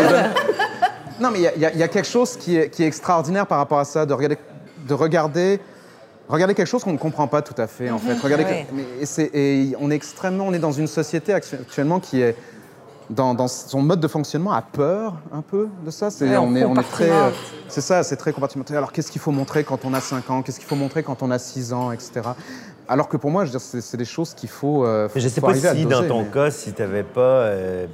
Non, 1.21 1.31
mais 1.31 1.39
il 1.39 1.61
y 1.61 1.65
a- 1.67 1.73
y, 1.73 1.79
y 1.79 1.89
quelque 1.89 2.07
chose 2.09 2.37
qui 2.37 2.57
est, 2.57 2.69
qui 2.69 2.83
est 2.83 2.87
extraordinaire 2.87 3.47
par 3.47 3.59
rapport 3.59 3.79
à 3.79 3.85
ça, 3.85 4.05
de 4.05 4.13
regarder, 4.13 4.37
de 4.87 4.95
regarder, 4.95 5.61
regarder 6.29 6.55
quelque 6.55 6.67
chose 6.67 6.85
qu'on 6.85 6.93
ne 6.93 6.99
comprend 6.99 7.29
pas 7.29 7.41
tout 7.43 7.55
à 7.61 7.67
fait, 7.67 7.91
en 7.91 7.99
fait. 7.99 8.15
Regarder 8.23 8.45
que- 8.45 8.51
mais- 8.75 9.29
et, 9.33 9.75
on 9.81 9.91
est 9.91 9.95
extrêmement, 9.95 10.45
on 10.47 10.53
est 10.53 10.59
dans 10.59 10.73
une 10.73 10.87
société 10.87 11.33
actu- 11.33 11.55
actuellement 11.55 11.99
qui 12.01 12.21
est 12.21 12.37
dans, 13.13 13.35
dans 13.35 13.49
son 13.49 13.83
mode 13.83 14.01
de 14.01 14.09
fonctionnement 14.09 14.53
a 14.53 14.63
peur 14.63 15.15
un 15.33 15.43
peu 15.43 15.69
de 15.85 15.91
ça? 15.91 16.11
C'est, 16.11 16.29
Ouais, 16.29 16.37
on 16.37 16.45
on, 16.49 16.57
est, 16.57 16.65
on 16.65 16.75
est 16.77 16.83
très, 16.91 17.11
euh, 17.11 17.31
c'est 17.69 17.81
ça, 17.81 18.03
c'est 18.03 18.17
très 18.17 18.33
compartimenté. 18.33 18.77
Alors 18.77 18.93
qu'est-ce 18.93 19.11
qu'il 19.13 19.21
faut 19.21 19.31
montrer 19.33 19.65
quand 19.65 19.85
on 19.85 19.95
a 19.95 20.01
5 20.01 20.31
ans? 20.31 20.43
Qu'est-ce 20.43 20.59
qu'il 20.59 20.69
faut 20.69 20.77
montrer 20.77 21.03
quand 21.03 21.23
on 21.23 21.31
a 21.31 21.39
6 21.39 21.73
ans, 21.73 21.93
etc. 21.93 22.21
Alors 22.89 23.09
que 23.09 23.17
pour 23.17 23.31
moi, 23.31 23.45
je 23.45 23.51
veux 23.53 23.59
dire, 23.59 23.61
c'est, 23.61 23.81
c'est 23.81 23.97
des 23.97 24.05
choses 24.05 24.35
qu'il 24.35 24.49
faut. 24.49 24.85
euh, 24.85 25.09
Mais 25.15 25.21
je 25.21 25.29
sais 25.29 25.41
faut 25.41 25.47
pas 25.47 25.55
si, 25.55 25.85
dans 25.87 26.07
ton 26.07 26.23
mais- 26.25 26.29
cas, 26.31 26.51
si 26.51 26.73
tu 26.73 26.83
n'avais 26.83 27.03
pas 27.05 27.21
euh, 27.21 27.87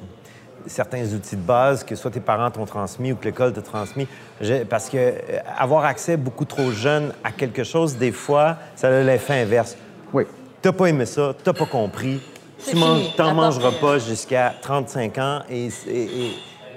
certains 0.67 1.05
outils 1.15 1.37
de 1.37 1.41
base 1.43 1.85
que 1.85 1.95
soit 1.95 2.11
tes 2.11 2.21
parents 2.21 2.51
t'ont 2.51 2.65
transmis 2.67 3.13
ou 3.13 3.17
que 3.17 3.25
l'école 3.25 3.53
t'a 3.53 3.63
transmis. 3.63 4.07
Je- 4.41 4.65
parce 4.65 4.89
que 4.89 4.97
euh, 4.97 5.13
avoir 5.57 5.85
accès 5.85 6.17
beaucoup 6.17 6.45
trop 6.45 6.71
jeune 6.71 7.13
à 7.25 7.33
quelque 7.33 7.65
chose, 7.65 7.97
des 7.97 8.13
fois, 8.13 8.57
ça 8.77 8.89
a 8.89 9.03
l'effet 9.03 9.43
inverse. 9.43 9.77
Oui. 10.13 10.25
T'as 10.63 10.73
pas 10.73 10.87
aimé 10.87 11.07
ça, 11.07 11.35
t'as 11.45 11.53
pas 11.53 11.67
compris, 11.67 12.21
tu 12.65 13.23
la 13.23 13.35
mangeras 13.35 13.73
pas 13.81 13.99
jusqu'à 13.99 14.55
35 14.61 15.19
ans. 15.19 15.39
Et, 15.51 15.69
et, 15.89 16.03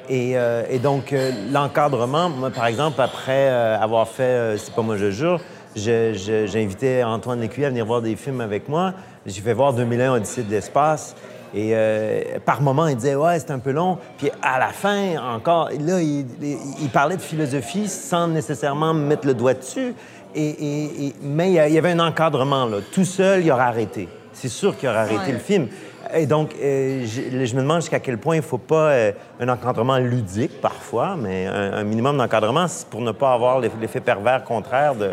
et- 0.09 0.37
euh, 0.37 0.63
et 0.69 0.79
donc, 0.79 1.13
euh, 1.13 1.31
l'encadrement, 1.51 2.29
moi, 2.29 2.49
par 2.49 2.65
exemple, 2.67 2.99
après 3.01 3.49
euh, 3.49 3.77
avoir 3.79 4.07
fait 4.07 4.57
C'est 4.57 4.73
pas 4.73 4.81
moi, 4.81 4.97
je 4.97 5.09
jure, 5.11 5.39
j'ai 5.75 6.51
invité 6.55 7.03
Antoine 7.03 7.39
Lécuyer 7.41 7.67
à 7.67 7.69
venir 7.69 7.85
voir 7.85 8.01
des 8.01 8.15
films 8.15 8.41
avec 8.41 8.67
moi. 8.67 8.93
J'ai 9.25 9.41
fait 9.41 9.53
voir 9.53 9.73
2001 9.73 10.13
Odyssée 10.13 10.43
de 10.43 10.51
l'espace. 10.51 11.15
Et 11.53 11.71
euh, 11.73 12.21
par 12.45 12.61
moment, 12.61 12.87
il 12.87 12.95
disait 12.95 13.15
Ouais, 13.15 13.37
c'est 13.39 13.51
un 13.51 13.59
peu 13.59 13.71
long. 13.71 13.97
Puis 14.17 14.29
à 14.41 14.57
la 14.59 14.69
fin, 14.69 15.17
encore, 15.35 15.69
là, 15.79 16.01
il, 16.01 16.25
il- 16.41 16.57
il 16.81 16.89
parlait 16.89 17.17
de 17.17 17.21
philosophie 17.21 17.87
sans 17.87 18.27
nécessairement 18.27 18.93
mettre 18.93 19.27
le 19.27 19.33
doigt 19.33 19.53
dessus. 19.53 19.93
Et, 20.33 20.47
et- 20.47 21.07
et- 21.07 21.13
mais 21.21 21.49
il 21.49 21.53
y 21.53 21.59
a- 21.59 21.67
il 21.67 21.73
y 21.73 21.77
avait 21.77 21.91
un 21.91 21.99
encadrement, 21.99 22.65
là. 22.65 22.77
Tout 22.93 23.03
seul, 23.05 23.43
il 23.45 23.51
aurait 23.51 23.63
arrêté. 23.63 24.07
C'est 24.33 24.49
sûr 24.49 24.77
qu'il 24.77 24.89
aurait 24.89 24.99
arrêté 24.99 25.27
Ouais. 25.27 25.31
le 25.33 25.39
film. 25.39 25.67
Et 26.13 26.25
donc, 26.25 26.51
euh, 26.61 27.05
je, 27.05 27.45
je 27.45 27.55
me 27.55 27.61
demande 27.61 27.81
jusqu'à 27.81 27.99
quel 27.99 28.17
point 28.17 28.35
il 28.35 28.39
ne 28.39 28.43
faut 28.43 28.57
pas 28.57 28.89
euh, 28.91 29.11
un 29.39 29.47
encadrement 29.49 29.97
ludique 29.97 30.59
parfois, 30.59 31.15
mais 31.17 31.47
un, 31.47 31.73
un 31.73 31.83
minimum 31.83 32.17
d'encadrement 32.17 32.65
pour 32.89 33.01
ne 33.01 33.11
pas 33.11 33.33
avoir 33.33 33.59
l'eff- 33.61 33.71
l'effet 33.79 34.01
pervers 34.01 34.43
contraire 34.43 34.95
de. 34.95 35.11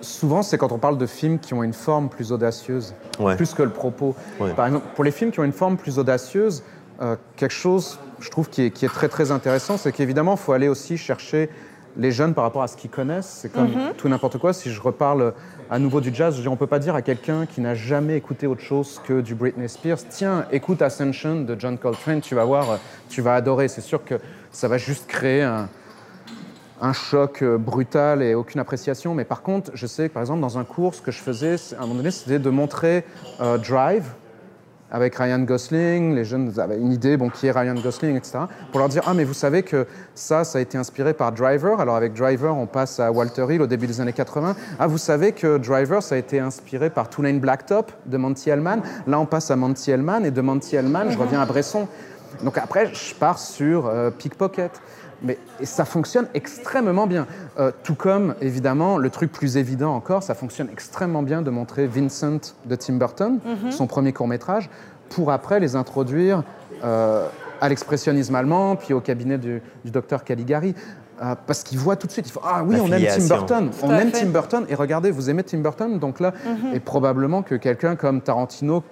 souvent, 0.00 0.42
c'est 0.42 0.58
quand 0.58 0.70
on 0.72 0.78
parle 0.78 0.98
de 0.98 1.06
films 1.06 1.38
qui 1.38 1.54
ont 1.54 1.62
une 1.62 1.72
forme 1.72 2.08
plus 2.08 2.30
audacieuse, 2.32 2.94
Ouais. 3.18 3.34
plus 3.36 3.54
que 3.54 3.62
le 3.62 3.70
propos. 3.70 4.14
Ouais. 4.38 4.52
Par 4.52 4.66
exemple, 4.66 4.84
pour 4.94 5.04
les 5.04 5.10
films 5.10 5.30
qui 5.32 5.40
ont 5.40 5.44
une 5.44 5.52
forme 5.52 5.76
plus 5.76 5.98
audacieuse, 5.98 6.62
euh, 7.02 7.16
quelque 7.36 7.52
chose, 7.52 7.98
je 8.20 8.30
trouve, 8.30 8.48
qui 8.48 8.66
est, 8.66 8.70
qui 8.70 8.84
est 8.84 8.88
très 8.88 9.08
très 9.08 9.30
intéressant, 9.32 9.76
c'est 9.78 9.90
qu'évidemment, 9.90 10.34
il 10.34 10.38
faut 10.38 10.52
aller 10.52 10.68
aussi 10.68 10.96
chercher 10.96 11.48
les 11.96 12.12
jeunes 12.12 12.34
par 12.34 12.44
rapport 12.44 12.62
à 12.62 12.68
ce 12.68 12.76
qu'ils 12.76 12.90
connaissent. 12.90 13.38
C'est 13.40 13.52
comme 13.52 13.70
tout 13.96 14.08
n'importe 14.08 14.38
quoi. 14.38 14.52
Si 14.52 14.70
je 14.70 14.80
reparle 14.80 15.34
à 15.70 15.78
nouveau 15.78 16.00
du 16.00 16.14
jazz, 16.14 16.40
je 16.40 16.48
on 16.48 16.52
ne 16.52 16.56
peut 16.56 16.66
pas 16.66 16.78
dire 16.78 16.94
à 16.94 17.02
quelqu'un 17.02 17.46
qui 17.46 17.60
n'a 17.60 17.74
jamais 17.74 18.16
écouté 18.16 18.46
autre 18.46 18.60
chose 18.60 19.00
que 19.04 19.20
du 19.20 19.34
Britney 19.34 19.68
Spears, 19.68 19.98
tiens, 20.08 20.46
écoute 20.52 20.82
Ascension 20.82 21.42
de 21.42 21.56
John 21.58 21.78
Coltrane, 21.78 22.20
tu 22.20 22.34
vas 22.34 22.44
voir, 22.44 22.78
tu 23.08 23.22
vas 23.22 23.34
adorer. 23.34 23.68
C'est 23.68 23.80
sûr 23.80 24.04
que 24.04 24.16
ça 24.50 24.68
va 24.68 24.78
juste 24.78 25.06
créer 25.06 25.42
un, 25.42 25.68
un 26.80 26.92
choc 26.92 27.42
euh, 27.42 27.58
brutal 27.58 28.22
et 28.22 28.34
aucune 28.34 28.60
appréciation. 28.60 29.14
Mais 29.14 29.24
par 29.24 29.42
contre, 29.42 29.70
je 29.74 29.86
sais 29.86 30.08
que 30.08 30.14
par 30.14 30.22
exemple, 30.22 30.40
dans 30.40 30.58
un 30.58 30.64
cours, 30.64 30.94
ce 30.94 31.02
que 31.02 31.12
je 31.12 31.18
faisais, 31.18 31.56
à 31.74 31.78
un 31.78 31.80
moment 31.82 31.94
donné, 31.94 32.10
c'était 32.10 32.38
de 32.38 32.50
montrer 32.50 33.04
euh, 33.40 33.58
Drive 33.58 34.04
avec 34.94 35.16
Ryan 35.16 35.40
Gosling. 35.40 36.14
Les 36.14 36.24
jeunes 36.24 36.52
avaient 36.58 36.78
une 36.78 36.92
idée, 36.92 37.16
bon, 37.16 37.28
qui 37.28 37.48
est 37.48 37.50
Ryan 37.50 37.74
Gosling, 37.74 38.16
etc. 38.16 38.38
Pour 38.70 38.78
leur 38.78 38.88
dire, 38.88 39.02
ah, 39.06 39.12
mais 39.12 39.24
vous 39.24 39.34
savez 39.34 39.64
que 39.64 39.86
ça, 40.14 40.44
ça 40.44 40.58
a 40.58 40.60
été 40.60 40.78
inspiré 40.78 41.14
par 41.14 41.32
Driver. 41.32 41.80
Alors 41.80 41.96
avec 41.96 42.14
Driver, 42.14 42.56
on 42.56 42.66
passe 42.66 43.00
à 43.00 43.10
Walter 43.10 43.44
Hill 43.50 43.60
au 43.60 43.66
début 43.66 43.88
des 43.88 44.00
années 44.00 44.12
80. 44.12 44.54
Ah, 44.78 44.86
vous 44.86 44.98
savez 44.98 45.32
que 45.32 45.58
Driver, 45.58 46.00
ça 46.00 46.14
a 46.14 46.18
été 46.18 46.38
inspiré 46.38 46.90
par 46.90 47.10
Tulane 47.10 47.40
Blacktop 47.40 47.90
de 48.06 48.16
Monty 48.16 48.50
Hellman. 48.50 48.82
Là, 49.08 49.18
on 49.18 49.26
passe 49.26 49.50
à 49.50 49.56
Monty 49.56 49.90
Hellman 49.90 50.24
et 50.24 50.30
de 50.30 50.40
Monty 50.40 50.76
Hellman, 50.76 51.10
je 51.10 51.18
reviens 51.18 51.40
à 51.40 51.46
Bresson. 51.46 51.88
Donc 52.44 52.56
après, 52.56 52.94
je 52.94 53.14
pars 53.14 53.38
sur 53.38 53.86
euh, 53.86 54.10
Pickpocket. 54.10 54.80
Mais 55.24 55.38
ça 55.62 55.84
fonctionne 55.84 56.26
extrêmement 56.34 57.06
bien. 57.06 57.26
Euh, 57.58 57.72
tout 57.82 57.94
comme, 57.94 58.34
évidemment, 58.40 58.98
le 58.98 59.10
truc 59.10 59.32
plus 59.32 59.56
évident 59.56 59.94
encore, 59.94 60.22
ça 60.22 60.34
fonctionne 60.34 60.68
extrêmement 60.70 61.22
bien 61.22 61.42
de 61.42 61.50
montrer 61.50 61.86
Vincent 61.86 62.54
de 62.66 62.76
Tim 62.76 62.94
Burton, 62.94 63.40
son 63.70 63.86
premier 63.86 64.12
court-métrage, 64.12 64.68
pour 65.08 65.32
après 65.32 65.60
les 65.60 65.76
introduire 65.76 66.42
euh, 66.84 67.26
à 67.60 67.68
l'expressionnisme 67.68 68.34
allemand, 68.34 68.76
puis 68.76 68.92
au 68.92 69.00
cabinet 69.00 69.38
du, 69.38 69.62
du 69.84 69.90
docteur 69.90 70.24
Caligari. 70.24 70.74
Euh, 71.22 71.34
parce 71.46 71.62
qu'il 71.62 71.78
voit 71.78 71.94
tout 71.94 72.08
de 72.08 72.12
suite, 72.12 72.26
il 72.26 72.32
faut 72.32 72.40
Ah 72.44 72.62
oui, 72.64 72.76
on 72.80 72.90
aime 72.90 73.06
Tim. 73.06 73.28
Burton, 73.28 73.70
on 73.82 73.90
aime 73.92 74.10
fait. 74.10 74.24
Tim 74.24 74.30
Burton, 74.30 74.66
et 74.68 74.74
regardez, 74.74 75.12
vous 75.12 75.30
aimez 75.30 75.44
Tim 75.44 75.58
Burton, 75.58 75.98
donc 75.98 76.18
là, 76.18 76.32
et 76.74 76.80
probablement 76.80 77.42
que 77.42 77.54
quelqu'un 77.54 77.94
comme 77.94 78.20
Tarantino, 78.20 78.82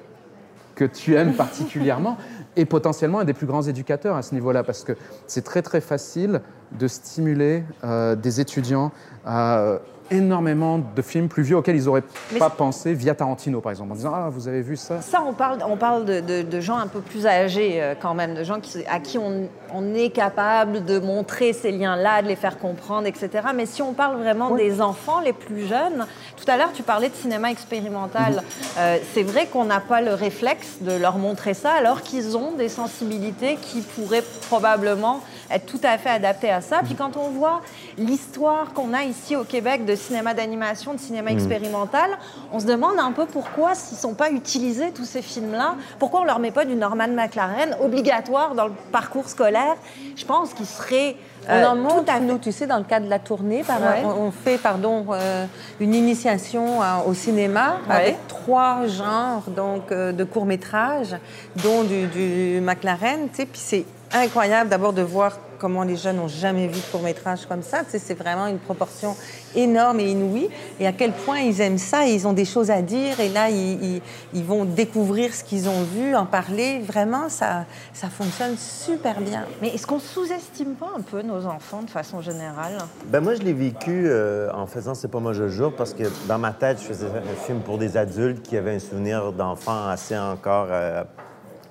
que 0.74 0.84
tu 0.84 1.16
aimes 1.16 1.34
particulièrement, 1.34 2.16
est 2.56 2.64
potentiellement 2.64 3.20
un 3.20 3.24
des 3.24 3.32
plus 3.32 3.46
grands 3.46 3.62
éducateurs 3.62 4.16
à 4.16 4.22
ce 4.22 4.34
niveau-là, 4.34 4.62
parce 4.62 4.84
que 4.84 4.92
c'est 5.26 5.44
très 5.44 5.62
très 5.62 5.80
facile 5.80 6.40
de 6.78 6.88
stimuler 6.88 7.64
euh, 7.84 8.14
des 8.14 8.40
étudiants 8.40 8.92
à 9.24 9.78
énormément 10.10 10.78
de 10.78 11.02
films 11.02 11.28
plus 11.28 11.42
vieux 11.42 11.56
auxquels 11.56 11.76
ils 11.76 11.84
n'auraient 11.84 12.02
pas 12.38 12.50
pensé 12.50 12.92
via 12.94 13.14
Tarantino, 13.14 13.60
par 13.60 13.70
exemple, 13.72 13.92
en 13.92 13.94
disant 13.94 14.12
Ah, 14.14 14.28
vous 14.30 14.48
avez 14.48 14.62
vu 14.62 14.76
ça? 14.76 15.00
Ça, 15.00 15.22
on 15.26 15.32
parle, 15.32 15.58
on 15.68 15.76
parle 15.76 16.04
de, 16.04 16.20
de- 16.20 16.42
de 16.42 16.60
gens 16.60 16.76
un 16.78 16.86
peu 16.86 17.00
plus 17.00 17.26
âgés 17.26 17.82
euh, 17.82 17.94
quand 18.00 18.14
même, 18.14 18.34
de 18.34 18.44
gens 18.44 18.60
qui, 18.60 18.84
à 18.86 19.00
qui 19.00 19.18
on, 19.18 19.48
on 19.74 19.94
est 19.94 20.10
capable 20.10 20.84
de 20.84 20.98
montrer 20.98 21.52
ces 21.52 21.70
liens-là, 21.72 22.22
de 22.22 22.28
les 22.28 22.36
faire 22.36 22.58
comprendre, 22.58 23.06
etc. 23.06 23.30
Mais 23.54 23.66
si 23.66 23.82
on 23.82 23.92
parle 23.92 24.16
vraiment 24.20 24.54
des 24.54 24.80
enfants 24.80 25.20
les 25.20 25.32
plus 25.32 25.66
jeunes, 25.66 26.06
tout 26.36 26.50
à 26.50 26.56
l'heure 26.56 26.72
tu 26.74 26.82
parlais 26.82 27.08
de 27.08 27.14
cinéma 27.14 27.50
expérimental. 27.50 28.34
Mhm. 28.34 28.40
Euh, 28.78 28.98
c'est 29.14 29.22
vrai 29.22 29.46
qu'on 29.46 29.64
n'a 29.64 29.80
pas 29.80 30.00
le 30.00 30.14
réflexe 30.14 30.78
de 30.80 30.92
leur 30.92 31.18
montrer 31.18 31.54
ça 31.54 31.70
alors 31.72 32.02
qu'ils 32.02 32.36
ont 32.36 32.52
des 32.52 32.68
sensibilités 32.68 33.56
qui 33.60 33.80
pourraient 33.80 34.24
probablement 34.48 35.20
être 35.50 35.66
tout 35.66 35.80
à 35.82 35.98
fait 35.98 36.08
adaptées 36.10 36.50
à 36.50 36.60
ça. 36.60 36.80
Puis 36.84 36.94
quand 36.94 37.16
on 37.16 37.28
voit 37.30 37.60
l'histoire 37.98 38.72
qu'on 38.72 38.92
a 38.94 39.02
ici 39.04 39.36
au 39.36 39.44
Québec 39.44 39.84
de 39.84 39.91
cinéma 39.96 40.34
d'animation, 40.34 40.94
de 40.94 40.98
cinéma 41.00 41.30
expérimental, 41.30 42.10
on 42.52 42.60
se 42.60 42.66
demande 42.66 42.98
un 42.98 43.12
peu 43.12 43.26
pourquoi 43.26 43.74
s'ils 43.74 43.96
ne 43.96 44.00
sont 44.02 44.14
pas 44.14 44.30
utilisés, 44.30 44.90
tous 44.92 45.04
ces 45.04 45.22
films-là, 45.22 45.74
pourquoi 45.98 46.20
on 46.20 46.22
ne 46.22 46.28
leur 46.28 46.38
met 46.38 46.50
pas 46.50 46.64
du 46.64 46.74
Norman 46.74 47.08
McLaren 47.08 47.76
obligatoire 47.82 48.54
dans 48.54 48.66
le 48.66 48.72
parcours 48.90 49.28
scolaire? 49.28 49.76
Je 50.16 50.24
pense 50.24 50.54
qu'ils 50.54 50.66
seraient... 50.66 51.16
On 51.48 51.52
euh, 51.52 51.66
en 51.66 51.74
tout 51.74 51.80
montre, 51.82 52.12
à 52.14 52.20
nous, 52.20 52.38
tu 52.38 52.52
sais, 52.52 52.68
dans 52.68 52.78
le 52.78 52.84
cadre 52.84 53.06
de 53.06 53.10
la 53.10 53.18
tournée, 53.18 53.64
par- 53.64 53.80
Ouais. 53.80 54.02
on, 54.04 54.26
on 54.26 54.30
fait 54.30 54.58
pardon, 54.58 55.04
euh, 55.10 55.44
une 55.80 55.92
initiation 55.92 56.80
euh, 56.80 56.84
au 57.08 57.14
cinéma 57.14 57.78
Ouais. 57.88 57.94
avec 57.96 58.28
trois 58.28 58.86
genres 58.86 59.42
donc, 59.48 59.90
euh, 59.90 60.12
de 60.12 60.22
courts-métrages, 60.22 61.16
dont 61.64 61.82
du, 61.82 62.06
du 62.06 62.60
McLaren. 62.62 63.28
tu 63.30 63.36
sais, 63.38 63.46
Puis 63.46 63.60
c'est 63.60 63.84
incroyable 64.12 64.70
d'abord 64.70 64.92
de 64.92 65.02
voir 65.02 65.32
comment 65.62 65.84
les 65.84 65.96
jeunes 65.96 66.16
n'ont 66.16 66.26
jamais 66.26 66.66
vu 66.66 66.74
de 66.80 66.86
court-métrage 66.90 67.46
comme 67.46 67.62
ça. 67.62 67.82
C'est 67.88 68.14
vraiment 68.18 68.48
une 68.48 68.58
proportion 68.58 69.14
énorme 69.54 70.00
et 70.00 70.10
inouïe. 70.10 70.48
Et 70.80 70.86
à 70.88 70.92
quel 70.92 71.12
point 71.12 71.38
ils 71.38 71.60
aiment 71.60 71.78
ça, 71.78 72.04
et 72.08 72.12
ils 72.14 72.26
ont 72.26 72.32
des 72.32 72.44
choses 72.44 72.70
à 72.72 72.82
dire. 72.82 73.20
Et 73.20 73.28
là, 73.28 73.48
ils, 73.48 73.82
ils- 73.96 74.02
ils 74.34 74.44
vont 74.44 74.64
découvrir 74.64 75.32
ce 75.32 75.44
qu'ils 75.44 75.68
ont 75.68 75.84
vu, 75.84 76.16
en 76.16 76.26
parler. 76.26 76.80
Vraiment, 76.80 77.28
ça, 77.28 77.64
ça 77.94 78.08
fonctionne 78.08 78.56
super 78.58 79.20
bien. 79.20 79.44
Mais 79.60 79.68
est-ce 79.68 79.86
qu'on 79.86 80.00
sous-estime 80.00 80.74
pas 80.74 80.90
un 80.98 81.00
peu 81.00 81.22
nos 81.22 81.46
enfants 81.46 81.82
de 81.82 81.90
façon 81.90 82.20
générale? 82.20 82.78
Ben 83.06 83.20
moi, 83.20 83.34
je 83.36 83.42
l'ai 83.42 83.52
vécu 83.52 84.06
euh, 84.08 84.50
en 84.52 84.66
faisant 84.66 84.94
C'est 84.94 85.08
pas 85.08 85.20
moi 85.20 85.32
je 85.32 85.46
jure 85.48 85.74
parce 85.76 85.94
que 85.94 86.04
dans 86.26 86.38
ma 86.38 86.50
tête, 86.52 86.78
je 86.80 86.86
faisais 86.88 87.06
un 87.06 87.44
film 87.46 87.60
pour 87.60 87.78
des 87.78 87.96
adultes 87.96 88.42
qui 88.42 88.56
avaient 88.56 88.74
un 88.74 88.80
souvenir 88.80 89.30
d'enfants 89.32 89.86
assez 89.86 90.18
encore 90.18 90.66
euh, 90.70 91.04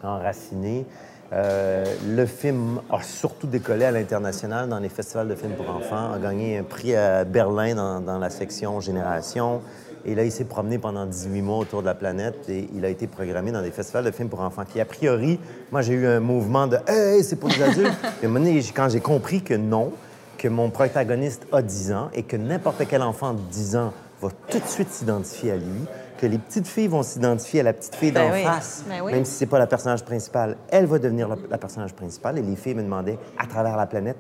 enraciné. 0.02 0.86
Euh, 1.34 1.86
le 2.10 2.26
film 2.26 2.82
a 2.90 3.02
surtout 3.02 3.48
décollé 3.48 3.86
à 3.86 3.92
l'international 3.92 4.68
dans 4.68 4.80
les 4.80 4.90
festivals 4.90 5.30
de 5.30 5.36
films 5.36 5.54
pour 5.54 5.70
enfants, 5.70 6.12
a 6.12 6.20
gagné 6.20 6.58
un 6.58 6.64
prix 6.64 6.94
à 6.94 7.24
Berlin 7.24 7.76
dans, 7.76 8.02
dans 8.02 8.20
la 8.20 8.30
section 8.30 8.82
Génération. 8.82 9.62
Et 10.04 10.16
là, 10.16 10.24
il 10.24 10.32
s'est 10.32 10.46
promené 10.46 10.78
pendant 10.78 11.06
18 11.06 11.42
mois 11.42 11.58
autour 11.60 11.82
de 11.82 11.86
la 11.86 11.94
planète 11.94 12.50
et 12.50 12.68
il 12.76 12.84
a 12.84 12.90
été 12.90 13.08
programmé 13.08 13.52
dans 13.52 13.62
des 13.62 13.72
festivals 13.72 14.04
de 14.04 14.12
films 14.12 14.30
pour 14.30 14.42
enfants 14.42 14.64
qui, 14.66 14.82
a 14.82 14.86
priori, 14.86 15.40
moi, 15.72 15.82
j'ai 15.82 15.94
eu 15.94 16.08
un 16.08 16.20
mouvement 16.20 16.68
de 16.68 16.78
Hey, 16.88 17.24
c'est 17.24 17.36
pour 17.36 17.50
les 17.50 17.62
adultes. 17.62 17.94
Et 18.22 18.26
à 18.26 18.28
un 18.28 18.32
moment 18.32 18.46
donné, 18.46 18.62
quand 18.76 18.90
j'ai 18.90 19.00
compris 19.00 19.42
que 19.42 19.54
non, 19.54 19.92
que 20.38 20.48
mon 20.48 20.72
protagoniste 20.72 21.46
a 21.52 21.62
10 21.62 21.92
ans 21.94 22.10
et 22.16 22.24
que 22.24 22.36
n'importe 22.36 22.84
quel 22.90 23.04
enfant 23.04 23.34
de 23.34 23.42
10 23.52 23.76
ans 23.76 23.94
va 24.22 24.30
tout 24.50 24.60
de 24.60 24.68
suite 24.68 24.90
s'identifier 24.90 25.52
à 25.52 25.58
lui, 25.58 25.86
que 26.22 26.28
les 26.28 26.38
petites 26.38 26.68
filles 26.68 26.88
vont 26.88 27.02
s'identifier 27.02 27.62
à 27.62 27.64
la 27.64 27.74
petite 27.74 27.96
fille 27.96 28.12
Ben 28.12 28.28
d'en 28.30 28.36
oui. 28.36 28.44
face, 28.44 28.84
Ben 28.88 29.02
oui. 29.04 29.12
même 29.12 29.26
si 29.26 29.34
c'est 29.34 29.48
pas 29.48 29.58
la 29.58 29.66
personnage 29.66 30.06
principal, 30.06 30.56
elle 30.70 30.86
va 30.86 31.00
devenir 31.00 31.28
la, 31.28 31.36
la 31.50 31.58
personnage 31.58 31.96
principale. 31.96 32.38
Et 32.38 32.44
les 32.44 32.56
filles 32.56 32.76
me 32.76 32.84
demandaient 32.84 33.18
à 33.40 33.48
travers 33.48 33.76
la 33.76 33.88
planète, 33.88 34.18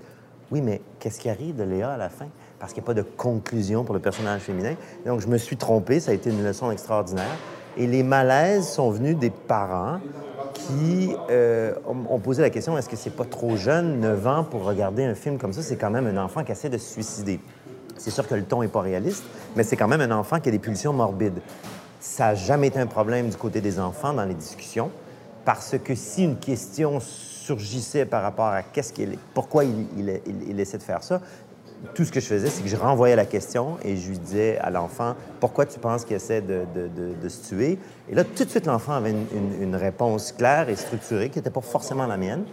oui, 0.52 0.62
mais 0.62 0.82
qu'est-ce 1.00 1.20
qui 1.20 1.30
arrive 1.30 1.56
de 1.56 1.64
Léa 1.64 1.92
à 1.92 1.98
la 1.98 2.10
fin? 2.10 2.26
Parce 2.60 2.74
qu'il 2.74 2.82
n'y 2.82 2.86
a 2.86 2.88
pas 2.88 2.94
de 2.96 3.04
conclusion 3.04 3.84
pour 3.84 3.94
le 3.94 4.02
personnage 4.02 4.42
féminin. 4.42 4.74
Donc, 5.06 5.22
je 5.22 5.28
me 5.28 5.38
suis 5.38 5.58
trompé, 5.58 6.00
ça 6.00 6.10
a 6.10 6.14
été 6.16 6.32
une 6.32 6.44
leçon 6.44 6.72
extraordinaire. 6.72 7.38
Et 7.78 7.86
les 7.86 8.02
malaises 8.02 8.68
sont 8.68 8.90
venus 8.90 9.16
des 9.16 9.30
parents 9.30 10.00
qui 10.56 11.16
euh, 11.30 11.76
ont 11.88 12.16
ont 12.16 12.20
posé 12.20 12.42
la 12.42 12.50
question 12.50 12.78
est-ce 12.80 12.90
que 12.90 12.96
c'est 12.98 13.16
pas 13.16 13.26
trop 13.26 13.56
jeune, 13.56 14.00
9 14.00 14.28
ans, 14.28 14.44
pour 14.44 14.64
regarder 14.64 15.06
un 15.06 15.16
film 15.16 15.38
comme 15.38 15.54
ça? 15.54 15.62
C'est 15.62 15.78
quand 15.78 15.92
même 15.92 16.08
un 16.08 16.18
enfant 16.22 16.44
qui 16.44 16.52
essaie 16.52 16.70
de 16.70 16.80
se 16.80 16.94
suicider. 16.94 17.40
C'est 17.96 18.12
sûr 18.12 18.28
que 18.28 18.34
le 18.34 18.44
ton 18.44 18.62
n'est 18.62 18.68
pas 18.68 18.82
réaliste, 18.82 19.24
mais 19.56 19.62
c'est 19.62 19.78
quand 19.78 19.88
même 19.88 20.02
un 20.02 20.12
enfant 20.12 20.40
qui 20.40 20.50
a 20.50 20.52
des 20.52 20.58
pulsions 20.60 20.92
morbides. 20.92 21.40
Ça 22.02 22.30
n'a 22.30 22.36
jamais 22.36 22.68
été 22.68 22.80
un 22.80 22.88
problème 22.88 23.30
du 23.30 23.38
côté 23.38 23.62
des 23.62 23.80
enfants 23.80 24.12
dans 24.12 24.26
les 24.26 24.34
discussions, 24.34 24.90
parce 25.46 25.76
que 25.78 25.94
si 25.94 26.24
une 26.24 26.38
question 26.38 27.00
surgissait 27.00 28.06
par 28.06 28.24
rapport 28.24 28.48
à 28.48 28.64
qu'est-ce 28.64 28.92
qu'il, 28.92 29.20
pourquoi 29.36 29.64
il, 29.66 30.60
essaie 30.60 30.80
de 30.80 30.84
faire 30.84 31.04
ça, 31.04 31.22
tout 31.94 32.04
ce 32.04 32.12
que 32.12 32.20
je 32.20 32.26
faisais, 32.26 32.50
c'est 32.50 32.64
que 32.64 32.70
je 32.70 32.76
renvoyais 32.76 33.16
la 33.16 33.28
question 33.28 33.78
et 33.84 33.98
je 33.98 34.10
lui 34.10 34.18
disais 34.18 34.58
à 34.58 34.72
l'enfant 34.72 35.16
pourquoi 35.40 35.68
tu 35.68 35.78
penses 35.78 36.04
qu'il 36.04 36.16
essaie 36.16 36.42
de, 36.42 37.30
se 37.30 37.48
tuer? 37.48 37.78
Et 38.10 38.16
là, 38.16 38.24
tout 38.24 38.46
de 38.46 38.50
suite, 38.50 38.66
l'enfant 38.66 38.94
avait 38.94 39.14
une, 39.62 39.76
réponse 39.76 40.32
claire 40.32 40.70
et 40.70 40.76
structurée 40.76 41.30
qui 41.30 41.38
n'était 41.38 41.52
pas 41.52 41.62
forcément 41.62 42.08
la 42.08 42.18
mienne. 42.18 42.46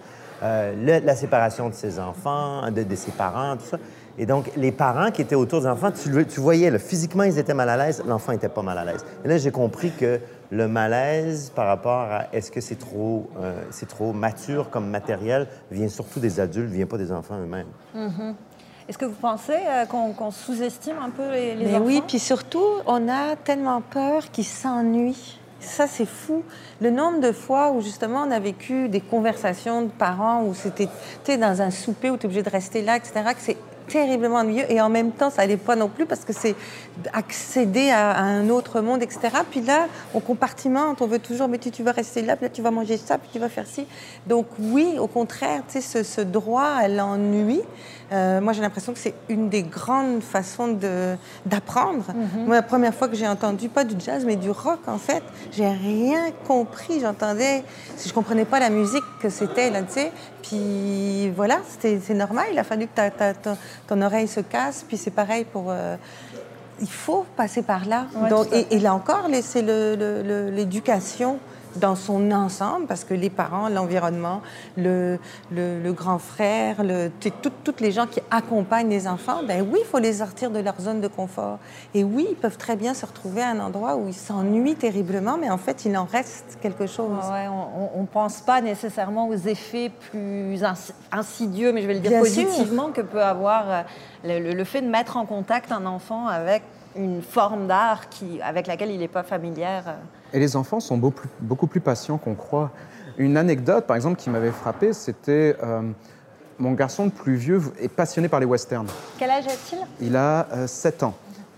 Euh, 0.43 1.01
la 1.01 1.17
séparation 1.17 1.71
de 1.71 1.75
ses 1.75 1.99
enfants, 1.99 2.71
de 2.71 2.95
ses 2.95 3.13
parents, 3.13 3.57
tout 3.57 3.67
ça. 3.67 3.79
Et 4.19 4.27
donc, 4.27 4.51
les 4.57 4.73
parents 4.73 5.11
qui 5.11 5.23
étaient 5.23 5.35
autour 5.37 5.61
des 5.61 5.67
enfants, 5.69 5.91
tu, 5.93 6.11
le- 6.11 6.25
tu 6.27 6.41
voyais, 6.41 6.71
là, 6.71 6.79
physiquement, 6.79 7.23
ils 7.23 7.39
étaient 7.39 7.55
mal 7.55 7.69
à 7.69 7.77
l'aise, 7.77 8.03
l'enfant 8.07 8.33
n'était 8.33 8.49
pas 8.49 8.63
mal 8.63 8.77
à 8.79 8.85
l'aise. 8.85 9.05
Et 9.25 9.29
là, 9.29 9.39
j'ai 9.39 9.51
compris 9.53 9.93
que 9.93 10.19
le 10.51 10.67
malaise 10.67 11.53
par 11.55 11.67
rapport 11.67 12.01
à 12.11 12.25
est-ce 12.33 12.51
que 12.51 12.61
c'est 12.61 12.77
trop, 12.79 13.29
euh, 13.41 13.63
c'est 13.71 13.87
trop 13.89 14.13
mature 14.13 14.71
comme 14.71 14.89
matériel 14.89 15.47
vient 15.71 15.89
surtout 15.89 16.21
des 16.21 16.41
adultes, 16.41 16.71
vient 16.71 16.87
pas 16.87 16.97
des 16.99 17.13
enfants 17.13 17.37
eux-mêmes. 17.39 17.67
Est-ce 18.89 18.97
que 18.97 19.05
vous 19.05 19.15
pensez 19.21 19.53
euh, 19.53 19.85
qu'on 19.85 20.13
qu'on 20.15 20.31
sous-estime 20.31 20.97
un 21.05 21.11
peu 21.11 21.31
les, 21.31 21.55
les 21.55 21.65
Mais 21.67 21.75
enfants? 21.77 21.85
oui, 21.85 22.03
puis 22.09 22.19
surtout, 22.19 22.65
on 22.87 23.07
a 23.09 23.37
tellement 23.37 23.83
peur 23.83 24.31
qu'ils 24.31 24.47
s'ennuient. 24.47 25.39
Ça, 25.61 25.87
c'est 25.87 26.07
fou. 26.07 26.43
Le 26.81 26.91
nombre 26.91 27.21
de 27.21 27.33
fois 27.33 27.73
où, 27.73 27.83
justement, 27.83 28.25
on 28.27 28.31
a 28.31 28.39
vécu 28.41 28.89
des 28.89 29.01
conversations 29.01 29.83
de 29.83 29.89
parents 29.89 30.43
où 30.45 30.55
c'était, 30.55 30.89
tu 31.25 31.37
dans 31.37 31.61
un 31.61 31.71
souper 31.71 32.11
où 32.11 32.17
tu 32.17 32.23
es 32.23 32.27
obligé 32.27 32.43
de 32.43 32.49
rester 32.51 32.81
là, 32.81 32.97
etc., 32.97 33.13
que 33.35 33.41
c'est 33.41 33.57
terriblement 33.89 34.37
ennuyeux. 34.37 34.71
Et 34.71 34.81
en 34.81 34.89
même 34.89 35.13
temps, 35.13 35.31
ça 35.31 35.43
n'allait 35.43 35.57
pas 35.57 35.77
non 35.77 35.89
plus 35.89 36.07
parce 36.07 36.25
que 36.25 36.33
c'est 36.33 36.55
accéder 37.13 37.91
à, 37.91 38.19
un 38.19 38.49
autre 38.49 38.81
monde, 38.81 39.03
etc. 39.03 39.21
Puis 39.51 39.61
là, 39.61 39.87
on 40.15 40.21
compartimente, 40.21 41.03
on 41.03 41.07
veut 41.07 41.19
toujours, 41.19 41.49
mais 41.49 41.59
tu, 41.59 41.83
vas 41.83 41.93
rester 41.93 42.23
là, 42.23 42.37
puis 42.37 42.47
là, 42.47 42.51
tu 42.51 42.63
vas 42.63 42.71
manger 42.71 42.97
ça, 42.97 43.19
puis 43.19 43.29
tu 43.33 43.39
vas 43.39 43.49
faire 43.49 43.67
ci. 43.67 43.87
Donc 44.27 44.47
oui, 44.59 44.97
au 44.99 45.07
contraire, 45.07 45.63
tu 45.69 45.81
sais, 45.81 46.05
ce 46.05 46.21
droit 46.21 46.63
à 46.79 46.89
l'ennui, 46.89 47.61
euh, 48.13 48.41
moi, 48.41 48.53
j'ai 48.53 48.63
l'impression 48.63 48.93
que 48.93 48.99
c'est 48.99 49.15
une 49.29 49.49
des 49.49 49.63
grandes 49.63 50.23
façons 50.23 50.79
d'apprendre. 51.47 52.05
Moi, 52.47 52.55
la 52.57 52.63
première 52.63 52.95
fois 52.95 53.09
que 53.09 53.17
j'ai 53.17 53.29
entendu, 53.29 53.69
pas 53.69 53.85
du 53.85 53.95
jazz, 53.99 54.25
mais 54.25 54.37
du 54.37 54.51
rock, 54.51 54.81
en 54.87 54.99
fait, 54.99 55.23
j'ai 55.53 55.69
rien 55.69 56.31
compris. 56.47 57.01
J'entendais, 57.01 57.63
si 57.97 58.09
je 58.09 58.15
comprenais 58.15 58.45
pas 58.45 58.61
la 58.61 58.71
musique 58.71 59.05
que 59.21 59.29
c'était, 59.29 59.71
là, 59.71 59.83
tu 59.83 59.93
sais. 59.95 60.13
Puis 60.43 61.31
voilà, 61.31 61.59
c'est 61.81 62.15
normal. 62.15 62.47
Il 62.53 62.59
a 62.59 62.65
fallu 62.65 62.87
que 62.87 62.95
ta, 62.95 63.11
ta- 63.11 63.35
ton, 63.35 63.57
ton 63.87 64.01
oreille 64.03 64.29
se 64.29 64.41
casse. 64.41 64.85
Puis 64.87 64.97
c'est 64.97 65.11
pareil 65.11 65.45
pour... 65.45 65.67
euh, 65.69 65.97
il 66.81 66.89
faut 66.89 67.27
passer 67.37 67.63
par 67.63 67.87
là. 67.87 68.07
Ouais, 68.15 68.29
Donc, 68.31 68.47
et, 68.53 68.67
et 68.77 68.79
là 68.79 68.95
encore, 68.95 69.27
c'est 69.43 69.63
le- 69.63 69.97
le- 69.97 70.23
le- 70.23 70.51
l'éducation 70.51 71.39
dans 71.79 71.97
son 71.97 72.31
ensemble, 72.31 72.87
parce 72.87 73.05
que 73.05 73.15
les 73.15 73.31
parents, 73.31 73.69
l'environnement, 73.69 74.43
le, 74.77 75.19
le, 75.51 75.81
le, 75.81 75.93
grand 75.93 76.19
frère, 76.19 76.83
le, 76.83 77.11
tout, 77.21 77.51
toutes 77.65 77.81
les 77.81 77.93
gens 77.93 78.07
qui 78.07 78.21
accompagnent 78.31 78.91
les 78.91 79.09
enfants, 79.09 79.41
ben 79.47 79.67
oui, 79.71 79.81
il 79.83 79.87
faut 79.87 79.99
les 79.99 80.15
sortir 80.15 80.51
de 80.51 80.59
leur 80.59 80.81
zone 80.81 81.01
de 81.01 81.09
confort. 81.09 81.59
Et 81.95 82.05
oui, 82.05 82.27
ils 82.31 82.37
peuvent 82.37 82.59
très 82.59 82.77
bien 82.77 82.95
se 82.95 83.07
retrouver 83.07 83.43
à 83.43 83.51
un 83.51 83.61
endroit 83.61 83.97
où 83.97 84.09
ils 84.09 84.15
s'ennuient 84.15 84.77
terriblement, 84.77 85.39
mais 85.39 85.51
en 85.51 85.59
fait, 85.59 85.85
il 85.85 85.97
en 85.97 86.05
reste 86.05 86.59
quelque 86.61 86.87
chose. 86.87 87.25
Ouais, 87.31 87.49
on 87.49 88.01
ne 88.01 88.07
pense 88.07 88.41
pas 88.41 88.61
nécessairement 88.61 89.29
aux 89.29 89.37
effets 89.37 89.91
plus 90.11 90.63
insidieux, 91.13 91.73
mais 91.73 91.83
je 91.83 91.87
vais 91.87 91.95
le 91.95 92.01
dire 92.01 92.11
bien 92.11 92.21
positivement, 92.21 92.87
sûr. 92.87 92.93
que 92.95 93.01
peut 93.03 93.23
avoir 93.23 93.65
euh, 93.69 93.83
le, 94.25 94.53
le, 94.53 94.65
fait 94.65 94.81
de 94.81 94.89
mettre 94.89 95.17
en 95.17 95.27
contact 95.27 95.73
un 95.73 95.87
enfant 95.87 96.27
avec 96.27 96.63
une 96.97 97.23
forme 97.23 97.67
d'art 97.67 98.09
qui, 98.09 98.41
avec 98.43 98.67
laquelle 98.67 98.91
il 98.91 98.99
n'est 98.99 99.09
pas 99.09 99.23
familière. 99.23 99.97
Et 100.33 100.39
les 100.39 100.57
enfants 100.57 100.81
sont 100.81 100.99
beaucoup 100.99 101.21
plus, 101.21 101.29
beaucoup 101.41 101.67
plus 101.67 101.81
patients 101.81 102.19
qu'on 102.19 102.35
croit. 102.35 102.71
Une 103.17 103.37
anecdote, 103.37 103.87
par 103.87 103.97
exemple, 103.97 104.17
qui 104.17 104.31
m'avait 104.31 104.53
frappé, 104.53 104.93
c'était 104.93 105.57
euh, 105.63 105.83
mon 106.59 106.73
garçon 106.73 107.05
le 107.05 107.11
plus 107.11 107.37
vieux 107.37 107.63
est 107.81 107.89
passionné 107.89 108.29
par 108.29 108.41
les 108.41 108.47
westerns. 108.47 108.89
Quel 109.19 109.31
âge 109.31 109.47
a-t-il? 109.47 109.79
Il 110.01 110.17
a 110.17 110.47
euh, 110.53 110.67
7 110.67 111.03
ans. 111.03 111.15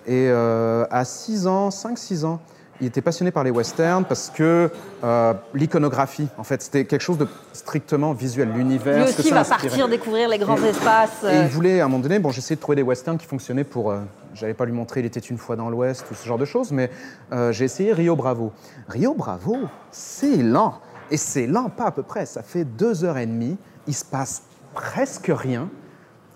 Et 0.07 0.29
euh, 0.29 0.87
à 0.91 1.05
6 1.05 1.47
ans, 1.47 1.69
5-6 1.71 2.25
ans, 2.25 2.41
il 2.81 2.87
était 2.87 3.03
passionné 3.03 3.31
par 3.31 3.45
les 3.45 3.51
westerns 3.51 4.05
parce 4.05 4.31
que 4.31 4.71
euh, 5.05 5.35
l'iconographie, 5.55 6.29
en 6.39 6.45
fait, 6.45 6.63
c'était 6.63 6.85
quelque 6.87 7.03
chose 7.03 7.19
de 7.19 7.27
strictement 7.53 8.15
visuel, 8.15 8.51
l'univers. 8.55 9.05
Lui 9.05 9.05
aussi 9.05 9.29
que 9.29 9.35
va 9.35 9.45
partir 9.45 9.89
découvrir 9.89 10.29
les 10.29 10.39
grands 10.39 10.57
et, 10.57 10.69
espaces. 10.69 11.25
Et 11.31 11.43
il 11.43 11.49
voulait, 11.49 11.81
à 11.81 11.85
un 11.85 11.89
moment 11.89 12.03
donné, 12.03 12.19
bon, 12.19 12.31
j'essayais 12.31 12.57
de 12.57 12.61
trouver 12.61 12.77
des 12.77 12.83
westerns 12.83 13.19
qui 13.19 13.27
fonctionnaient 13.27 13.65
pour. 13.65 13.95
J'allais 14.35 14.55
pas 14.55 14.65
lui 14.65 14.73
montrer 14.73 15.01
Il 15.01 15.07
était 15.07 15.21
une 15.21 15.39
fois 15.39 15.57
dans 15.57 15.71
l'Ouest 15.71 16.05
ou 16.11 16.15
ce 16.15 16.27
genre 16.27 16.39
de 16.39 16.45
choses, 16.45 16.73
mais 16.73 16.91
euh, 17.33 17.53
j'ai 17.53 17.65
essayé 17.65 17.93
Rio 17.93 18.17
Bravo. 18.17 18.53
Rio 18.89 19.15
Bravo, 19.15 19.57
c'est 19.91 20.37
lent. 20.37 20.81
Et 21.11 21.17
c'est 21.17 21.47
lent, 21.47 21.69
pas 21.71 21.87
à 21.87 21.91
peu 21.91 22.03
près. 22.03 22.27
Ça 22.27 22.43
fait 22.43 22.65
deux 22.65 23.05
heures 23.05 23.19
et 23.19 23.27
demie. 23.27 23.59
Il 23.87 23.95
se 23.95 24.05
passe 24.05 24.43
presque 24.75 25.31
rien. 25.35 25.69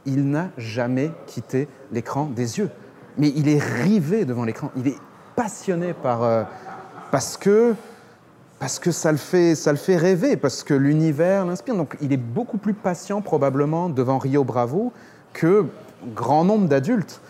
Il 0.07 0.29
n'a 0.29 0.51
jamais 0.59 1.11
quitté 1.27 1.69
l'écran 1.93 2.27
des 2.27 2.59
yeux. 2.59 2.71
Mais 3.17 3.33
il 3.37 3.49
est 3.49 3.63
rivé 3.63 4.25
devant 4.25 4.45
l'écran. 4.45 4.71
Il 4.77 4.89
est 4.89 4.99
passionné 5.37 5.95
par 5.95 6.23
euh, 6.23 6.43
parce 7.11 7.37
que 7.37 7.75
parce 8.59 8.79
que 8.79 8.93
ça 8.93 9.13
le 9.13 9.19
fait 9.19 9.55
ça 9.55 9.73
le 9.73 9.79
fait 9.79 9.97
rêver 9.97 10.37
parce 10.37 10.63
que 10.63 10.75
l'univers 10.75 11.45
l'inspire 11.45 11.75
donc 11.75 11.97
il 12.01 12.13
est 12.13 12.19
beaucoup 12.19 12.57
plus 12.57 12.75
patient 12.75 13.21
probablement 13.21 13.89
devant 13.89 14.19
Rio 14.19 14.45
Bravo 14.45 14.93
que 15.33 15.67
grand 16.15 16.45
nombre 16.45 16.69
d'adultes 16.69 17.21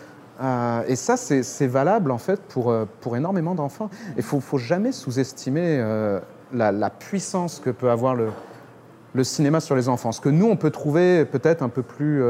euh, 0.41 0.83
et 0.87 0.95
ça 0.95 1.15
c'est 1.15 1.67
valable 1.67 2.11
en 2.11 2.17
fait 2.17 2.41
pour 2.41 2.69
euh, 2.69 2.85
pour 3.01 3.15
énormément 3.15 3.55
d'enfants. 3.55 3.89
Il 4.17 4.23
faut 4.23 4.39
faut 4.39 4.57
jamais 4.57 4.91
sous-estimer 4.91 5.77
euh, 5.79 6.19
la, 6.51 6.89
puissance 6.89 7.61
que 7.63 7.69
peut 7.69 7.89
avoir 7.89 8.15
le 8.15 9.23
cinéma 9.23 9.59
sur 9.61 9.75
les 9.75 9.87
enfants. 9.87 10.11
Ce 10.11 10.21
que 10.21 10.29
nous 10.29 10.47
on 10.47 10.57
peut 10.57 10.71
trouver 10.71 11.25
peut-être 11.25 11.61
un 11.61 11.69
peu 11.69 11.83
plus 11.83 12.21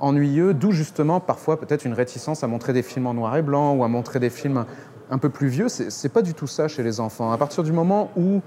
ennuyeux, 0.00 0.52
d'où 0.52 0.72
justement 0.72 1.20
parfois 1.20 1.60
peut-être 1.60 1.84
une 1.84 1.92
réticence 1.92 2.42
à 2.42 2.48
montrer 2.48 2.72
des 2.72 2.82
films 2.82 3.06
en 3.06 3.14
noir 3.14 3.36
et 3.36 3.42
blanc 3.42 3.74
ou 3.74 3.84
à 3.84 3.88
montrer 3.88 4.18
des 4.18 4.30
films 4.30 4.64
un 5.10 5.18
peu 5.18 5.30
plus 5.30 5.48
vieux, 5.48 5.68
c'est 5.68 6.12
pas 6.12 6.22
du 6.22 6.34
tout 6.34 6.46
ça 6.46 6.68
chez 6.68 6.82
les 6.82 7.00
enfants. 7.00 7.32
À 7.32 7.38
partir 7.38 7.62
du 7.62 7.72
moment 7.72 8.10
où 8.16 8.42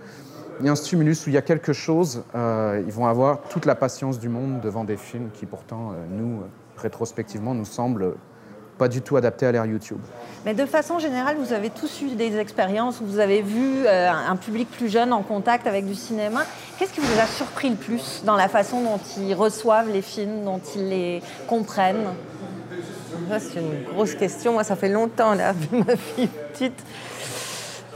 il 0.60 0.66
y 0.66 0.70
a 0.70 0.72
un 0.72 0.76
stimulus, 0.76 1.26
où 1.26 1.30
il 1.30 1.34
y 1.34 1.38
a 1.38 1.42
quelque 1.42 1.74
chose, 1.74 2.24
ils 2.36 2.92
vont 2.92 3.08
avoir 3.08 3.42
toute 3.50 3.66
la 3.66 3.76
patience 3.76 4.20
du 4.20 4.30
monde 4.30 4.62
devant 4.62 4.84
des 4.84 4.98
films 4.98 5.30
qui 5.34 5.46
pourtant, 5.46 5.94
nous, 6.12 6.44
rétrospectivement, 6.78 7.56
nous 7.56 7.66
semblent 7.66 8.14
pas 8.82 8.88
du 8.88 9.04
tout 9.04 9.16
adaptés 9.16 9.46
à 9.46 9.52
l'ère 9.52 9.68
YouTube. 9.68 10.00
Mais 10.44 10.56
de 10.56 10.66
façon 10.66 10.98
générale, 10.98 11.36
vous 11.38 11.54
avez 11.54 11.70
tous 11.70 12.02
eu 12.02 12.16
des 12.16 12.40
expériences 12.40 13.00
où 13.00 13.06
vous 13.06 13.20
avez 13.20 13.44
vu 13.44 13.86
euh, 13.86 14.10
un 14.10 14.36
public 14.38 14.72
plus 14.72 14.90
jeune 14.90 15.14
en 15.14 15.22
contact 15.22 15.68
avec 15.68 15.86
du 15.86 15.94
cinéma. 15.94 16.46
Qu'est-ce 16.80 16.92
qui 16.92 17.00
vous 17.00 17.20
a 17.20 17.28
surpris 17.28 17.70
le 17.70 17.76
plus 17.76 18.24
dans 18.26 18.36
la 18.36 18.48
façon 18.48 18.82
dont 18.82 19.00
ils 19.20 19.36
reçoivent 19.36 19.92
les 19.92 20.02
films, 20.02 20.46
dont 20.46 20.60
ils 20.76 20.90
les 20.90 21.22
comprennent? 21.48 22.08
C'est 23.38 23.60
une 23.60 23.84
grosse 23.94 24.16
question. 24.16 24.54
Moi, 24.54 24.64
ça 24.64 24.76
fait 24.76 24.90
longtemps, 24.90 25.36
là, 25.36 25.54
vu 25.72 25.84
ma 25.86 25.96
fille 25.96 26.30
petite. 26.52 26.84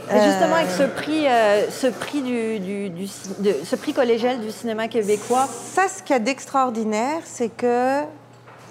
Et 0.08 0.22
justement, 0.22 0.54
avec 0.54 0.70
ce 0.70 0.84
prix, 0.84 1.26
euh, 1.26 1.68
ce, 1.68 1.88
prix 1.88 2.22
du, 2.22 2.60
du, 2.60 2.90
du 2.90 3.08
de, 3.40 3.56
ce 3.64 3.74
prix 3.74 3.92
collégial 3.92 4.38
du 4.38 4.52
cinéma 4.52 4.86
québécois. 4.86 5.48
Ça, 5.48 5.88
ce 5.88 6.00
qu'il 6.04 6.14
y 6.14 6.16
a 6.16 6.20
d'extraordinaire, 6.20 7.22
c'est 7.24 7.48
que 7.48 8.02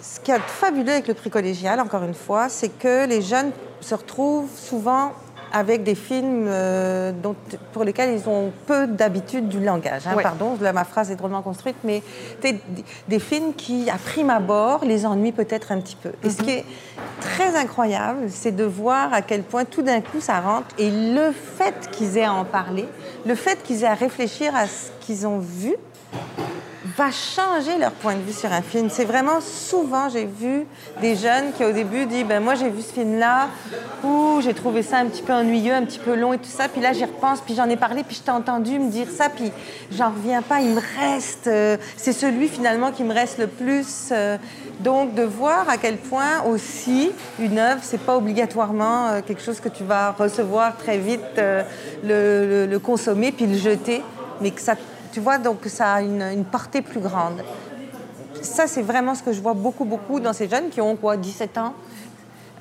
ce 0.05 0.31
a 0.31 0.37
de 0.37 0.43
fabuleux 0.43 0.91
avec 0.91 1.07
le 1.07 1.13
prix 1.13 1.29
collégial, 1.29 1.79
encore 1.79 2.03
une 2.03 2.13
fois, 2.13 2.49
c'est 2.49 2.69
que 2.69 3.07
les 3.07 3.21
jeunes 3.21 3.51
se 3.81 3.95
retrouvent 3.95 4.49
souvent 4.55 5.13
avec 5.51 5.83
des 5.83 5.95
films 5.95 6.45
euh, 6.47 7.11
dont, 7.11 7.35
pour 7.71 7.83
lesquels 7.85 8.13
ils 8.13 8.27
ont 8.27 8.51
peu 8.67 8.87
d'habitude 8.87 9.47
du 9.47 9.63
langage. 9.63 10.05
Hein, 10.05 10.15
Ouais. 10.15 10.23
Pardon, 10.23 10.57
là, 10.59 10.73
ma 10.73 10.83
phrase 10.83 11.11
est 11.11 11.15
drôlement 11.15 11.41
construite, 11.41 11.77
mais 11.83 12.03
des, 12.41 12.59
des 13.07 13.19
films 13.19 13.53
qui, 13.53 13.89
à 13.89 13.97
prime 13.97 14.29
abord, 14.29 14.83
les 14.83 15.05
ennuient 15.05 15.31
peut-être 15.31 15.71
un 15.71 15.79
petit 15.79 15.95
peu. 15.95 16.11
Et 16.23 16.29
ce 16.29 16.41
qui 16.41 16.51
est 16.51 16.65
très 17.21 17.55
incroyable, 17.55 18.29
c'est 18.29 18.55
de 18.55 18.63
voir 18.65 19.13
à 19.13 19.21
quel 19.21 19.43
point 19.43 19.65
tout 19.65 19.81
d'un 19.81 20.01
coup 20.01 20.19
ça 20.19 20.41
rentre 20.41 20.67
et 20.77 20.91
le 20.91 21.31
fait 21.31 21.89
qu'ils 21.91 22.17
aient 22.17 22.25
à 22.25 22.33
en 22.33 22.45
parler, 22.45 22.87
le 23.25 23.35
fait 23.35 23.63
qu'ils 23.63 23.83
aient 23.83 23.87
à 23.87 23.93
réfléchir 23.93 24.53
à 24.55 24.67
ce 24.67 24.89
qu'ils 25.01 25.25
ont 25.25 25.39
vu, 25.39 25.75
va 26.97 27.11
changer 27.11 27.77
leur 27.77 27.91
point 27.91 28.15
de 28.15 28.21
vue 28.21 28.31
sur 28.33 28.51
un 28.53 28.61
film. 28.61 28.89
C'est 28.89 29.03
vraiment 29.05 29.41
souvent, 29.41 30.07
j'ai 30.07 30.25
vu 30.25 30.65
des 31.01 31.15
jeunes 31.15 31.51
qui 31.57 31.65
au 31.65 31.71
début 31.73 32.05
disent, 32.05 32.25
ben 32.25 32.41
moi 32.41 32.55
j'ai 32.55 32.69
vu 32.69 32.81
ce 32.81 32.93
film-là, 32.93 33.49
ou 34.03 34.39
j'ai 34.41 34.53
trouvé 34.53 34.81
ça 34.81 34.97
un 34.99 35.05
petit 35.07 35.21
peu 35.21 35.33
ennuyeux, 35.33 35.73
un 35.73 35.83
petit 35.83 35.99
peu 35.99 36.15
long 36.15 36.31
et 36.33 36.37
tout 36.37 36.49
ça, 36.49 36.69
puis 36.69 36.79
là 36.81 36.93
j'y 36.93 37.03
repense, 37.03 37.41
puis 37.41 37.53
j'en 37.53 37.67
ai 37.69 37.75
parlé, 37.75 38.03
puis 38.03 38.15
je 38.15 38.21
t'ai 38.21 38.31
entendu 38.31 38.79
me 38.79 38.89
dire 38.89 39.07
ça, 39.09 39.27
puis 39.29 39.51
j'en 39.91 40.09
reviens 40.11 40.41
pas, 40.41 40.61
il 40.61 40.69
me 40.69 40.81
reste, 41.01 41.47
euh, 41.47 41.75
c'est 41.97 42.13
celui 42.13 42.47
finalement 42.47 42.91
qui 42.91 43.03
me 43.03 43.13
reste 43.13 43.39
le 43.39 43.47
plus. 43.47 44.09
euh, 44.11 44.37
donc 44.81 45.13
de 45.15 45.23
voir 45.23 45.69
à 45.69 45.77
quel 45.77 45.95
point 45.95 46.41
aussi 46.49 47.09
une 47.39 47.57
œuvre, 47.59 47.79
c'est 47.81 47.97
pas 48.01 48.17
obligatoirement 48.17 49.07
euh, 49.07 49.21
quelque 49.25 49.41
chose 49.41 49.61
que 49.61 49.69
tu 49.69 49.85
vas 49.85 50.11
recevoir 50.11 50.75
très 50.75 50.97
vite, 50.97 51.21
le, 51.37 51.63
le- 52.03 52.65
le 52.65 52.79
consommer 52.79 53.31
puis 53.31 53.47
le 53.47 53.57
jeter, 53.57 54.03
mais 54.41 54.51
que 54.51 54.59
ça, 54.59 54.73
tu 55.15 55.21
vois, 55.21 55.37
donc 55.37 55.59
ça 55.67 55.93
a 55.93 56.01
une, 56.01 56.21
une 56.21 56.43
portée 56.43 56.81
plus 56.81 56.99
grande. 56.99 57.41
Ça, 58.41 58.67
c'est 58.67 58.81
vraiment 58.81 59.15
ce 59.15 59.23
que 59.23 59.31
je 59.31 59.41
vois 59.41 59.53
beaucoup, 59.53 59.85
beaucoup 59.85 60.19
dans 60.19 60.33
ces 60.33 60.49
jeunes 60.49 60.67
qui 60.67 60.81
ont 60.81 60.97
quoi, 60.97 61.15
17 61.15 61.57
ans 61.57 61.73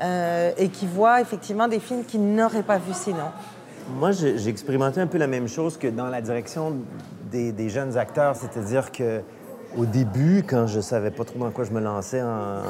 euh, 0.00 0.52
et 0.56 0.68
qui 0.68 0.86
voient 0.86 1.20
effectivement 1.20 1.66
des 1.66 1.80
films 1.80 2.04
qu'ils 2.04 2.24
n'auraient 2.24 2.62
pas 2.62 2.78
vus 2.78 2.94
sinon. 2.94 3.32
Moi, 3.98 4.12
j'ai 4.12 4.48
expérimenté 4.48 5.00
un 5.00 5.08
peu 5.08 5.18
la 5.18 5.26
même 5.26 5.48
chose 5.48 5.76
que 5.76 5.88
dans 5.88 6.06
la 6.06 6.20
direction 6.20 6.76
des, 7.32 7.50
des 7.50 7.70
jeunes 7.70 7.98
acteurs, 7.98 8.36
c'est-à-dire 8.36 8.92
que 8.92 9.22
au 9.76 9.84
début, 9.84 10.44
quand 10.48 10.68
je 10.68 10.78
savais 10.78 11.10
pas 11.10 11.24
trop 11.24 11.40
dans 11.40 11.50
quoi 11.50 11.64
je 11.64 11.72
me 11.72 11.80
lançais 11.80 12.22
en, 12.22 12.60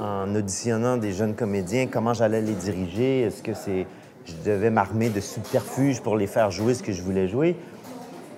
en 0.02 0.34
auditionnant 0.34 0.96
des 0.96 1.12
jeunes 1.12 1.34
comédiens, 1.34 1.88
comment 1.88 2.14
j'allais 2.14 2.40
les 2.40 2.54
diriger, 2.54 3.24
est-ce 3.24 3.42
que 3.42 3.52
c'est, 3.52 3.86
je 4.24 4.32
devais 4.50 4.70
m'armer 4.70 5.10
de 5.10 5.20
subterfuges 5.20 6.00
pour 6.00 6.16
les 6.16 6.26
faire 6.26 6.50
jouer 6.50 6.72
ce 6.72 6.82
que 6.82 6.92
je 6.92 7.02
voulais 7.02 7.28
jouer. 7.28 7.54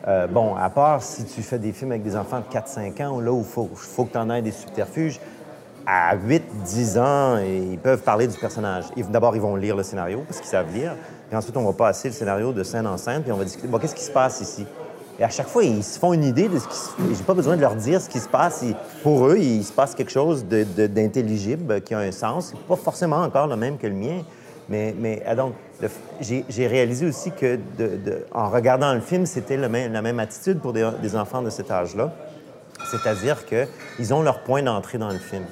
Euh, 0.09 0.27
bon, 0.27 0.57
à 0.57 0.71
part 0.71 1.03
si 1.03 1.25
tu 1.25 1.43
fais 1.43 1.59
des 1.59 1.73
films 1.73 1.93
avec 1.93 2.03
des 2.03 2.17
enfants 2.17 2.41
de 2.41 2.57
4-5 2.57 3.05
ans, 3.05 3.21
là 3.21 3.31
où 3.31 3.41
il 3.41 3.45
faut, 3.45 3.69
faut 3.75 4.05
que 4.05 4.13
tu 4.13 4.19
en 4.19 4.31
aies 4.31 4.41
des 4.41 4.53
subterfuges, 4.53 5.21
à 5.87 6.17
8-10 6.17 6.99
ans, 6.99 7.39
ils 7.39 7.79
peuvent 7.79 8.03
parler 8.03 8.27
du 8.27 8.39
personnage. 8.39 8.85
D'abord, 9.11 9.37
ils 9.37 9.43
vont 9.43 9.57
lire 9.57 9.77
le 9.77 9.83
scénario 9.83 10.23
parce 10.27 10.39
qu'ils 10.39 10.49
savent 10.49 10.73
lire. 10.75 10.95
Puis 11.29 11.37
ensuite, 11.37 11.57
on 11.57 11.65
va 11.65 11.73
passer 11.73 12.09
le 12.09 12.15
scénario 12.15 12.53
de 12.53 12.63
scène 12.63 12.87
en 12.87 12.97
scène, 12.97 13.23
puis 13.23 13.33
on 13.33 13.37
va 13.37 13.45
discuter, 13.45 13.69
bon, 13.69 13.79
qu'est-ce 13.79 13.95
qui 13.95 14.05
se 14.05 14.11
passe 14.11 14.41
ici? 14.41 14.67
Et 15.19 15.25
à 15.25 15.29
chaque 15.29 15.49
fois, 15.49 15.65
ils 15.65 15.83
se 15.83 15.99
font 15.99 16.13
une 16.13 16.25
idée 16.25 16.49
de 16.49 16.59
ce 16.59 16.69
qui 16.69 16.77
se... 16.77 16.91
J'ai 17.17 17.25
pas 17.25 17.35
besoin 17.35 17.57
de 17.57 17.61
leur 17.61 17.75
dire 17.75 18.01
ce 18.01 18.09
qui 18.09 18.21
se 18.21 18.29
passe. 18.29 18.65
Pour 19.03 19.27
eux, 19.27 19.37
il 19.39 19.65
se 19.65 19.73
passe 19.73 19.95
quelque 19.95 20.13
chose 20.13 20.45
d'intelligible, 20.47 21.81
qui 21.81 21.93
a 21.93 21.99
un 21.99 22.13
sens. 22.13 22.55
Pas 22.69 22.77
forcément 22.77 23.19
encore 23.19 23.47
le 23.47 23.57
même 23.57 23.79
que 23.79 23.87
le 23.87 23.95
mien. 23.95 24.23
Mais, 24.69 24.95
mais 24.99 25.23
ah, 25.27 25.35
donc, 25.35 25.55
j'ai 26.21 26.67
réalisé 26.67 27.07
aussi 27.07 27.31
que, 27.33 27.57
de- 27.79 27.97
de- 27.97 28.27
en 28.33 28.49
regardant 28.51 28.95
le 28.95 29.01
film, 29.01 29.27
c'était 29.27 29.57
la 29.57 29.69
même 29.69 30.19
attitude 30.21 30.59
pour 30.61 30.73
des, 30.73 30.89
des 31.03 31.17
enfants 31.17 31.43
de 31.43 31.51
cet 31.51 31.71
âge-là. 31.71 32.13
C'est-à-dire 32.93 33.45
qu'ils 33.45 34.15
ont 34.15 34.23
leur 34.23 34.45
point 34.45 34.63
d'entrée 34.63 34.99
dans 34.99 35.09
le 35.11 35.19
film 35.19 35.43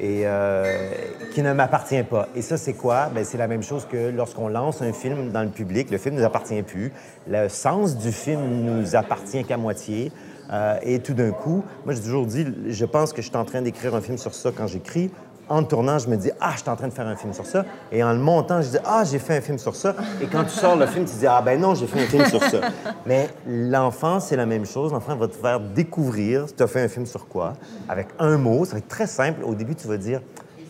et 0.00 0.22
euh, 0.26 0.90
qui 1.32 1.40
ne 1.40 1.52
m'appartient 1.52 2.02
pas. 2.02 2.28
Et 2.34 2.42
ça, 2.42 2.56
c'est 2.56 2.72
quoi? 2.72 3.08
Ben, 3.14 3.24
c'est 3.24 3.38
la 3.38 3.46
même 3.46 3.62
chose 3.62 3.86
que 3.90 4.10
lorsqu'on 4.10 4.48
lance 4.48 4.82
un 4.82 4.92
film 4.92 5.30
dans 5.30 5.42
le 5.42 5.48
public, 5.48 5.90
le 5.92 5.98
film 5.98 6.16
ne 6.16 6.20
nous 6.20 6.26
appartient 6.26 6.60
plus. 6.62 6.92
Le 7.28 7.48
sens 7.48 7.96
du 7.96 8.10
film 8.10 8.40
nous 8.64 8.96
appartient 8.96 9.44
qu'à 9.44 9.56
moitié. 9.56 10.10
Euh, 10.52 10.76
et 10.82 10.98
tout 10.98 11.14
d'un 11.14 11.30
coup, 11.30 11.64
moi, 11.84 11.94
j'ai 11.94 12.02
toujours 12.02 12.26
dit, 12.26 12.46
je 12.66 12.84
pense 12.84 13.12
que 13.12 13.22
je 13.22 13.28
suis 13.28 13.36
en 13.36 13.44
train 13.44 13.62
d'écrire 13.62 13.94
un 13.94 14.00
film 14.00 14.18
sur 14.18 14.34
ça 14.34 14.50
quand 14.54 14.66
j'écris. 14.66 15.10
En 15.48 15.64
tournant, 15.64 15.98
je 15.98 16.08
me 16.08 16.16
dis, 16.16 16.30
ah, 16.40 16.52
je 16.54 16.60
suis 16.60 16.70
en 16.70 16.76
train 16.76 16.88
de 16.88 16.92
faire 16.92 17.06
un 17.06 17.16
film 17.16 17.32
sur 17.32 17.44
ça. 17.44 17.64
Et 17.90 18.02
en 18.02 18.12
le 18.12 18.18
montant, 18.18 18.62
je 18.62 18.70
dis, 18.70 18.78
ah, 18.84 19.02
j'ai 19.04 19.18
fait 19.18 19.36
un 19.36 19.40
film 19.40 19.58
sur 19.58 19.74
ça. 19.74 19.94
Et 20.20 20.26
quand 20.26 20.44
tu 20.44 20.50
sors 20.50 20.76
le 20.76 20.86
film, 20.86 21.04
tu 21.04 21.16
dis, 21.16 21.26
ah, 21.26 21.42
ben 21.42 21.60
non, 21.60 21.74
j'ai 21.74 21.86
fait 21.86 22.00
un 22.00 22.06
film 22.06 22.24
sur 22.26 22.42
ça. 22.42 22.60
Mais 23.06 23.28
l'enfant, 23.46 24.20
c'est 24.20 24.36
la 24.36 24.46
même 24.46 24.64
chose. 24.64 24.92
L'enfant 24.92 25.16
va 25.16 25.28
te 25.28 25.36
faire 25.36 25.60
découvrir, 25.60 26.46
tu 26.56 26.62
as 26.62 26.66
fait 26.66 26.80
un 26.80 26.88
film 26.88 27.06
sur 27.06 27.26
quoi, 27.26 27.54
avec 27.88 28.08
un 28.18 28.38
mot. 28.38 28.64
Ça 28.64 28.72
va 28.72 28.78
être 28.78 28.88
très 28.88 29.06
simple. 29.06 29.42
Au 29.44 29.54
début, 29.54 29.74
tu 29.74 29.88
vas 29.88 29.96
dire, 29.96 30.20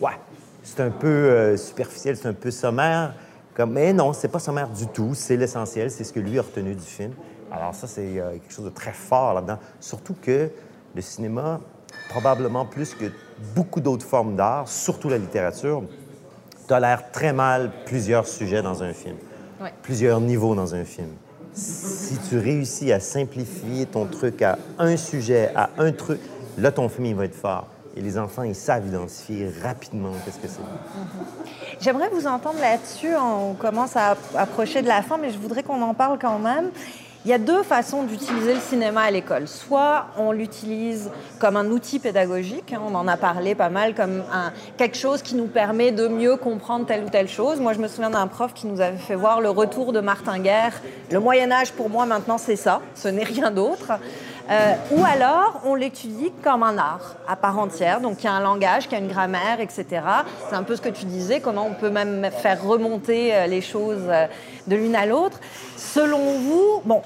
ouais, 0.01 0.17
c'est 0.63 0.81
un 0.81 0.89
peu 0.89 1.07
euh, 1.07 1.57
superficiel, 1.57 2.17
c'est 2.17 2.27
un 2.27 2.33
peu 2.33 2.51
sommaire. 2.51 3.13
Comme, 3.53 3.73
mais 3.73 3.93
non, 3.93 4.13
c'est 4.13 4.29
pas 4.29 4.39
sommaire 4.39 4.69
du 4.69 4.87
tout. 4.87 5.11
C'est 5.13 5.37
l'essentiel, 5.37 5.91
c'est 5.91 6.03
ce 6.03 6.11
que 6.11 6.19
lui 6.19 6.39
a 6.39 6.41
retenu 6.41 6.73
du 6.73 6.81
film. 6.81 7.11
Alors 7.51 7.75
ça, 7.75 7.85
c'est 7.85 8.19
euh, 8.19 8.31
quelque 8.31 8.51
chose 8.51 8.65
de 8.65 8.71
très 8.71 8.93
fort 8.93 9.35
là-dedans. 9.35 9.59
Surtout 9.79 10.15
que 10.19 10.49
le 10.95 11.01
cinéma, 11.01 11.59
probablement 12.09 12.65
plus 12.65 12.95
que 12.95 13.05
beaucoup 13.55 13.81
d'autres 13.81 14.05
formes 14.05 14.35
d'art, 14.35 14.67
surtout 14.67 15.09
la 15.09 15.17
littérature, 15.17 15.83
tolère 16.67 17.11
très 17.11 17.33
mal 17.33 17.71
plusieurs 17.85 18.27
sujets 18.27 18.61
dans 18.61 18.83
un 18.83 18.93
film, 18.93 19.15
Ouais. 19.61 19.73
plusieurs 19.81 20.19
niveaux 20.19 20.55
dans 20.55 20.73
un 20.75 20.83
film. 20.83 21.09
Si 21.53 22.17
tu 22.29 22.37
réussis 22.39 22.91
à 22.91 22.99
simplifier 22.99 23.85
ton 23.85 24.05
truc 24.05 24.41
à 24.41 24.57
un 24.79 24.97
sujet, 24.97 25.51
à 25.55 25.69
un 25.77 25.91
truc, 25.91 26.19
là, 26.57 26.71
ton 26.71 26.89
film, 26.89 27.05
il 27.05 27.15
va 27.15 27.25
être 27.25 27.35
fort. 27.35 27.67
Et 27.95 28.01
les 28.01 28.17
enfants, 28.17 28.41
ils 28.41 28.55
savent 28.55 28.87
identifier 28.87 29.51
rapidement 29.61 30.09
qu'est-ce 30.25 30.39
que 30.39 30.47
c'est. 30.47 31.77
J'aimerais 31.79 32.09
vous 32.09 32.25
entendre 32.25 32.59
là-dessus. 32.59 33.11
On 33.15 33.53
commence 33.53 33.95
à 33.95 34.17
approcher 34.35 34.81
de 34.81 34.87
la 34.87 35.03
fin, 35.03 35.17
mais 35.19 35.29
je 35.29 35.37
voudrais 35.37 35.61
qu'on 35.61 35.79
en 35.83 35.93
parle 35.93 36.17
quand 36.19 36.39
même. 36.39 36.71
Il 37.25 37.29
y 37.29 37.33
a 37.33 37.37
deux 37.37 37.63
façons 37.63 38.03
d'utiliser 38.03 38.53
le 38.53 38.59
cinéma 38.59 39.03
à 39.03 39.11
l'école. 39.11 39.47
Soit 39.47 40.07
on 40.17 40.33
l'utilise 40.33 41.09
comme 41.39 41.55
un 41.55 41.67
outil 41.67 41.99
pédagogique, 41.99 42.73
hein, 42.73 42.81
on 42.85 42.93
en 42.95 43.07
a 43.07 43.15
parlé 43.15 43.55
pas 43.55 43.69
mal, 43.69 43.95
comme 43.95 44.23
un, 44.33 44.51
quelque 44.75 44.97
chose 44.97 45.21
qui 45.21 45.35
nous 45.35 45.45
permet 45.45 45.93
de 45.93 46.09
mieux 46.09 46.35
comprendre 46.35 46.85
telle 46.85 47.05
ou 47.05 47.09
telle 47.09 47.29
chose. 47.29 47.61
Moi, 47.61 47.71
je 47.71 47.79
me 47.79 47.87
souviens 47.87 48.09
d'un 48.09 48.27
prof 48.27 48.53
qui 48.53 48.67
nous 48.67 48.81
avait 48.81 48.97
fait 48.97 49.15
voir 49.15 49.39
le 49.39 49.49
retour 49.49 49.93
de 49.93 50.01
Martin 50.01 50.39
Guerre. 50.39 50.73
Le 51.11 51.19
Moyen 51.21 51.49
Âge, 51.49 51.71
pour 51.71 51.89
moi, 51.89 52.05
maintenant, 52.05 52.37
c'est 52.37 52.57
ça, 52.57 52.81
ce 52.93 53.07
n'est 53.07 53.23
rien 53.23 53.51
d'autre. 53.51 53.93
Euh, 54.49 54.73
ou 54.91 55.03
alors, 55.05 55.61
on 55.65 55.75
l'étudie 55.75 56.31
comme 56.43 56.63
un 56.63 56.77
art 56.77 57.15
à 57.27 57.35
part 57.35 57.57
entière, 57.57 58.01
donc 58.01 58.23
y 58.23 58.27
a 58.27 58.33
un 58.33 58.41
langage, 58.41 58.89
qui 58.89 58.95
a 58.95 58.97
une 58.97 59.07
grammaire, 59.07 59.61
etc. 59.61 60.01
C'est 60.49 60.55
un 60.55 60.63
peu 60.63 60.75
ce 60.75 60.81
que 60.81 60.89
tu 60.89 61.05
disais, 61.05 61.39
comment 61.39 61.65
on 61.65 61.73
peut 61.73 61.89
même 61.89 62.29
faire 62.29 62.61
remonter 62.61 63.33
euh, 63.33 63.47
les 63.47 63.61
choses 63.61 64.03
euh, 64.07 64.27
de 64.67 64.75
l'une 64.75 64.95
à 64.95 65.05
l'autre. 65.05 65.39
Selon 65.77 66.39
vous, 66.39 66.81
bon, 66.83 67.01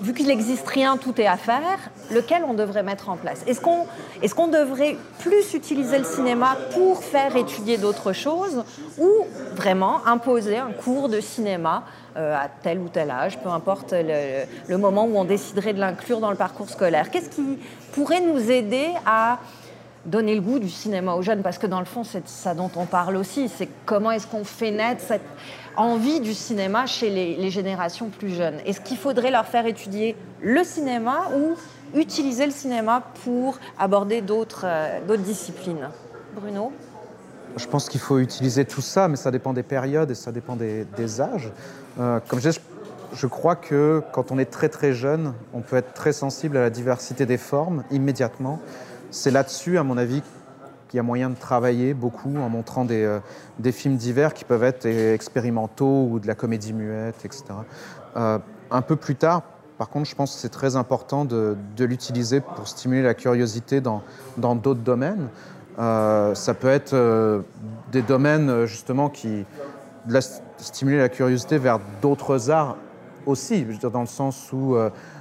vu 0.00 0.14
qu'il 0.14 0.26
n'existe 0.26 0.66
rien, 0.66 0.96
tout 0.96 1.20
est 1.20 1.26
à 1.26 1.36
faire, 1.36 1.90
lequel 2.10 2.42
on 2.46 2.54
devrait 2.54 2.82
mettre 2.82 3.08
en 3.08 3.16
place? 3.16 3.42
Est-ce 3.46 3.60
qu'on 3.60 4.48
devrait 4.48 4.96
plus 5.18 5.54
utiliser 5.54 5.98
le 5.98 6.04
cinéma 6.04 6.56
pour 6.72 7.02
faire 7.02 7.36
étudier 7.36 7.78
d'autres 7.78 8.12
choses 8.12 8.64
ou 8.98 9.08
vraiment 9.54 10.06
imposer 10.06 10.58
un 10.58 10.72
cours 10.72 11.08
de 11.08 11.20
cinéma 11.20 11.84
euh, 12.16 12.34
à 12.34 12.48
tel 12.48 12.78
ou 12.78 12.88
tel 12.88 13.10
âge, 13.10 13.38
peu 13.40 13.48
importe 13.48 13.92
le 13.92 14.76
moment 14.76 15.04
où 15.04 15.16
on 15.16 15.24
déciderait 15.24 15.72
de 15.72 15.80
l'inclure 15.80 16.20
dans 16.20 16.30
le 16.30 16.36
parcours 16.36 16.68
scolaire? 16.68 17.10
Qu'est-ce 17.10 17.30
qui 17.30 17.58
pourrait 17.92 18.20
nous 18.20 18.50
aider 18.50 18.88
à 19.04 19.38
donner 20.08 20.34
le 20.34 20.40
goût 20.40 20.58
du 20.58 20.68
cinéma 20.68 21.14
aux 21.14 21.22
jeunes 21.22 21.42
Parce 21.42 21.58
que 21.58 21.66
dans 21.66 21.80
le 21.80 21.84
fond, 21.84 22.04
c'est 22.04 22.26
ça 22.28 22.54
dont 22.54 22.70
on 22.76 22.86
parle 22.86 23.16
aussi. 23.16 23.48
C'est 23.48 23.68
comment 23.86 24.10
est-ce 24.10 24.26
qu'on 24.26 24.44
fait 24.44 24.70
naître 24.70 25.02
cette 25.06 25.22
envie 25.78 26.20
du 26.20 26.34
cinéma 26.34 26.86
chez 26.86 27.08
les, 27.08 27.50
générations 27.50 28.08
plus 28.10 28.30
jeunes. 28.30 28.56
Est-ce 28.66 28.80
qu'il 28.80 28.98
faudrait 28.98 29.30
leur 29.30 29.46
faire 29.46 29.64
étudier 29.64 30.16
le 30.42 30.64
cinéma 30.64 31.28
ou 31.36 31.54
utiliser 31.98 32.46
le 32.46 32.52
cinéma 32.52 33.04
pour 33.24 33.58
aborder 33.78 34.20
d'autres 34.20 34.64
euh, 34.66 35.16
disciplines? 35.16 35.88
Bruno? 36.34 36.72
Je 37.56 37.66
pense 37.66 37.88
qu'il 37.88 38.00
faut 38.00 38.18
utiliser 38.18 38.64
tout 38.64 38.80
ça, 38.80 39.08
mais 39.08 39.16
ça 39.16 39.30
dépend 39.30 39.52
des 39.52 39.62
périodes 39.62 40.10
et 40.10 40.14
ça 40.14 40.32
dépend 40.32 40.56
des, 40.56 41.20
âges. 41.20 41.50
Euh, 41.98 42.20
comme 42.28 42.40
je 42.40 42.48
disais, 42.48 42.60
je 43.14 43.26
crois 43.26 43.56
que 43.56 44.02
quand 44.12 44.30
on 44.32 44.38
est 44.38 44.50
très 44.50 44.68
très 44.68 44.92
jeune, 44.92 45.32
on 45.54 45.60
peut 45.60 45.76
être 45.76 45.94
très 45.94 46.12
sensible 46.12 46.56
à 46.56 46.60
la 46.60 46.70
diversité 46.70 47.24
des 47.24 47.38
formes 47.38 47.84
immédiatement. 47.90 48.60
C'est 49.10 49.30
là-dessus, 49.30 49.78
à 49.78 49.82
mon 49.82 49.96
avis, 49.96 50.22
qu'il 50.88 50.96
y 50.96 51.00
a 51.00 51.02
moyen 51.02 51.30
de 51.30 51.36
travailler 51.36 51.94
beaucoup 51.94 52.36
en 52.36 52.48
montrant 52.48 52.84
des, 52.84 53.04
euh, 53.04 53.20
films 53.72 53.96
divers 53.96 54.34
qui 54.34 54.44
peuvent 54.44 54.64
être 54.64 54.86
expérimentaux 54.86 56.08
ou 56.10 56.18
de 56.18 56.26
la 56.26 56.34
comédie 56.34 56.72
muette, 56.72 57.24
etc. 57.24 57.44
Euh, 58.16 58.38
un 58.70 58.82
peu 58.82 58.96
plus 58.96 59.16
tard, 59.16 59.42
par 59.78 59.88
contre, 59.90 60.08
je 60.08 60.14
pense 60.14 60.34
que 60.34 60.40
c'est 60.40 60.48
très 60.48 60.76
important 60.76 61.24
de, 61.24 61.56
l'utiliser 61.78 62.40
pour 62.40 62.66
stimuler 62.66 63.02
la 63.02 63.14
curiosité 63.14 63.80
dans 63.80 64.02
d'autres 64.36 64.80
domaines. 64.80 65.28
Euh, 65.78 66.34
ça 66.34 66.54
peut 66.54 66.68
être 66.68 67.44
des 67.92 68.02
domaines 68.02 68.66
justement 68.66 69.08
qui 69.08 69.44
de 70.06 70.12
la, 70.12 70.20
stimuler 70.56 70.98
la 70.98 71.08
curiosité 71.08 71.58
vers 71.58 71.78
d'autres 72.02 72.50
arts 72.50 72.76
aussi, 73.26 73.64
dans 73.82 74.00
le 74.00 74.06
sens 74.06 74.52
où 74.52 74.76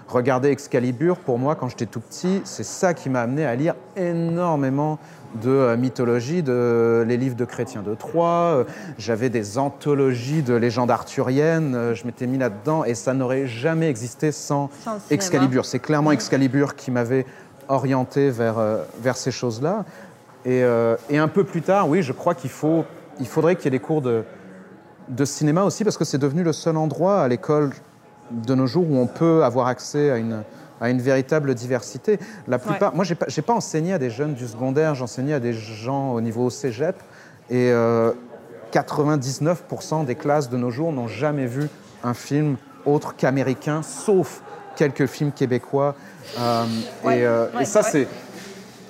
regarder 0.07 0.49
Excalibur, 0.49 1.17
pour 1.17 1.37
moi, 1.37 1.55
quand 1.55 1.67
j'étais 1.69 1.85
tout 1.85 1.99
petit, 1.99 2.41
c'est 2.45 2.63
ça 2.63 2.93
qui 2.93 3.09
m'a 3.09 3.21
amené 3.21 3.45
à 3.45 3.55
lire 3.55 3.75
énormément 3.95 4.99
de 5.43 5.49
euh, 5.49 5.77
mythologie, 5.77 6.41
de 6.43 7.03
les 7.07 7.17
livres 7.17 7.35
de 7.35 7.43
Chrétien 7.45 7.81
de 7.81 7.93
Troyes. 7.93 8.53
Euh, 8.59 8.63
J'avais 8.97 9.29
des 9.29 9.57
anthologies 9.57 10.41
de 10.41 10.53
légendes 10.53 10.89
arthuriennes. 10.91 11.75
euh, 11.75 11.93
Je 11.93 12.05
m'étais 12.05 12.27
mis 12.27 12.37
là-dedans 12.37 12.83
et 12.85 12.95
ça 12.95 13.13
n'aurait 13.13 13.47
jamais 13.47 13.89
existé 13.89 14.31
sans. 14.31 14.69
Excalibur. 15.09 15.65
C'est 15.65 15.79
clairement 15.79 16.11
Excalibur 16.11 16.75
qui 16.75 16.91
m'avait 16.91 17.25
orienté 17.67 18.29
vers, 18.29 18.55
vers 19.01 19.17
ces 19.17 19.31
choses-là. 19.31 19.83
Et, 20.45 20.63
euh, 20.63 20.95
et 21.09 21.17
un 21.17 21.27
peu 21.27 21.43
plus 21.43 21.61
tard, 21.61 21.89
oui, 21.89 22.01
je 22.01 22.13
crois 22.13 22.33
qu'il 22.33 22.49
faut, 22.49 22.85
il 23.19 23.27
faudrait 23.27 23.57
qu'il 23.57 23.65
y 23.65 23.67
ait 23.67 23.71
des 23.77 23.83
cours 23.83 24.01
de, 24.01 24.23
de 25.09 25.25
cinéma 25.25 25.63
aussi, 25.63 25.83
parce 25.83 25.97
que 25.97 26.05
c'est 26.05 26.17
devenu 26.17 26.43
le 26.43 26.53
seul 26.53 26.77
endroit 26.77 27.19
à 27.21 27.27
l'école 27.27 27.71
de 28.31 28.55
nos 28.55 28.67
jours 28.67 28.85
où 28.89 28.97
on 28.97 29.07
peut 29.07 29.43
avoir 29.43 29.67
accès 29.67 30.09
à 30.11 30.17
une, 30.17 30.43
à 30.81 30.89
une 30.89 31.01
véritable 31.01 31.53
diversité. 31.55 32.19
La 32.47 32.59
plupart, 32.59 32.93
moi, 32.95 33.03
j'ai 33.05 33.15
pas, 33.15 33.25
j'ai 33.29 33.41
pas 33.41 33.53
enseigné 33.53 33.93
à 33.93 33.97
des 33.99 34.09
jeunes 34.09 34.33
du 34.33 34.47
secondaire, 34.47 34.95
j'enseignais 34.95 35.33
à 35.33 35.39
des 35.39 35.53
gens 35.53 36.11
au 36.13 36.21
niveau 36.21 36.49
cégep, 36.49 36.95
et 37.49 37.71
euh, 37.71 38.11
99% 38.73 40.05
des 40.05 40.15
classes 40.15 40.49
de 40.49 40.57
nos 40.57 40.69
jours 40.71 40.91
n'ont 40.91 41.07
jamais 41.07 41.45
vu 41.45 41.69
un 42.03 42.13
film 42.13 42.57
autre 42.85 43.15
qu'américain, 43.15 43.81
sauf 43.83 44.41
quelques 44.75 45.07
films 45.07 45.31
québécois. 45.31 45.95
Euh, 46.39 46.63
Ouais, 47.03 47.19
et, 47.19 47.25
euh, 47.25 47.45
ouais, 47.55 47.63
et 47.63 47.65
ça, 47.65 47.81
c'est 47.83 48.07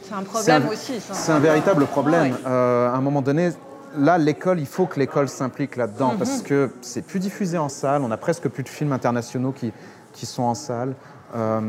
C'est 0.03 0.13
un 0.13 0.23
problème 0.23 0.63
un- 0.67 0.71
aussi. 0.73 0.93
C'est 1.11 1.31
un 1.31 1.39
véritable 1.39 1.85
problème. 1.85 2.35
Euh, 2.45 2.89
à 2.89 2.95
un 2.95 3.01
moment 3.01 3.21
donné, 3.21 3.51
là, 3.97 4.17
l'école, 4.17 4.59
il 4.59 4.65
faut 4.65 4.85
que 4.85 4.99
l'école 4.99 5.27
s'implique 5.29 5.75
là-dedans 5.75 6.13
Mhm. 6.13 6.17
parce 6.17 6.41
que 6.41 6.69
c'est 6.81 7.01
plus 7.01 7.19
diffusé 7.19 7.57
en 7.57 7.69
salle. 7.69 8.01
On 8.03 8.11
a 8.11 8.17
presque 8.17 8.47
plus 8.47 8.63
de 8.63 8.69
films 8.69 8.91
internationaux 8.91 9.51
qui, 9.51 9.71
qui 10.13 10.25
sont 10.25 10.43
en 10.43 10.55
salle. 10.55 10.93
Euh, 11.35 11.59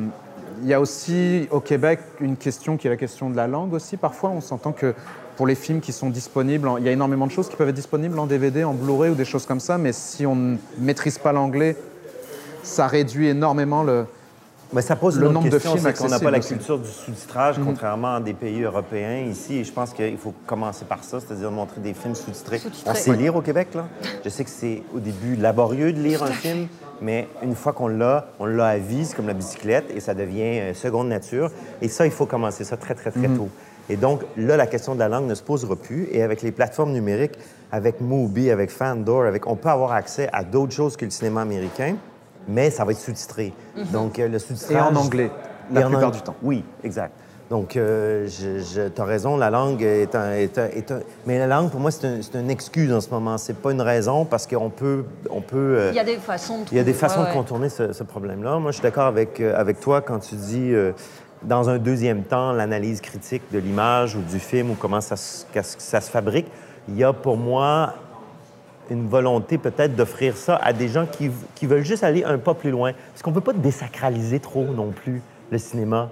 il 0.63 0.69
y 0.69 0.75
a 0.75 0.81
aussi 0.81 1.47
au 1.51 1.61
Québec 1.61 2.01
une 2.21 2.37
question 2.37 2.77
qui 2.77 2.87
est 2.87 2.91
la 2.91 2.97
question 2.97 3.31
de 3.31 3.37
la 3.37 3.47
langue 3.47 3.73
aussi. 3.75 3.97
Parfois, 3.97 4.31
on 4.31 4.41
s'entend 4.41 4.73
que 4.73 4.95
pour 5.37 5.47
les 5.47 5.55
films 5.55 5.81
qui 5.81 5.93
sont 5.93 6.11
disponibles, 6.11 6.69
il 6.79 6.85
y 6.85 6.89
a 6.89 6.93
énormément 6.93 7.27
de 7.27 7.31
choses 7.33 7.49
qui 7.49 7.55
peuvent 7.57 7.69
être 7.69 7.75
disponibles 7.75 8.19
en 8.19 8.27
DVD, 8.27 8.65
en 8.65 8.75
Blu-ray 8.75 9.11
ou 9.11 9.15
des 9.15 9.25
choses 9.25 9.47
comme 9.47 9.61
ça, 9.61 9.79
mais 9.79 9.93
si 9.93 10.27
on 10.27 10.35
ne 10.35 10.57
maîtrise 10.79 11.19
pas 11.19 11.33
l'anglais, 11.33 11.77
ça 12.65 12.89
réduit 12.89 13.29
énormément 13.29 13.85
le, 13.85 14.07
Mais 14.73 14.83
ça 14.83 14.97
pose 14.97 15.19
Le 15.19 15.29
nombre 15.29 15.47
de 15.47 15.51
question, 15.53 15.73
films 15.77 15.85
c'est 15.85 16.03
qu'on 16.03 16.09
n'a 16.09 16.21
pas 16.21 16.31
la 16.31 16.41
culture 16.41 16.79
du 16.79 16.89
sous-titrage, 16.89 17.57
contrairement 17.65 18.17
à 18.17 18.21
des 18.21 18.35
pays 18.35 18.63
européens 18.63 19.21
ici. 19.21 19.57
Et 19.59 19.65
je 19.65 19.73
pense 19.73 19.93
qu'il 19.95 20.19
faut 20.19 20.35
commencer 20.47 20.85
par 20.85 21.03
ça, 21.05 21.21
c'est-à-dire 21.21 21.51
de 21.51 21.55
montrer 21.55 21.81
des 21.81 21.95
films 21.95 22.15
sous-titrés. 22.15 22.61
On 22.87 22.95
sait 22.95 23.17
lire 23.17 23.35
au 23.35 23.41
Québec, 23.41 23.69
là. 23.75 23.87
Je 24.25 24.29
sais 24.29 24.45
que 24.45 24.51
c'est 24.51 24.83
au 24.95 24.99
début 25.01 25.37
laborieux 25.37 25.93
de 25.93 26.01
lire 26.01 26.23
un 26.23 26.33
film, 26.33 26.67
mais 27.01 27.29
une 27.43 27.55
fois 27.55 27.73
qu'on 27.73 27.89
l'a, 27.89 28.29
on 28.39 28.45
l'a 28.45 28.67
à 28.67 28.77
vie, 28.79 29.07
c'est 29.07 29.17
comme 29.17 29.27
la 29.29 29.33
bicyclette, 29.35 29.91
et 29.95 30.01
ça 30.01 30.13
devient 30.15 30.61
euh, 30.61 30.75
seconde 30.75 31.09
nature. 31.09 31.51
Et 31.81 31.89
ça, 31.89 32.05
il 32.05 32.13
faut 32.13 32.27
commencer 32.27 32.65
ça 32.65 32.77
très, 32.77 32.95
très, 32.95 33.11
très 33.11 33.29
Mhm. 33.29 33.37
tôt. 33.39 33.49
Et 33.89 33.97
donc, 33.97 34.21
là, 34.37 34.59
la 34.59 34.67
question 34.67 34.95
de 34.95 34.99
la 34.99 35.09
langue 35.09 35.27
ne 35.27 35.35
se 35.35 35.43
posera 35.43 35.75
plus. 35.77 36.09
Et 36.13 36.23
avec 36.23 36.43
les 36.43 36.53
plateformes 36.53 36.93
numériques, 36.93 37.39
avec 37.73 38.03
Mubi, 38.03 38.51
avec 38.51 38.71
Fandor, 38.71 39.23
avec, 39.25 39.47
on 39.47 39.57
peut 39.57 39.71
avoir 39.71 39.93
accès 39.93 40.29
à 40.31 40.45
d'autres 40.45 40.73
choses 40.75 40.95
que 40.97 41.07
le 41.07 41.11
cinéma 41.11 41.41
américain, 41.41 41.97
mais 42.49 42.71
ça 42.71 42.85
va 42.85 42.93
être 42.93 42.99
sous-titré. 42.99 43.53
Donc, 43.93 44.19
euh, 44.19 44.27
le 44.29 44.39
sous-titrage... 44.39 44.77
Et 44.77 44.81
en 44.81 44.97
anglais, 44.97 45.31
la 45.73 45.83
Et 45.83 45.85
en 45.85 45.89
plupart 45.91 46.11
du 46.11 46.23
temps. 46.23 46.35
Oui, 46.43 46.65
exact. 46.83 47.13
Donc, 47.51 47.77
euh, 47.79 48.27
je, 48.27 48.59
je- 48.59 48.89
tu 48.89 49.01
as 49.01 49.05
raison, 49.05 49.37
la 49.39 49.49
langue 49.49 49.81
est 49.83 50.15
un, 50.15 50.33
est 50.33 50.59
un- 50.59 50.67
est 50.67 50.91
un- 50.93 51.01
Mais 51.27 51.39
la 51.39 51.47
langue, 51.47 51.71
pour 51.71 51.81
moi, 51.81 51.91
c'est 51.91 52.07
un- 52.07 52.21
c'est 52.21 52.39
une 52.39 52.51
excuse 52.51 52.93
en 52.93 53.01
ce 53.01 53.09
moment. 53.09 53.39
C'est 53.39 53.57
pas 53.57 53.73
une 53.73 53.81
raison 53.81 54.27
parce 54.27 54.47
qu'on 54.47 54.69
peut... 54.69 55.05
On 55.31 55.41
peut 55.41 55.57
euh, 55.79 55.91
Il 55.93 55.97
y 55.97 55.99
a 56.01 56.05
des 56.05 56.17
façons 56.19 56.59
de 56.59 56.65
il 56.73 56.77
y 56.77 56.81
a 56.81 56.85
des 56.85 56.93
façons 56.93 57.21
ouais, 57.21 57.25
de 57.25 57.29
ouais. 57.31 57.35
contourner 57.37 57.69
ce, 57.71 57.93
ce 57.95 58.03
problème-là. 58.03 58.59
Moi, 58.59 58.71
je 58.73 58.77
suis 58.77 58.83
d'accord 58.83 59.07
avec, 59.07 59.41
euh, 59.41 59.55
avec 59.59 59.81
toi 59.81 60.03
quand 60.03 60.19
tu 60.19 60.35
dis, 60.35 60.73
euh, 60.75 60.93
dans 61.43 61.71
un 61.71 61.79
deuxième 61.79 62.23
temps, 62.25 62.53
l'analyse 62.53 63.01
critique 63.01 63.43
de 63.51 63.59
l'image 63.61 64.15
ou 64.15 64.21
du 64.21 64.41
film 64.41 64.73
ou 64.73 64.75
comment 64.75 65.01
ça, 65.01 65.17
se- 65.17 65.45
qu'est-ce 65.53 65.77
que 65.77 65.83
ça 65.83 66.03
se 66.03 66.11
fabrique. 66.11 66.49
Il 66.87 66.99
y 66.99 67.05
a 67.05 67.13
pour 67.15 67.39
moi 67.39 67.95
une 68.91 69.09
volonté 69.09 69.59
peut-être 69.59 69.95
d'offrir 69.97 70.37
ça 70.37 70.57
à 70.57 70.73
des 70.73 70.89
gens 70.89 71.07
qui, 71.07 71.31
qui 71.55 71.67
veulent 71.67 71.85
juste 71.85 72.05
aller 72.05 72.25
un 72.25 72.39
pas 72.39 72.55
plus 72.55 72.71
loin. 72.71 72.93
Parce 73.13 73.23
qu'on 73.23 73.31
ne 73.31 73.35
peut 73.35 73.41
pas 73.41 73.53
désacraliser 73.53 74.41
trop 74.41 74.65
non 74.65 74.91
plus 74.91 75.23
le 75.51 75.59
cinéma. 75.59 76.09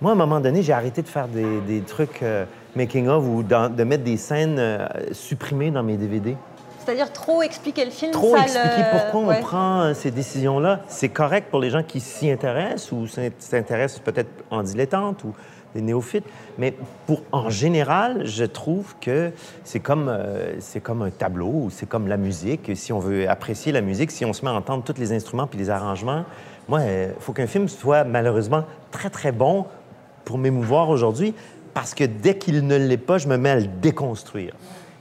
Moi, 0.00 0.12
à 0.12 0.14
un 0.14 0.16
moment 0.16 0.40
donné, 0.40 0.62
j'ai 0.62 0.72
arrêté 0.72 1.02
de 1.02 1.08
faire 1.08 1.26
des, 1.28 1.60
des 1.66 1.80
trucs 1.80 2.22
euh, 2.22 2.44
making-of 2.76 3.24
ou 3.26 3.42
dans- 3.42 3.68
de 3.74 3.84
mettre 3.84 4.04
des 4.04 4.16
scènes 4.16 4.56
euh, 4.58 4.86
supprimées 5.12 5.70
dans 5.70 5.82
mes 5.82 5.96
DVD. 5.96 6.36
C'est-à-dire 6.84 7.12
trop 7.12 7.42
expliquer 7.42 7.84
le 7.84 7.90
film. 7.90 8.12
Trop 8.12 8.34
ça 8.36 8.42
expliquer 8.44 8.78
le- 8.78 8.98
pourquoi 8.98 9.28
ouais. 9.28 9.36
on 9.38 9.42
prend 9.42 9.80
euh, 9.82 9.94
ces 9.94 10.10
décisions-là. 10.10 10.80
C'est 10.88 11.08
correct 11.10 11.48
pour 11.50 11.60
les 11.60 11.68
gens 11.70 11.82
qui 11.82 12.00
s'y 12.00 12.30
intéressent 12.30 12.92
ou 12.92 13.06
s'in- 13.06 13.28
s'intéressent 13.38 14.00
peut-être 14.00 14.30
en 14.50 14.62
dilettante 14.62 15.24
ou 15.24 15.34
des 15.78 15.84
néophytes. 15.84 16.24
Mais 16.58 16.74
pour, 17.06 17.22
en 17.32 17.50
général, 17.50 18.26
je 18.26 18.44
trouve 18.44 18.94
que 19.00 19.30
c'est 19.64 19.80
comme, 19.80 20.08
euh, 20.08 20.54
comme 20.82 21.02
un 21.02 21.10
tableau 21.10 21.50
ou 21.64 21.70
c'est 21.70 21.88
comme 21.88 22.08
la 22.08 22.16
musique. 22.16 22.70
Si 22.74 22.92
on 22.92 22.98
veut 22.98 23.28
apprécier 23.28 23.72
la 23.72 23.80
musique, 23.80 24.10
si 24.10 24.24
on 24.24 24.32
se 24.32 24.44
met 24.44 24.50
à 24.50 24.54
entendre 24.54 24.82
tous 24.84 24.98
les 25.00 25.12
instruments 25.12 25.46
puis 25.46 25.58
les 25.58 25.70
arrangements, 25.70 26.24
moi, 26.68 26.80
il 26.82 27.10
faut 27.20 27.32
qu'un 27.32 27.46
film 27.46 27.68
soit 27.68 28.04
malheureusement 28.04 28.64
très, 28.90 29.10
très 29.10 29.32
bon 29.32 29.66
pour 30.24 30.36
m'émouvoir 30.38 30.88
aujourd'hui 30.90 31.34
parce 31.74 31.94
que 31.94 32.04
dès 32.04 32.36
qu'il 32.36 32.66
ne 32.66 32.76
l'est 32.76 32.96
pas, 32.98 33.18
je 33.18 33.28
me 33.28 33.36
mets 33.36 33.50
à 33.50 33.56
le 33.60 33.66
déconstruire 33.66 34.54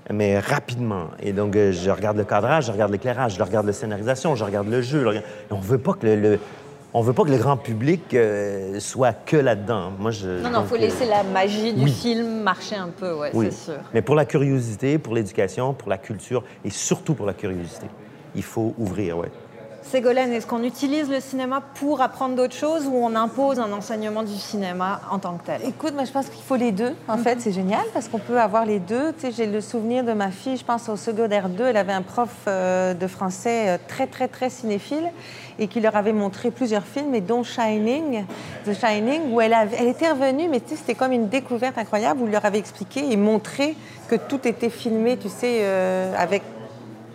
mais 0.10 0.40
rapidement. 0.40 1.08
Et 1.22 1.34
donc, 1.34 1.54
euh, 1.58 1.74
je 1.74 1.90
regarde 1.92 2.16
le 2.16 2.24
cadrage, 2.24 2.68
je 2.68 2.72
regarde 2.72 2.94
l'éclairage, 2.94 3.36
je 3.36 3.44
regarde 3.44 3.66
la 3.66 3.74
scénarisation, 3.74 4.36
je 4.36 4.46
regarde 4.46 4.70
le 4.70 4.82
jeu. 4.82 5.02
je 5.02 5.06
regarde- 5.06 5.26
on 5.52 5.60
veut 5.60 5.80
pas 5.80 5.92
que 5.96 6.08
le- 6.08 6.40
on 6.98 7.02
veut 7.02 7.14
pas 7.14 7.24
que 7.24 7.30
le 7.30 7.38
grand 7.38 7.58
public 7.58 8.14
euh, 8.16 8.80
soit 8.80 9.14
que 9.14 9.38
là-dedans. 9.38 9.92
Moi, 10.00 10.10
je. 10.10 10.42
Non, 10.42 10.50
non, 10.50 10.60
donc, 10.60 10.68
faut 10.68 10.78
laisser 10.78 11.06
la 11.06 11.22
magie 11.24 11.72
du 11.74 11.84
oui. 11.84 11.92
film 11.92 12.42
marcher 12.42 12.76
un 12.76 12.90
peu, 12.90 13.14
ouais, 13.14 13.30
oui. 13.36 13.48
c'est 13.52 13.72
sûr. 13.72 13.82
Mais 13.94 14.02
pour 14.02 14.16
la 14.16 14.26
curiosité, 14.26 14.98
pour 14.98 15.14
l'éducation, 15.14 15.74
pour 15.74 15.90
la 15.90 16.00
culture 16.00 16.44
et 16.66 16.72
surtout 16.72 17.14
pour 17.14 17.28
la 17.28 17.34
curiosité, 17.34 17.86
il 18.34 18.42
faut 18.42 18.74
ouvrir, 18.80 19.20
ouais. 19.20 19.30
Ségolène, 19.92 20.34
est-ce 20.34 20.46
qu'on 20.46 20.64
utilise 20.64 21.10
le 21.10 21.22
cinéma 21.22 21.62
pour 21.76 22.02
apprendre 22.02 22.36
d'autres 22.36 22.56
choses 22.56 22.86
ou 22.88 22.94
on 22.96 23.16
impose 23.16 23.58
un 23.60 23.72
enseignement 23.72 24.22
du 24.24 24.36
cinéma 24.36 25.00
en 25.12 25.18
tant 25.18 25.36
que 25.38 25.46
tel? 25.46 25.62
Écoute, 25.66 25.94
moi, 25.94 26.04
je 26.04 26.12
pense 26.12 26.28
qu'il 26.28 26.44
faut 26.44 26.58
les 26.58 26.74
deux. 26.74 26.94
En 27.08 27.18
fait, 27.18 27.40
c'est 27.40 27.54
génial 27.54 27.84
parce 27.94 28.10
qu'on 28.10 28.20
peut 28.20 28.38
avoir 28.40 28.66
les 28.66 28.80
deux. 28.80 29.14
Tu 29.14 29.28
sais, 29.28 29.32
j'ai 29.32 29.46
le 29.46 29.62
souvenir 29.62 30.04
de 30.04 30.12
ma 30.12 30.30
fille, 30.32 30.58
je 30.58 30.66
pense 30.66 30.90
au 30.90 30.98
secondaire 30.98 31.48
2, 31.48 31.64
elle 31.64 31.78
avait 31.78 31.94
un 31.94 32.02
prof 32.02 32.30
euh, 32.50 32.94
de 32.94 33.08
français 33.08 33.70
euh, 33.70 33.78
très, 33.88 34.08
très, 34.08 34.28
très 34.28 34.50
cinéphile 34.50 35.10
et 35.58 35.68
qui 35.68 35.80
leur 35.80 35.96
avait 35.96 36.14
montré 36.14 36.52
plusieurs 36.52 36.84
films, 36.84 37.16
et 37.16 37.22
dont 37.22 37.42
Shining, 37.44 38.26
The 38.66 38.74
Shining, 38.74 39.32
où 39.34 39.42
elle, 39.42 39.54
avait- 39.54 39.78
elle 39.80 39.88
était 39.88 40.12
revenue, 40.12 40.48
mais 40.50 40.60
tu 40.60 40.70
sais, 40.72 40.76
c'était 40.76 40.94
comme 40.96 41.12
une 41.14 41.30
découverte 41.30 41.78
incroyable 41.80 42.22
où 42.22 42.26
il 42.28 42.32
leur 42.32 42.46
avait 42.46 42.60
expliqué 42.60 43.10
et 43.12 43.18
montré 43.18 43.76
que 44.08 44.16
tout 44.16 44.48
était 44.48 44.70
filmé, 44.70 45.18
tu 45.18 45.30
sais, 45.30 45.60
euh, 45.62 46.14
avec 46.16 46.44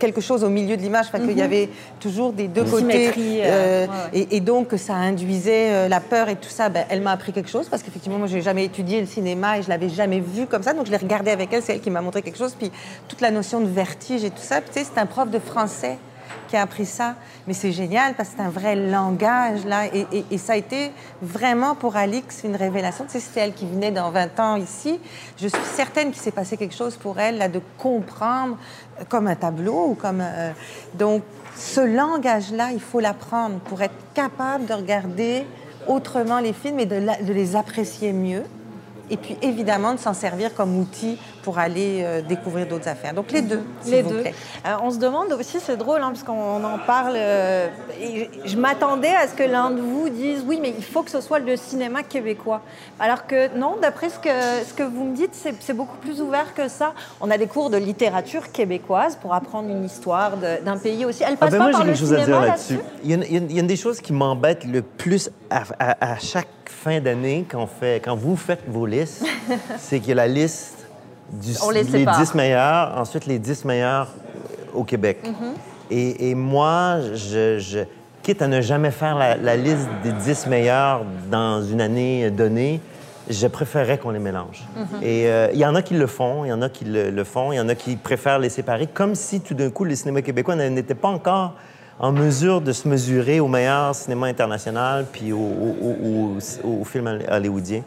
quelque 0.03 0.21
chose 0.21 0.43
au 0.43 0.49
milieu 0.49 0.77
de 0.77 0.83
l'image, 0.83 1.13
qu'il 1.13 1.39
y 1.39 1.43
avait 1.43 1.69
toujours 2.01 2.33
des 2.33 2.49
deux 2.49 2.65
côtés. 2.65 3.13
euh, 3.45 3.47
euh, 3.47 3.87
ouais, 3.87 4.27
et, 4.31 4.37
et 4.37 4.41
donc, 4.41 4.75
ça 4.77 4.95
induisait 4.95 5.71
euh, 5.71 5.89
la 5.89 6.01
peur 6.01 6.29
et 6.29 6.35
tout 6.35 6.49
ça, 6.49 6.69
ben, 6.69 6.85
elle 6.89 7.03
m'a 7.03 7.13
appris 7.13 7.33
quelque 7.33 7.49
chose 7.49 7.69
parce 7.69 7.85
qu'effectivement, 7.85 8.19
moi, 8.19 8.27
j'ai 8.27 8.43
jamais 8.43 8.65
étudié 8.65 9.01
le 9.01 9.07
cinéma 9.07 9.59
et 9.59 9.63
je 9.63 9.69
l'avais 9.69 9.89
jamais 9.89 10.19
vu 10.19 10.47
comme 10.47 10.65
ça. 10.65 10.75
Donc, 10.75 10.87
je 10.87 10.91
l'ai 10.91 10.97
regardé 10.97 11.31
avec 11.31 11.53
elle, 11.53 11.63
c'est 11.63 11.75
elle 11.75 11.81
qui 11.81 11.91
m'a 11.91 12.01
montré 12.01 12.21
quelque 12.23 12.39
chose. 12.39 12.57
Puis, 12.59 12.73
toute 13.07 13.21
la 13.21 13.31
notion 13.31 13.61
de 13.61 13.69
vertige 13.69 14.25
et 14.25 14.31
tout 14.31 14.43
ça. 14.43 14.61
Tu 14.61 14.73
sais, 14.73 14.85
c'est 14.85 15.01
un 15.01 15.07
prof 15.07 15.31
de 15.31 15.39
français 15.39 15.99
qui 16.49 16.57
a 16.57 16.63
appris 16.63 16.87
ça. 16.87 17.15
Mais 17.47 17.55
c'est 17.55 17.73
génial 17.73 18.15
parce 18.15 18.31
que 18.31 18.37
c'est 18.37 18.43
un 18.43 18.51
vrai 18.51 18.77
langage, 18.77 19.65
là. 19.65 19.87
Et, 19.87 20.39
ça 20.39 20.55
a 20.55 20.57
été 20.57 20.93
vraiment 21.21 21.75
pour 21.75 21.97
Alix 21.97 22.43
une 22.45 22.57
révélation. 22.57 23.05
Tu 23.05 23.13
sais, 23.13 23.21
c'était 23.21 23.41
elle 23.41 23.55
qui 23.55 23.67
venait 23.67 23.91
dans 23.91 24.11
20 24.11 24.41
ans 24.41 24.57
ici. 24.57 25.01
Je 25.39 25.49
suis 25.49 25.65
certaine 25.75 26.11
qu'il 26.11 26.21
s'est 26.21 26.31
passé 26.31 26.57
quelque 26.57 26.75
chose 26.75 26.97
pour 26.97 27.19
elle, 27.19 27.39
là, 27.39 27.49
de 27.49 27.61
comprendre 27.79 28.57
euh, 29.01 29.05
comme 29.09 29.27
un 29.27 29.37
tableau 29.37 29.87
ou 29.89 29.95
comme. 29.95 30.21
euh, 30.21 30.53
donc, 30.95 31.23
ce 31.57 31.81
langage-là, 31.81 32.71
il 32.73 32.81
faut 32.81 33.01
l'apprendre 33.01 33.59
pour 33.61 33.83
être 33.83 33.95
capable 34.15 34.67
de 34.67 34.75
regarder 34.75 35.47
autrement 35.87 36.41
les 36.41 36.53
films 36.53 36.81
et 36.81 36.87
de 36.87 37.33
les 37.33 37.57
apprécier 37.57 38.13
mieux. 38.13 38.45
Et 39.11 39.19
puis, 39.19 39.37
évidemment, 39.43 39.93
de 39.93 39.99
s'en 39.99 40.15
servir 40.15 40.55
comme 40.55 40.79
outil 40.79 41.19
pour 41.43 41.59
aller 41.59 42.03
euh, 42.05 42.23
découvrir 42.23 42.67
d'autres 42.67 42.89
affaires. 42.89 43.13
Donc, 43.15 43.33
les 43.33 43.43
deux, 43.43 43.63
Les 43.87 44.03
vous 44.03 44.11
deux. 44.11 44.21
plaît. 44.21 44.35
Euh, 44.67 44.75
on 44.83 44.91
se 44.91 44.99
demande 44.99 45.33
aussi, 45.33 45.59
c'est 45.61 45.77
drôle, 45.77 46.01
hein, 46.03 46.11
parce 46.13 46.23
qu'on 46.23 46.63
en 46.65 46.79
parle. 46.87 47.15
euh, 47.17 47.69
et 48.01 48.31
je 48.45 48.57
m'attendais 48.57 49.13
à 49.15 49.27
ce 49.29 49.35
que 49.35 49.43
l'un 49.43 49.71
de 49.71 49.81
vous 49.81 50.09
dise 50.09 50.43
oui, 50.47 50.59
mais 50.63 50.73
il 50.77 50.85
faut 50.85 51.03
que 51.03 51.11
ce 51.11 51.21
soit 51.21 51.39
le 51.41 51.57
cinéma 51.57 52.03
québécois. 52.03 52.61
Alors 53.01 53.27
que 53.27 53.57
non, 53.57 53.77
d'après 53.81 54.09
ce 54.11 54.19
que, 54.19 54.29
ce 54.67 54.73
que 54.75 54.83
vous 54.83 55.05
me 55.05 55.17
dites, 55.17 55.31
c'est 55.35 55.55
c'est 55.61 55.73
beaucoup 55.73 55.97
plus 55.99 56.21
ouvert 56.21 56.55
que 56.55 56.69
ça. 56.69 56.93
On 57.21 57.31
a 57.31 57.39
des 57.39 57.47
cours 57.47 57.71
de 57.71 57.77
littérature 57.77 58.53
québécoise 58.53 59.17
pour 59.21 59.35
apprendre 59.35 59.69
une 59.69 59.85
histoire 59.85 60.37
de- 60.37 60.65
d'un 60.65 60.77
pays 60.79 61.05
aussi. 61.05 61.23
Elle 61.23 61.35
Ah 61.35 61.37
passe 61.47 61.51
ben 61.53 61.59
pas 61.59 61.65
moi, 61.65 61.73
par 61.73 61.81
j'ai 61.83 61.87
le 61.89 61.93
quelque 61.93 62.01
chose 62.01 62.13
à 62.13 62.19
cinéma 62.21 62.39
dire 62.39 62.47
là-dessus? 62.47 62.73
là-dessus. 62.75 62.91
Il 63.05 63.11
y, 63.11 63.13
a 63.13 63.17
une, 63.17 63.23
il 63.25 63.33
y 63.33 63.35
a 63.35 63.39
une- 63.39 63.51
il 63.51 63.57
y 63.57 63.59
a 63.59 63.61
une 63.63 63.67
des 63.67 63.77
choses 63.77 64.01
qui 64.01 64.13
m'embête 64.13 64.65
le 64.65 64.83
plus 64.83 65.31
à, 65.51 65.63
à- 65.79 66.13
à 66.13 66.19
chaque 66.19 66.47
fin 66.67 67.01
d'année 67.01 67.45
quand, 67.51 67.69
quand 68.05 68.17
vous 68.17 68.37
faites 68.37 68.61
vos 68.69 68.87
listes, 68.87 69.25
c'est 69.79 70.01
a 70.01 70.15
la 70.15 70.27
liste 70.27 70.82
du, 71.33 71.53
On 71.65 71.71
les 71.71 71.83
les 71.85 71.91
sépare. 72.01 72.19
10 72.21 72.35
meilleurs, 72.35 72.99
ensuite 72.99 73.27
les 73.27 73.39
10 73.39 73.65
meilleurs 73.65 74.09
au 74.75 74.85
Québec. 74.85 75.19
Mm-hmm. 75.25 75.91
et, 75.91 76.31
et 76.31 76.35
moi, 76.35 76.97
je, 77.15 77.59
je- 77.59 77.81
quitte 78.23 78.41
à 78.43 78.47
ne 78.47 78.61
jamais 78.61 78.91
faire 78.93 79.17
la, 79.17 79.37
la 79.37 79.57
liste 79.57 79.89
des 80.05 80.13
10 80.13 80.47
meilleurs 80.47 81.03
dans 81.31 81.63
une 81.63 81.81
année 81.81 82.31
donnée, 82.31 82.81
je 83.29 83.47
préférerais 83.49 83.99
qu'on 83.99 84.11
les 84.11 84.19
mélange. 84.21 84.63
Mm-hmm. 84.77 85.03
Et 85.03 85.27
euh, 85.29 85.49
il 85.53 85.59
y 85.59 85.67
en 85.67 85.75
a 85.75 85.83
qui 85.83 85.95
le 85.95 86.07
font, 86.07 86.45
il 86.45 86.49
y 86.49 86.53
en 86.53 86.63
a 86.63 86.69
qui 86.69 86.85
le, 86.85 87.11
le 87.11 87.25
font, 87.25 87.51
il 87.53 87.57
y 87.57 87.61
en 87.61 87.69
a 87.69 87.75
qui 87.75 87.97
préfèrent 87.97 88.39
les 88.39 88.49
séparer, 88.49 88.87
comme 88.87 89.15
si 89.15 89.41
tout 89.41 89.55
d'un 89.55 89.71
coup, 89.71 89.85
le 89.85 89.95
cinéma 89.97 90.23
québécois 90.23 90.55
n'était 90.55 90.95
pas 90.95 91.09
encore 91.09 91.55
en 91.99 92.11
mesure 92.13 92.61
de 92.61 92.73
se 92.73 92.89
mesurer 92.89 93.39
au 93.41 93.49
meilleur 93.49 93.95
cinéma 93.95 94.27
international 94.27 95.05
puis 95.13 95.33
au- 95.33 95.37
au- 95.39 96.37
au- 96.65 96.81
au 96.81 96.85
film 96.85 97.19
hollywoodien. 97.31 97.83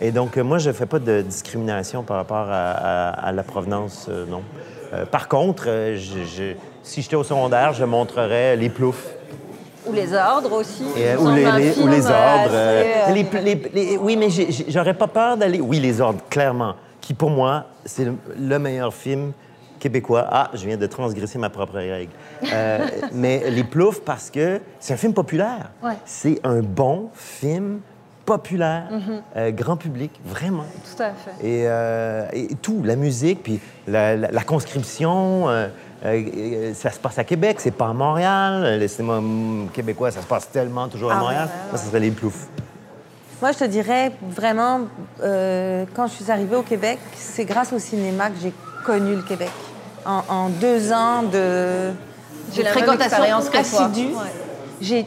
Et 0.00 0.12
donc, 0.12 0.36
euh, 0.36 0.44
moi, 0.44 0.58
je 0.58 0.68
ne 0.68 0.74
fais 0.74 0.86
pas 0.86 0.98
de 0.98 1.22
discrimination 1.22 2.02
par 2.02 2.16
rapport 2.18 2.46
à, 2.48 2.70
à- 2.70 3.10
à 3.28 3.32
la 3.32 3.42
provenance, 3.42 4.06
euh, 4.08 4.24
non. 4.26 4.42
Euh, 4.92 5.04
par 5.04 5.28
contre, 5.28 5.64
euh, 5.66 5.96
je- 5.96 6.24
je- 6.24 6.54
si 6.82 7.02
j'étais 7.02 7.16
au 7.16 7.24
secondaire, 7.24 7.72
je 7.72 7.84
montrerais 7.84 8.56
les 8.56 8.68
ploufs. 8.70 9.08
Ou 9.86 9.92
les 9.92 10.12
ordres 10.14 10.52
aussi. 10.52 10.84
Et, 10.96 11.16
ou, 11.16 11.30
les, 11.34 11.44
un 11.44 11.58
les- 11.58 11.70
ou 11.70 11.74
film, 11.74 11.90
les 11.90 12.06
ordres. 12.06 12.54
assez, 12.54 13.12
les- 13.74 13.96
oui, 13.98 14.16
mais 14.16 14.28
j'aurais 14.68 14.94
pas 14.94 15.08
peur 15.08 15.36
d'aller. 15.36 15.60
Oui, 15.60 15.80
les 15.80 16.00
ordres, 16.00 16.20
clairement. 16.30 16.74
Qui, 17.00 17.14
pour 17.14 17.30
moi, 17.30 17.64
c'est 17.84 18.04
le, 18.04 18.14
le 18.38 18.58
meilleur 18.58 18.92
film 18.92 19.32
québécois. 19.78 20.26
Ah, 20.30 20.50
je 20.54 20.66
viens 20.66 20.76
de 20.76 20.86
transgresser 20.86 21.38
ma 21.38 21.48
propre 21.50 21.74
règle. 21.76 22.12
Mais 23.12 23.50
Les 23.50 23.64
Ploufs, 23.64 24.00
parce 24.04 24.30
que 24.30 24.60
c'est 24.78 24.92
un 24.94 24.96
film 24.98 25.14
populaire. 25.14 25.70
Ouais. 25.82 25.94
C'est 26.04 26.38
un 26.44 26.60
bon 26.60 27.08
film 27.14 27.80
populaire, 28.32 28.84
Mm-hmm. 28.92 29.20
euh, 29.36 29.50
grand 29.52 29.76
public, 29.76 30.10
vraiment. 30.24 30.64
Tout 30.84 31.02
à 31.02 31.10
fait. 31.12 31.46
Et, 31.46 31.64
euh, 31.66 32.26
et 32.34 32.48
tout, 32.60 32.82
la 32.84 32.94
musique, 32.96 33.42
puis 33.42 33.58
la, 33.86 34.16
la- 34.16 34.30
la 34.30 34.42
conscription, 34.42 35.48
euh, 35.48 35.68
ça 36.74 36.90
se 36.90 36.98
passe 36.98 37.18
à 37.18 37.24
Québec, 37.24 37.56
c'est 37.58 37.70
pas 37.70 37.88
à 37.88 37.92
Montréal. 37.94 38.78
Le 38.78 38.86
cinéma 38.86 39.14
hum, 39.14 39.68
québécois, 39.72 40.10
ça 40.10 40.20
se 40.20 40.26
passe 40.26 40.50
tellement 40.50 40.88
toujours 40.88 41.10
à 41.10 41.16
Ah, 41.16 41.20
Montréal. 41.20 41.44
ouais, 41.46 41.50
ouais, 41.50 41.68
Moi, 41.70 41.78
ça 41.78 41.86
serait 41.86 42.00
les 42.00 42.10
ploufs. 42.10 42.46
Moi, 43.40 43.52
je 43.52 43.58
te 43.58 43.64
dirais 43.64 44.12
vraiment, 44.28 44.80
euh, 45.22 45.84
quand 45.94 46.06
je 46.08 46.14
suis 46.22 46.30
arrivée 46.30 46.56
au 46.56 46.62
Québec, 46.62 46.98
c'est 47.14 47.44
grâce 47.46 47.72
au 47.72 47.78
cinéma 47.78 48.28
que 48.30 48.36
j'ai 48.42 48.52
connu 48.84 49.14
le 49.16 49.22
Québec. 49.22 49.50
En, 50.04 50.22
en 50.28 50.48
deux 50.50 50.92
ans 50.92 51.22
de, 51.22 51.90
J'ai 52.52 52.62
de 52.62 52.68
la 52.68 52.74
même 52.74 52.84
fréquentation 52.84 53.36
assidue, 53.54 54.06
Ouais. 54.14 54.32
j'ai 54.82 55.06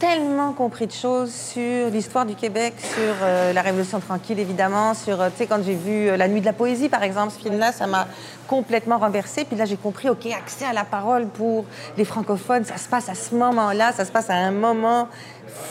tellement 0.00 0.54
compris 0.54 0.86
de 0.86 0.92
choses 0.92 1.30
sur 1.30 1.90
l'histoire 1.90 2.24
du 2.24 2.34
Québec, 2.34 2.72
sur 2.78 3.14
euh, 3.22 3.52
la 3.52 3.60
Révolution 3.60 4.00
tranquille, 4.00 4.40
évidemment, 4.40 4.94
sur, 4.94 5.20
euh, 5.20 5.28
tu 5.28 5.36
sais, 5.36 5.46
quand 5.46 5.62
j'ai 5.62 5.74
vu 5.74 6.08
euh, 6.08 6.16
La 6.16 6.26
nuit 6.26 6.40
de 6.40 6.46
la 6.46 6.54
poésie, 6.54 6.88
par 6.88 7.02
exemple, 7.02 7.34
ce 7.36 7.38
film-là, 7.38 7.70
ça 7.70 7.86
m'a 7.86 8.08
complètement 8.48 8.96
renversée. 8.96 9.44
Puis 9.44 9.56
là, 9.56 9.66
j'ai 9.66 9.76
compris, 9.76 10.08
OK, 10.08 10.26
accès 10.26 10.64
à 10.64 10.72
la 10.72 10.84
parole 10.84 11.26
pour 11.26 11.66
les 11.98 12.06
francophones, 12.06 12.64
ça 12.64 12.78
se 12.78 12.88
passe 12.88 13.10
à 13.10 13.14
ce 13.14 13.34
moment-là, 13.34 13.92
ça 13.92 14.06
se 14.06 14.10
passe 14.10 14.30
à 14.30 14.34
un 14.36 14.52
moment 14.52 15.06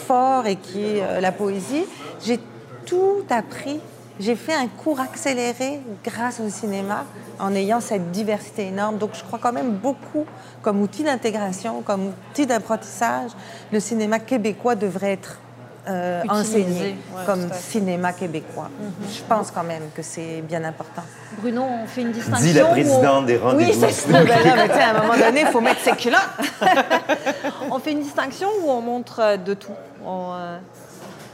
fort 0.06 0.46
et 0.46 0.58
qui 0.58 0.84
est 0.84 1.20
la 1.20 1.32
poésie. 1.32 1.86
J'ai 2.24 2.40
tout 2.86 3.26
appris. 3.32 3.80
J'ai 4.20 4.36
fait 4.36 4.54
un 4.54 4.68
cours 4.68 5.00
accéléré 5.00 5.80
grâce 6.04 6.40
au 6.40 6.50
cinéma 6.50 7.06
en 7.40 7.56
ayant 7.56 7.80
cette 7.80 8.12
diversité 8.12 8.68
énorme. 8.68 8.98
Donc, 8.98 9.12
je 9.14 9.24
crois 9.24 9.40
quand 9.42 9.54
même 9.54 9.72
beaucoup 9.72 10.26
comme 10.62 10.82
outil 10.82 11.04
d'intégration, 11.04 11.82
comme 11.82 12.12
outil 12.32 12.46
d'apprentissage. 12.46 13.32
Le 13.72 13.80
cinéma 13.80 14.20
québécois 14.20 14.76
devrait 14.76 15.14
être 15.14 15.40
euh, 15.88 16.22
enseigné 16.28 16.82
ouais, 17.16 17.26
comme 17.26 17.48
cinéma 17.54 18.12
québécois. 18.12 18.70
Je 19.10 19.22
pense 19.24 19.50
quand 19.52 19.64
même 19.64 19.84
que 19.96 20.02
c'est 20.04 20.42
bien 20.42 20.64
important. 20.66 21.02
Bruno, 21.42 21.64
on 21.64 21.88
fait 21.88 22.02
une 22.02 22.12
distinction. 22.12 22.46
Dit 22.46 22.54
la 22.54 22.66
où 22.66 22.68
on- 22.68 22.72
présidente 22.72 23.26
des 23.26 23.38
rendez-vous 23.38 23.72
Oui, 23.72 23.78
c'est 23.80 23.92
ça. 23.92 24.12
Ben 24.24 24.28
là, 24.28 24.56
mais 24.58 24.68
tu 24.68 24.74
sais, 24.74 24.82
à 24.82 24.90
un 24.98 25.02
moment 25.02 25.18
donné, 25.18 25.42
il 25.42 25.48
faut 25.48 25.62
mettre 25.62 25.80
ses 25.80 25.92
culottes. 25.96 26.20
On 27.72 27.80
fait 27.80 27.92
une 27.94 28.02
distinction 28.02 28.48
où 28.64 28.70
on 28.70 28.82
montre 28.82 29.20
euh, 29.22 29.38
de 29.38 29.54
tout? 29.54 29.72
On, 30.06 30.34
euh, 30.34 30.58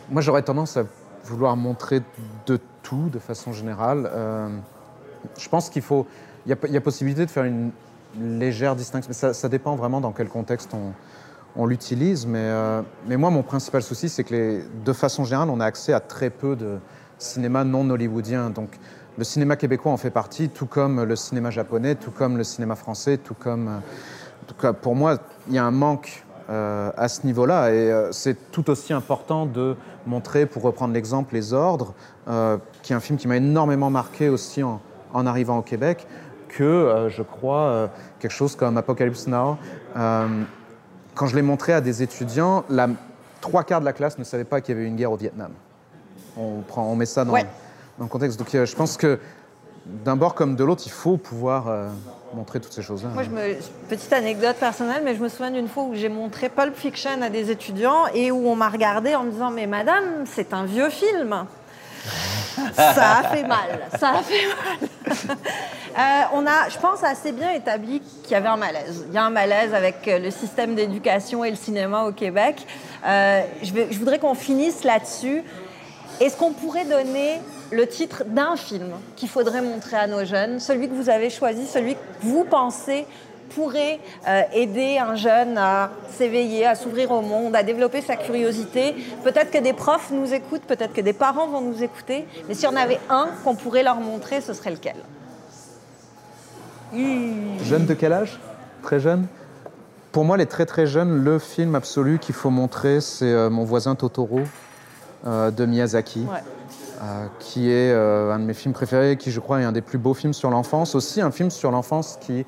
Moi, 0.09 0.21
j'aurais 0.21 0.41
tendance 0.43 0.75
à 0.77 0.83
vouloir 1.23 1.55
montrer 1.55 2.01
de 2.45 2.57
tout 2.57 2.61
de 2.93 3.19
façon 3.19 3.51
générale. 3.51 4.09
Euh, 4.13 4.49
je 5.37 5.49
pense 5.49 5.69
qu'il 5.69 5.81
faut. 5.81 6.05
Il 6.45 6.55
y, 6.71 6.77
a, 6.77 6.81
possibilité 6.81 7.25
de 7.25 7.31
faire 7.31 7.45
une 7.45 7.71
légère 8.19 8.75
distinction. 8.75 9.09
mais 9.09 9.33
Ça, 9.33 9.49
dépend 9.49 9.75
vraiment 9.75 9.99
dans 9.99 10.11
quel 10.11 10.29
contexte 10.29 10.75
on, 11.55 11.65
l'utilise. 11.65 12.27
Mais, 12.27 12.37
euh, 12.37 12.83
mais 13.07 13.17
moi, 13.17 13.31
mon 13.31 13.41
principal 13.41 13.81
souci, 13.81 14.09
c'est 14.09 14.23
que 14.23 14.61
de 14.83 14.93
façon 14.93 15.23
générale, 15.23 15.49
on 15.49 15.59
a 15.59 15.65
accès 15.65 15.91
à 15.91 15.99
très 15.99 16.29
peu 16.29 16.55
de 16.55 16.77
cinéma 17.17 17.63
non 17.63 17.89
hollywoodien. 17.89 18.51
Donc, 18.51 18.77
le 19.17 19.23
cinéma 19.23 19.55
québécois 19.55 19.91
en 19.91 19.97
fait 19.97 20.11
partie, 20.11 20.49
tout 20.49 20.67
comme 20.67 21.03
le 21.03 21.15
cinéma 21.15 21.49
japonais, 21.49 21.95
tout 21.95 22.11
comme 22.11 22.37
le 22.37 22.43
cinéma 22.43 22.75
français, 22.75 23.17
tout 23.17 23.33
comme... 23.33 23.67
en 23.69 24.45
tout 24.45 24.55
cas, 24.55 24.73
pour 24.73 24.95
moi, 24.95 25.17
il 25.47 25.55
y 25.55 25.57
a 25.57 25.65
un 25.65 25.71
manque 25.71 26.24
euh, 26.49 26.91
à 26.95 27.07
ce 27.07 27.25
niveau-là 27.25 27.71
et 27.71 27.91
euh, 27.91 28.11
c'est 28.11 28.51
tout 28.51 28.69
aussi 28.69 28.93
important 28.93 29.45
de 29.45 29.75
montrer, 30.05 30.45
pour 30.45 30.61
reprendre 30.63 30.93
l'exemple, 30.93 31.33
Les 31.33 31.53
Ordres, 31.53 31.93
euh, 32.27 32.57
qui 32.83 32.93
est 32.93 32.95
un 32.95 32.99
film 32.99 33.17
qui 33.17 33.27
m'a 33.27 33.37
énormément 33.37 33.89
marqué 33.89 34.29
aussi 34.29 34.61
en, 34.61 34.79
en 35.13 35.25
arrivant 35.25 35.57
au 35.57 35.61
Québec, 35.61 36.05
que 36.49 37.07
je 37.09 37.21
crois 37.23 37.89
quelque 38.19 38.31
chose 38.31 38.55
comme 38.55 38.77
Apocalypse 38.77 39.27
Now. 39.27 39.57
Quand 39.93 41.27
je 41.27 41.35
l'ai 41.35 41.41
montré 41.41 41.73
à 41.73 41.81
des 41.81 42.01
étudiants, 42.03 42.63
la 42.69 42.87
trois 43.41 43.63
quarts 43.63 43.79
de 43.81 43.85
la 43.85 43.93
classe 43.93 44.17
ne 44.17 44.23
savait 44.23 44.43
pas 44.45 44.61
qu'il 44.61 44.73
y 44.73 44.77
avait 44.77 44.85
eu 44.85 44.89
une 44.89 44.95
guerre 44.95 45.11
au 45.11 45.17
Vietnam. 45.17 45.51
On, 46.37 46.61
prend, 46.61 46.83
on 46.89 46.95
met 46.95 47.05
ça 47.05 47.25
dans, 47.25 47.33
Ouais. 47.33 47.45
dans 47.97 48.05
le 48.05 48.09
contexte. 48.09 48.39
Donc 48.39 48.47
je 48.51 48.75
pense 48.75 48.95
que 48.97 49.19
d'un 49.85 50.15
bord 50.15 50.33
comme 50.33 50.55
de 50.55 50.63
l'autre, 50.63 50.83
il 50.85 50.91
faut 50.91 51.17
pouvoir 51.17 51.67
euh, 51.67 51.87
montrer 52.33 52.59
toutes 52.59 52.73
ces 52.73 52.81
choses-là. 52.81 53.09
Moi, 53.09 53.23
petite 53.87 54.11
anecdote 54.13 54.55
personnelle, 54.57 55.01
mais 55.03 55.15
je 55.15 55.21
me 55.21 55.29
souviens 55.29 55.51
d'une 55.51 55.67
fois 55.67 55.83
où 55.83 55.93
j'ai 55.93 56.09
montré 56.09 56.49
Pulp 56.49 56.75
Fiction 56.75 57.21
à 57.21 57.29
des 57.29 57.51
étudiants 57.51 58.07
et 58.13 58.31
où 58.31 58.47
on 58.47 58.55
m'a 58.55 58.69
regardé 58.69 59.15
en 59.15 59.23
me 59.23 59.31
disant 59.31 59.51
Mais 59.51 59.67
madame, 59.67 60.25
c'est 60.25 60.53
un 60.53 60.65
vieux 60.65 60.89
film. 60.89 61.45
ça 62.73 63.17
a 63.19 63.23
fait 63.29 63.43
mal. 63.43 63.87
Ça 63.99 64.09
a 64.09 64.23
fait 64.23 64.47
mal. 64.47 65.37
Euh, 65.97 66.23
on 66.33 66.45
a, 66.45 66.67
je 66.67 66.77
pense, 66.77 67.05
assez 67.05 67.31
bien 67.31 67.51
établi 67.51 68.01
qu'il 68.01 68.33
y 68.33 68.35
avait 68.35 68.49
un 68.49 68.57
malaise. 68.57 69.05
Il 69.07 69.13
y 69.13 69.17
a 69.17 69.23
un 69.23 69.29
malaise 69.29 69.73
avec 69.73 70.05
euh, 70.09 70.19
le 70.19 70.29
système 70.29 70.75
d'éducation 70.75 71.45
et 71.45 71.49
le 71.49 71.55
cinéma 71.55 72.03
au 72.03 72.11
Québec. 72.11 72.67
Je 73.05 73.97
voudrais 73.97 74.19
qu'on 74.19 74.35
finisse 74.35 74.83
là-dessus. 74.83 75.41
Est-ce 76.19 76.35
qu'on 76.35 76.51
pourrait 76.51 76.83
donner 76.83 77.39
le 77.71 77.87
titre 77.87 78.23
d'un 78.25 78.55
film 78.55 78.91
qu'il 79.15 79.29
faudrait 79.29 79.61
montrer 79.61 79.97
à 79.97 80.07
nos 80.07 80.25
jeunes, 80.25 80.59
celui 80.59 80.89
que 80.89 80.93
vous 80.93 81.09
avez 81.09 81.29
choisi, 81.29 81.65
celui 81.65 81.95
que 81.95 81.99
vous 82.21 82.43
pensez 82.43 83.05
pourrait 83.55 83.99
euh, 84.27 84.41
aider 84.53 84.97
un 84.97 85.15
jeune 85.15 85.57
à 85.57 85.91
s'éveiller, 86.11 86.65
à 86.65 86.75
s'ouvrir 86.75 87.11
au 87.11 87.21
monde, 87.21 87.55
à 87.55 87.63
développer 87.63 88.01
sa 88.01 88.15
curiosité. 88.15 88.95
Peut-être 89.23 89.51
que 89.51 89.59
des 89.59 89.73
profs 89.73 90.11
nous 90.11 90.33
écoutent, 90.33 90.63
peut-être 90.63 90.93
que 90.93 91.01
des 91.01 91.13
parents 91.13 91.47
vont 91.47 91.61
nous 91.61 91.83
écouter, 91.83 92.25
mais 92.47 92.53
si 92.53 92.65
on 92.67 92.75
avait 92.75 92.99
un 93.09 93.27
qu'on 93.43 93.55
pourrait 93.55 93.83
leur 93.83 93.99
montrer, 93.99 94.41
ce 94.41 94.53
serait 94.53 94.71
lequel? 94.71 94.95
Jeune 97.63 97.85
de 97.85 97.93
quel 97.93 98.13
âge? 98.13 98.39
Très 98.81 98.99
jeune? 98.99 99.27
Pour 100.11 100.23
moi, 100.23 100.37
les 100.37 100.45
très 100.45 100.65
très 100.65 100.87
jeunes, 100.87 101.23
le 101.23 101.39
film 101.39 101.75
absolu 101.75 102.19
qu'il 102.19 102.35
faut 102.35 102.49
montrer, 102.49 103.01
c'est 103.01 103.25
euh, 103.25 103.49
Mon 103.49 103.65
voisin 103.65 103.95
Totoro 103.95 104.41
euh, 105.27 105.51
de 105.51 105.65
Miyazaki, 105.65 106.21
Ouais. 106.21 106.39
Euh, 107.05 107.27
qui 107.39 107.69
est 107.69 107.91
euh, 107.91 108.33
un 108.33 108.39
de 108.39 108.45
mes 108.45 108.53
films 108.53 108.73
préférés, 108.73 109.15
qui 109.17 109.29
je 109.31 109.39
crois 109.39 109.61
est 109.61 109.63
un 109.63 109.71
des 109.71 109.81
plus 109.81 109.97
beaux 109.99 110.13
films 110.15 110.33
sur 110.33 110.49
l'enfance. 110.49 110.95
Aussi 110.95 111.21
un 111.21 111.31
film 111.31 111.51
sur 111.51 111.69
l'enfance 111.71 112.17
qui 112.19 112.45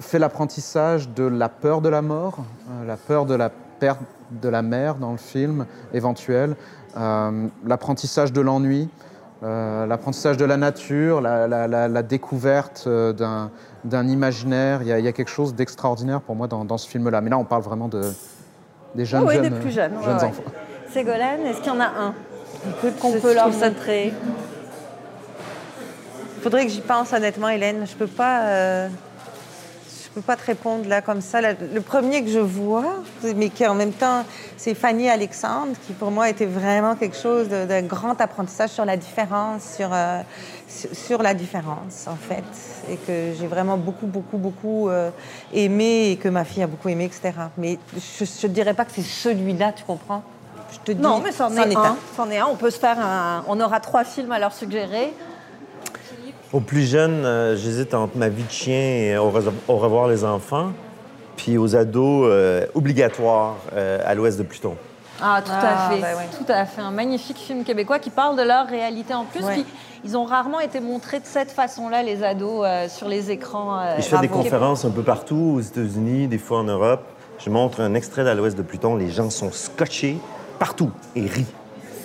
fait 0.00 0.18
l'apprentissage 0.18 1.08
de 1.10 1.24
la 1.24 1.48
peur 1.48 1.80
de 1.80 1.88
la 1.88 2.02
mort, 2.02 2.38
euh, 2.70 2.86
la 2.86 2.96
peur 2.96 3.24
de 3.26 3.34
la 3.34 3.50
perte 3.78 4.00
de 4.42 4.48
la 4.48 4.62
mère 4.62 4.96
dans 4.96 5.12
le 5.12 5.18
film 5.18 5.66
éventuel, 5.92 6.56
l'apprentissage 7.64 8.32
de 8.32 8.40
l'ennui, 8.40 8.88
l'apprentissage 9.42 10.36
de 10.36 10.44
la 10.44 10.56
nature, 10.56 11.20
la, 11.20 11.46
la- 11.46 11.68
la- 11.68 11.86
la 11.88 12.02
découverte 12.02 12.88
d'un 12.88 14.08
imaginaire. 14.08 14.80
Il 14.82 14.88
y, 14.88 14.92
a, 14.92 14.98
il 14.98 15.04
y 15.04 15.08
a 15.08 15.12
quelque 15.12 15.30
chose 15.30 15.54
d'extraordinaire 15.54 16.20
pour 16.22 16.34
moi 16.34 16.48
dans, 16.48 16.64
dans 16.64 16.78
ce 16.78 16.88
film-là. 16.88 17.20
Mais 17.20 17.30
là, 17.30 17.38
on 17.38 17.44
parle 17.44 17.62
vraiment 17.62 17.86
de, 17.88 18.00
des 18.94 19.04
jeunes, 19.04 19.22
Ah 19.24 19.28
oui, 19.28 19.34
jeunes, 19.34 19.42
des 19.50 19.60
plus 19.60 19.70
jeunes. 19.70 19.92
ouais, 19.96 20.02
jeunes 20.04 20.16
ouais. 20.16 20.24
enfants. 20.24 20.42
Ségolène, 20.90 21.40
est-ce 21.46 21.60
qu'il 21.60 21.72
y 21.72 21.76
en 21.76 21.80
a 21.80 21.84
un? 21.86 22.14
Qu'on 23.00 23.12
Je 23.12 23.18
peut 23.18 23.34
leur 23.34 23.50
montrer 23.50 24.12
Il 26.36 26.42
faudrait 26.42 26.64
que 26.66 26.72
j'y 26.72 26.80
pense 26.80 27.12
honnêtement, 27.12 27.48
Hélène. 27.48 27.86
Je 27.90 27.94
peux 27.96 28.06
pas. 28.06 28.40
euh, 28.42 28.88
Je 30.16 30.20
peux 30.20 30.20
pas 30.22 30.36
te 30.36 30.46
répondre 30.46 30.88
là 30.88 31.02
comme 31.02 31.20
ça. 31.20 31.40
Le 31.42 31.80
premier 31.80 32.22
que 32.24 32.30
je 32.30 32.38
vois, 32.38 33.02
mais 33.36 33.50
qui 33.50 33.66
en 33.66 33.74
même 33.74 33.92
temps, 33.92 34.24
c'est 34.56 34.74
Fanny 34.74 35.10
Alexandre, 35.10 35.74
qui 35.86 35.92
pour 35.92 36.10
moi 36.10 36.30
était 36.30 36.46
vraiment 36.46 36.94
quelque 36.96 37.16
chose 37.16 37.48
d'un 37.48 37.82
grand 37.82 38.18
apprentissage 38.20 38.70
sur 38.70 38.86
la 38.86 38.96
différence, 38.96 39.74
sur, 39.76 39.90
euh, 39.92 40.22
sur 40.68 41.22
la 41.22 41.34
différence 41.34 42.06
en 42.06 42.16
fait, 42.16 42.44
et 42.90 42.96
que 42.96 43.32
j'ai 43.38 43.46
vraiment 43.46 43.76
beaucoup, 43.76 44.06
beaucoup, 44.06 44.38
beaucoup 44.38 44.88
euh, 44.88 45.10
aimé 45.52 46.12
et 46.12 46.16
que 46.16 46.30
ma 46.30 46.44
fille 46.44 46.62
a 46.62 46.66
beaucoup 46.66 46.88
aimé, 46.88 47.04
etc. 47.04 47.32
Mais 47.58 47.78
je 47.94 48.46
ne 48.46 48.52
dirais 48.52 48.72
pas 48.72 48.86
que 48.86 48.92
c'est 48.94 49.02
celui-là, 49.02 49.72
tu 49.72 49.84
comprends? 49.84 50.22
Je 50.76 50.80
te 50.80 50.92
dis. 50.92 51.02
Non, 51.02 51.20
mais 51.22 51.32
c'en 51.32 51.50
est, 51.56 51.72
est 51.72 51.76
un. 51.76 51.96
C'en 52.16 52.30
est 52.30 52.38
un. 52.38 52.46
On 52.46 52.56
peut 52.56 52.70
se 52.70 52.78
faire 52.78 52.98
un. 52.98 53.44
On 53.48 53.60
aura 53.60 53.80
trois 53.80 54.04
films 54.04 54.32
à 54.32 54.38
leur 54.38 54.52
suggérer. 54.52 55.12
Aux 56.52 56.60
plus 56.60 56.88
jeunes, 56.88 57.24
euh, 57.24 57.56
j'hésite 57.56 57.92
entre 57.94 58.16
Ma 58.16 58.28
vie 58.28 58.44
de 58.44 58.50
chien 58.50 58.78
et 58.78 59.18
Au, 59.18 59.30
re- 59.30 59.50
Au 59.68 59.76
revoir 59.76 60.06
les 60.08 60.24
enfants. 60.24 60.70
Puis 61.36 61.58
aux 61.58 61.76
ados, 61.76 62.26
euh, 62.30 62.66
obligatoire 62.74 63.56
euh, 63.74 64.00
à 64.06 64.14
l'ouest 64.14 64.38
de 64.38 64.42
Pluton. 64.44 64.76
Ah, 65.20 65.40
tout 65.44 65.50
Ah, 65.52 65.88
à 65.88 65.90
fait. 65.90 66.00
bah 66.00 66.08
ouais. 66.16 66.26
Tout 66.36 66.50
à 66.50 66.64
fait. 66.66 66.80
Un 66.80 66.90
magnifique 66.90 67.38
film 67.38 67.64
québécois 67.64 67.98
qui 67.98 68.10
parle 68.10 68.36
de 68.36 68.42
leur 68.42 68.66
réalité 68.66 69.12
en 69.14 69.24
plus. 69.24 69.42
Ouais. 69.42 69.52
Puis, 69.54 69.66
ils 70.04 70.16
ont 70.16 70.24
rarement 70.24 70.60
été 70.60 70.78
montrés 70.80 71.18
de 71.20 71.26
cette 71.26 71.50
façon-là, 71.50 72.02
les 72.02 72.22
ados, 72.22 72.62
euh, 72.64 72.88
sur 72.88 73.08
les 73.08 73.30
écrans. 73.30 73.78
euh, 73.80 73.94
je 73.98 74.02
fais 74.02 74.18
des 74.18 74.28
conférences 74.28 74.84
un 74.84 74.90
peu 74.90 75.02
partout, 75.02 75.54
aux 75.56 75.60
États-Unis, 75.60 76.28
des 76.28 76.38
fois 76.38 76.58
en 76.58 76.64
Europe. 76.64 77.02
Je 77.38 77.50
montre 77.50 77.80
un 77.80 77.94
extrait 77.94 78.24
d'À 78.24 78.34
l'ouest 78.34 78.56
de 78.56 78.62
Pluton. 78.62 78.94
Les 78.94 79.10
gens 79.10 79.28
sont 79.30 79.50
scotchés 79.52 80.16
partout 80.58 80.90
et 81.14 81.26
rient. 81.26 81.46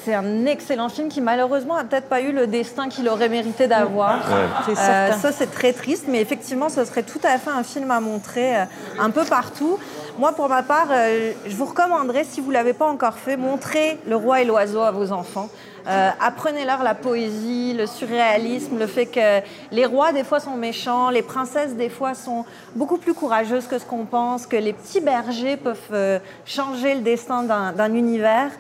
C'est 0.04 0.16
un 0.16 0.47
excellent 0.47 0.89
film 0.89 1.10
qui, 1.10 1.22
malheureusement, 1.22 1.76
n'a 1.76 1.84
peut-être 1.84 2.10
pas 2.10 2.22
eu 2.22 2.32
le 2.32 2.47
destin 2.47 2.89
qu'il 2.89 3.08
aurait 3.08 3.30
mérité 3.30 3.68
d'avoir. 3.68 4.16
Ouais. 4.16 4.76
Euh, 4.76 5.12
ça, 5.12 5.32
c'est 5.32 5.52
très 5.52 5.74
triste, 5.74 6.06
mais 6.08 6.20
effectivement, 6.22 6.70
ce 6.70 6.84
serait 6.86 7.04
tout 7.04 7.20
à 7.24 7.38
fait 7.38 7.52
un 7.52 7.62
film 7.62 7.91
à 7.91 7.99
montrer 7.99 8.58
euh, 8.58 8.66
un 8.99 9.12
peu 9.12 9.24
partout. 9.26 9.78
Moi, 10.18 10.34
pour 10.34 10.49
ma 10.49 10.64
part, 10.64 10.88
euh, 10.89 11.34
je 11.45 11.56
vous 11.56 11.66
recommanderais, 11.66 12.24
si 12.24 12.41
vous 12.41 12.47
ne 12.47 12.54
l'avez 12.54 12.74
pas 12.74 12.88
encore 12.88 13.16
fait, 13.16 13.38
montrez 13.38 13.99
Le 14.08 14.16
Roi 14.16 14.41
et 14.41 14.45
l'Oiseau 14.45 14.82
à 14.82 14.89
vos 14.89 15.12
enfants. 15.12 15.49
Euh, 15.88 16.10
Apprenez-leur 16.20 16.84
la 16.84 16.96
poésie, 16.96 17.74
le 17.74 17.88
surréalisme, 17.88 18.78
le 18.78 18.88
fait 18.88 19.08
que 19.08 19.42
les 19.72 19.86
rois, 19.86 20.14
des 20.14 20.24
fois, 20.24 20.40
sont 20.40 20.56
méchants, 20.56 21.10
les 21.10 21.22
princesses, 21.22 21.76
des 21.76 21.90
fois, 21.90 22.14
sont 22.14 22.46
beaucoup 22.76 22.98
plus 22.98 23.14
courageuses 23.14 23.68
que 23.68 23.80
ce 23.80 23.86
qu'on 23.86 24.06
pense, 24.06 24.46
que 24.46 24.58
les 24.58 24.74
petits 24.74 25.02
bergers 25.02 25.58
peuvent 25.58 25.78
euh, 25.92 26.20
changer 26.46 26.96
le 26.96 27.02
destin 27.02 27.44
d'un 27.44 27.94
univers 27.94 28.52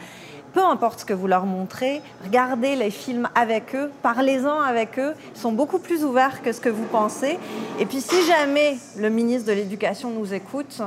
peu 0.53 0.63
importe 0.63 1.01
ce 1.01 1.05
que 1.05 1.13
vous 1.13 1.27
leur 1.27 1.45
montrez, 1.45 2.01
regardez 2.23 2.75
les 2.75 2.91
films 2.91 3.29
avec 3.35 3.73
eux, 3.75 3.89
parlez-en 4.01 4.59
avec 4.59 4.99
eux, 4.99 5.13
ils 5.33 5.39
sont 5.39 5.53
beaucoup 5.53 5.79
plus 5.79 6.03
ouverts 6.03 6.41
que 6.41 6.51
ce 6.51 6.59
que 6.59 6.69
vous 6.69 6.85
pensez. 6.85 7.39
Et 7.79 7.85
puis 7.85 8.01
si 8.01 8.25
jamais 8.25 8.77
le 8.97 9.09
ministre 9.09 9.47
de 9.47 9.53
l'Éducation 9.53 10.09
nous 10.09 10.33
écoute, 10.33 10.81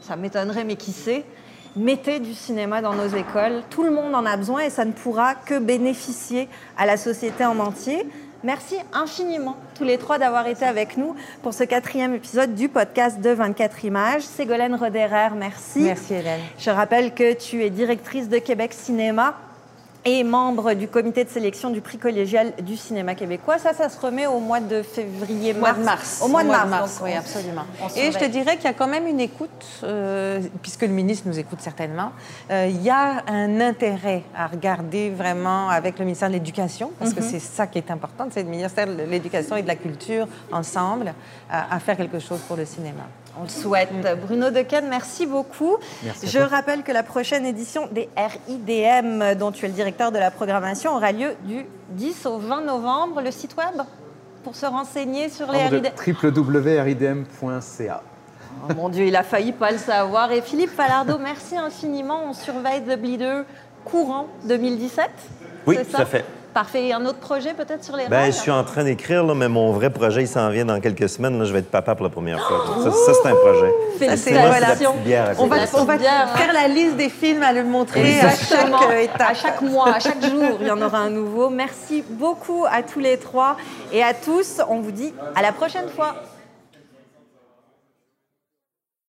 ça 0.00 0.16
m'étonnerait, 0.16 0.64
mais 0.64 0.76
qui 0.76 0.92
sait, 0.92 1.24
mettez 1.76 2.20
du 2.20 2.34
cinéma 2.34 2.82
dans 2.82 2.94
nos 2.94 3.08
écoles, 3.08 3.62
tout 3.70 3.82
le 3.82 3.90
monde 3.90 4.14
en 4.14 4.26
a 4.26 4.36
besoin 4.36 4.62
et 4.62 4.70
ça 4.70 4.84
ne 4.84 4.92
pourra 4.92 5.34
que 5.34 5.58
bénéficier 5.58 6.48
à 6.76 6.86
la 6.86 6.96
société 6.96 7.44
en 7.44 7.58
entier. 7.58 8.06
Merci 8.42 8.76
infiniment 8.94 9.56
tous 9.76 9.84
les 9.84 9.98
trois 9.98 10.18
d'avoir 10.18 10.46
été 10.46 10.64
avec 10.64 10.96
nous 10.96 11.14
pour 11.42 11.52
ce 11.52 11.64
quatrième 11.64 12.14
épisode 12.14 12.54
du 12.54 12.70
podcast 12.70 13.20
de 13.20 13.30
24 13.30 13.84
images. 13.84 14.22
Ségolène 14.22 14.74
Roderer, 14.74 15.28
merci. 15.36 15.80
Merci, 15.80 16.14
Hélène. 16.14 16.40
Je 16.58 16.70
rappelle 16.70 17.12
que 17.12 17.34
tu 17.34 17.62
es 17.62 17.68
directrice 17.68 18.30
de 18.30 18.38
Québec 18.38 18.72
Cinéma 18.72 19.34
et 20.04 20.24
membre 20.24 20.72
du 20.74 20.88
comité 20.88 21.24
de 21.24 21.28
sélection 21.28 21.70
du 21.70 21.80
prix 21.80 21.98
collégial 21.98 22.52
du 22.62 22.76
cinéma 22.76 23.14
québécois. 23.14 23.58
Ça, 23.58 23.74
ça 23.74 23.88
se 23.88 24.00
remet 24.00 24.26
au 24.26 24.38
mois 24.40 24.60
de 24.60 24.82
février, 24.82 25.52
Mois 25.52 25.72
mars. 25.72 25.78
de 25.78 25.84
mars. 25.84 26.20
Au 26.24 26.28
mois 26.28 26.42
de 26.42 26.48
mars, 26.48 27.00
oui, 27.04 27.12
absolument. 27.14 27.64
Et 27.96 28.10
je 28.10 28.18
te 28.18 28.24
dirais 28.24 28.56
qu'il 28.56 28.64
y 28.64 28.68
a 28.68 28.72
quand 28.74 28.86
même 28.88 29.06
une 29.06 29.20
écoute, 29.20 29.66
euh, 29.84 30.40
puisque 30.62 30.82
le 30.82 30.88
ministre 30.88 31.28
nous 31.28 31.38
écoute 31.38 31.60
certainement. 31.60 32.12
euh, 32.50 32.66
il 32.70 32.80
y 32.82 32.90
a 32.90 33.22
un 33.26 33.60
intérêt 33.60 34.22
à 34.36 34.46
regarder 34.46 35.10
vraiment 35.10 35.68
avec 35.68 35.98
le 35.98 36.04
ministère 36.04 36.28
de 36.28 36.34
l'Éducation, 36.34 36.90
parce 36.98 37.10
Mhm. 37.10 37.16
que 37.16 37.22
c'est 37.22 37.38
ça 37.40 37.66
qui 37.66 37.78
est 37.78 37.90
important, 37.90 38.26
c'est 38.30 38.42
le 38.42 38.48
ministère 38.48 38.86
de 38.86 39.02
l'Éducation 39.02 39.56
et 39.56 39.62
de 39.62 39.68
la 39.68 39.76
Culture 39.76 40.26
ensemble 40.52 41.12
à, 41.50 41.74
à 41.74 41.78
faire 41.80 41.96
quelque 41.96 42.18
chose 42.20 42.40
pour 42.48 42.56
le 42.56 42.64
cinéma. 42.64 43.02
On 43.38 43.44
le 43.44 43.48
souhaite. 43.48 43.90
Bruno 44.26 44.50
Dequesne, 44.50 44.88
merci 44.88 45.26
beaucoup. 45.26 45.76
Merci 46.02 46.26
Je 46.26 46.38
rappelle 46.38 46.82
que 46.82 46.92
la 46.92 47.02
prochaine 47.02 47.46
édition 47.46 47.88
des 47.92 48.08
RIDM, 48.16 49.34
dont 49.38 49.52
tu 49.52 49.64
es 49.64 49.68
le 49.68 49.74
directeur 49.74 50.12
de 50.12 50.18
la 50.18 50.30
programmation, 50.30 50.96
aura 50.96 51.12
lieu 51.12 51.34
du 51.44 51.64
10 51.90 52.26
au 52.26 52.38
20 52.38 52.62
novembre. 52.62 53.20
Le 53.22 53.30
site 53.30 53.56
web 53.56 53.82
pour 54.42 54.56
se 54.56 54.66
renseigner 54.66 55.28
sur 55.28 55.50
les 55.52 55.66
RIDM. 55.66 55.90
www.ridm.ca. 56.22 58.02
Oh 58.68 58.74
mon 58.74 58.88
Dieu, 58.88 59.06
il 59.06 59.16
a 59.16 59.22
failli 59.22 59.52
pas 59.52 59.70
le 59.70 59.78
savoir. 59.78 60.32
Et 60.32 60.42
Philippe 60.42 60.70
Falardeau, 60.70 61.18
merci 61.18 61.56
infiniment. 61.56 62.24
On 62.28 62.32
surveille 62.32 62.82
The 62.82 62.98
Bleeder 62.98 63.42
courant 63.84 64.26
2017. 64.44 65.10
Oui, 65.66 65.78
ça 65.90 66.00
à 66.00 66.04
fait. 66.04 66.24
Parfait. 66.52 66.88
Et 66.88 66.92
un 66.92 67.04
autre 67.04 67.18
projet 67.18 67.54
peut-être 67.54 67.84
sur 67.84 67.96
les 67.96 68.08
Ben, 68.08 68.20
rails 68.20 68.32
je 68.32 68.38
suis 68.38 68.50
en 68.50 68.64
train 68.64 68.84
d'écrire, 68.84 69.24
là, 69.24 69.34
mais 69.34 69.48
mon 69.48 69.72
vrai 69.72 69.90
projet, 69.90 70.22
il 70.22 70.28
s'en 70.28 70.48
vient 70.50 70.64
dans 70.64 70.80
quelques 70.80 71.08
semaines. 71.08 71.38
Là, 71.38 71.44
je 71.44 71.52
vais 71.52 71.60
être 71.60 71.70
papa 71.70 71.94
pour 71.94 72.04
la 72.04 72.10
première 72.10 72.40
fois. 72.40 72.64
Ça, 72.82 72.90
ça, 72.90 73.12
c'est 73.14 73.28
un 73.28 73.34
projet. 73.34 73.72
Félicitations. 73.98 74.94
On 75.38 75.46
va, 75.46 75.56
on 75.74 75.84
va 75.84 75.94
hein? 75.94 76.26
faire 76.36 76.52
la 76.52 76.68
liste 76.68 76.96
des 76.96 77.08
films 77.08 77.42
à 77.42 77.52
le 77.52 77.64
montrer 77.64 78.20
à 78.20 78.30
chaque 78.30 78.90
euh, 78.90 78.98
étape. 79.00 79.30
À 79.30 79.34
chaque 79.34 79.62
mois, 79.62 79.94
à 79.94 80.00
chaque 80.00 80.24
jour, 80.24 80.58
il 80.60 80.66
y 80.66 80.70
en 80.70 80.80
aura 80.80 80.98
un 80.98 81.10
nouveau. 81.10 81.50
Merci 81.50 82.02
beaucoup 82.08 82.64
à 82.70 82.82
tous 82.82 83.00
les 83.00 83.16
trois 83.18 83.56
et 83.92 84.02
à 84.02 84.14
tous. 84.14 84.60
On 84.68 84.80
vous 84.80 84.92
dit 84.92 85.12
à 85.34 85.42
la 85.42 85.52
prochaine 85.52 85.88
fois. 85.88 86.16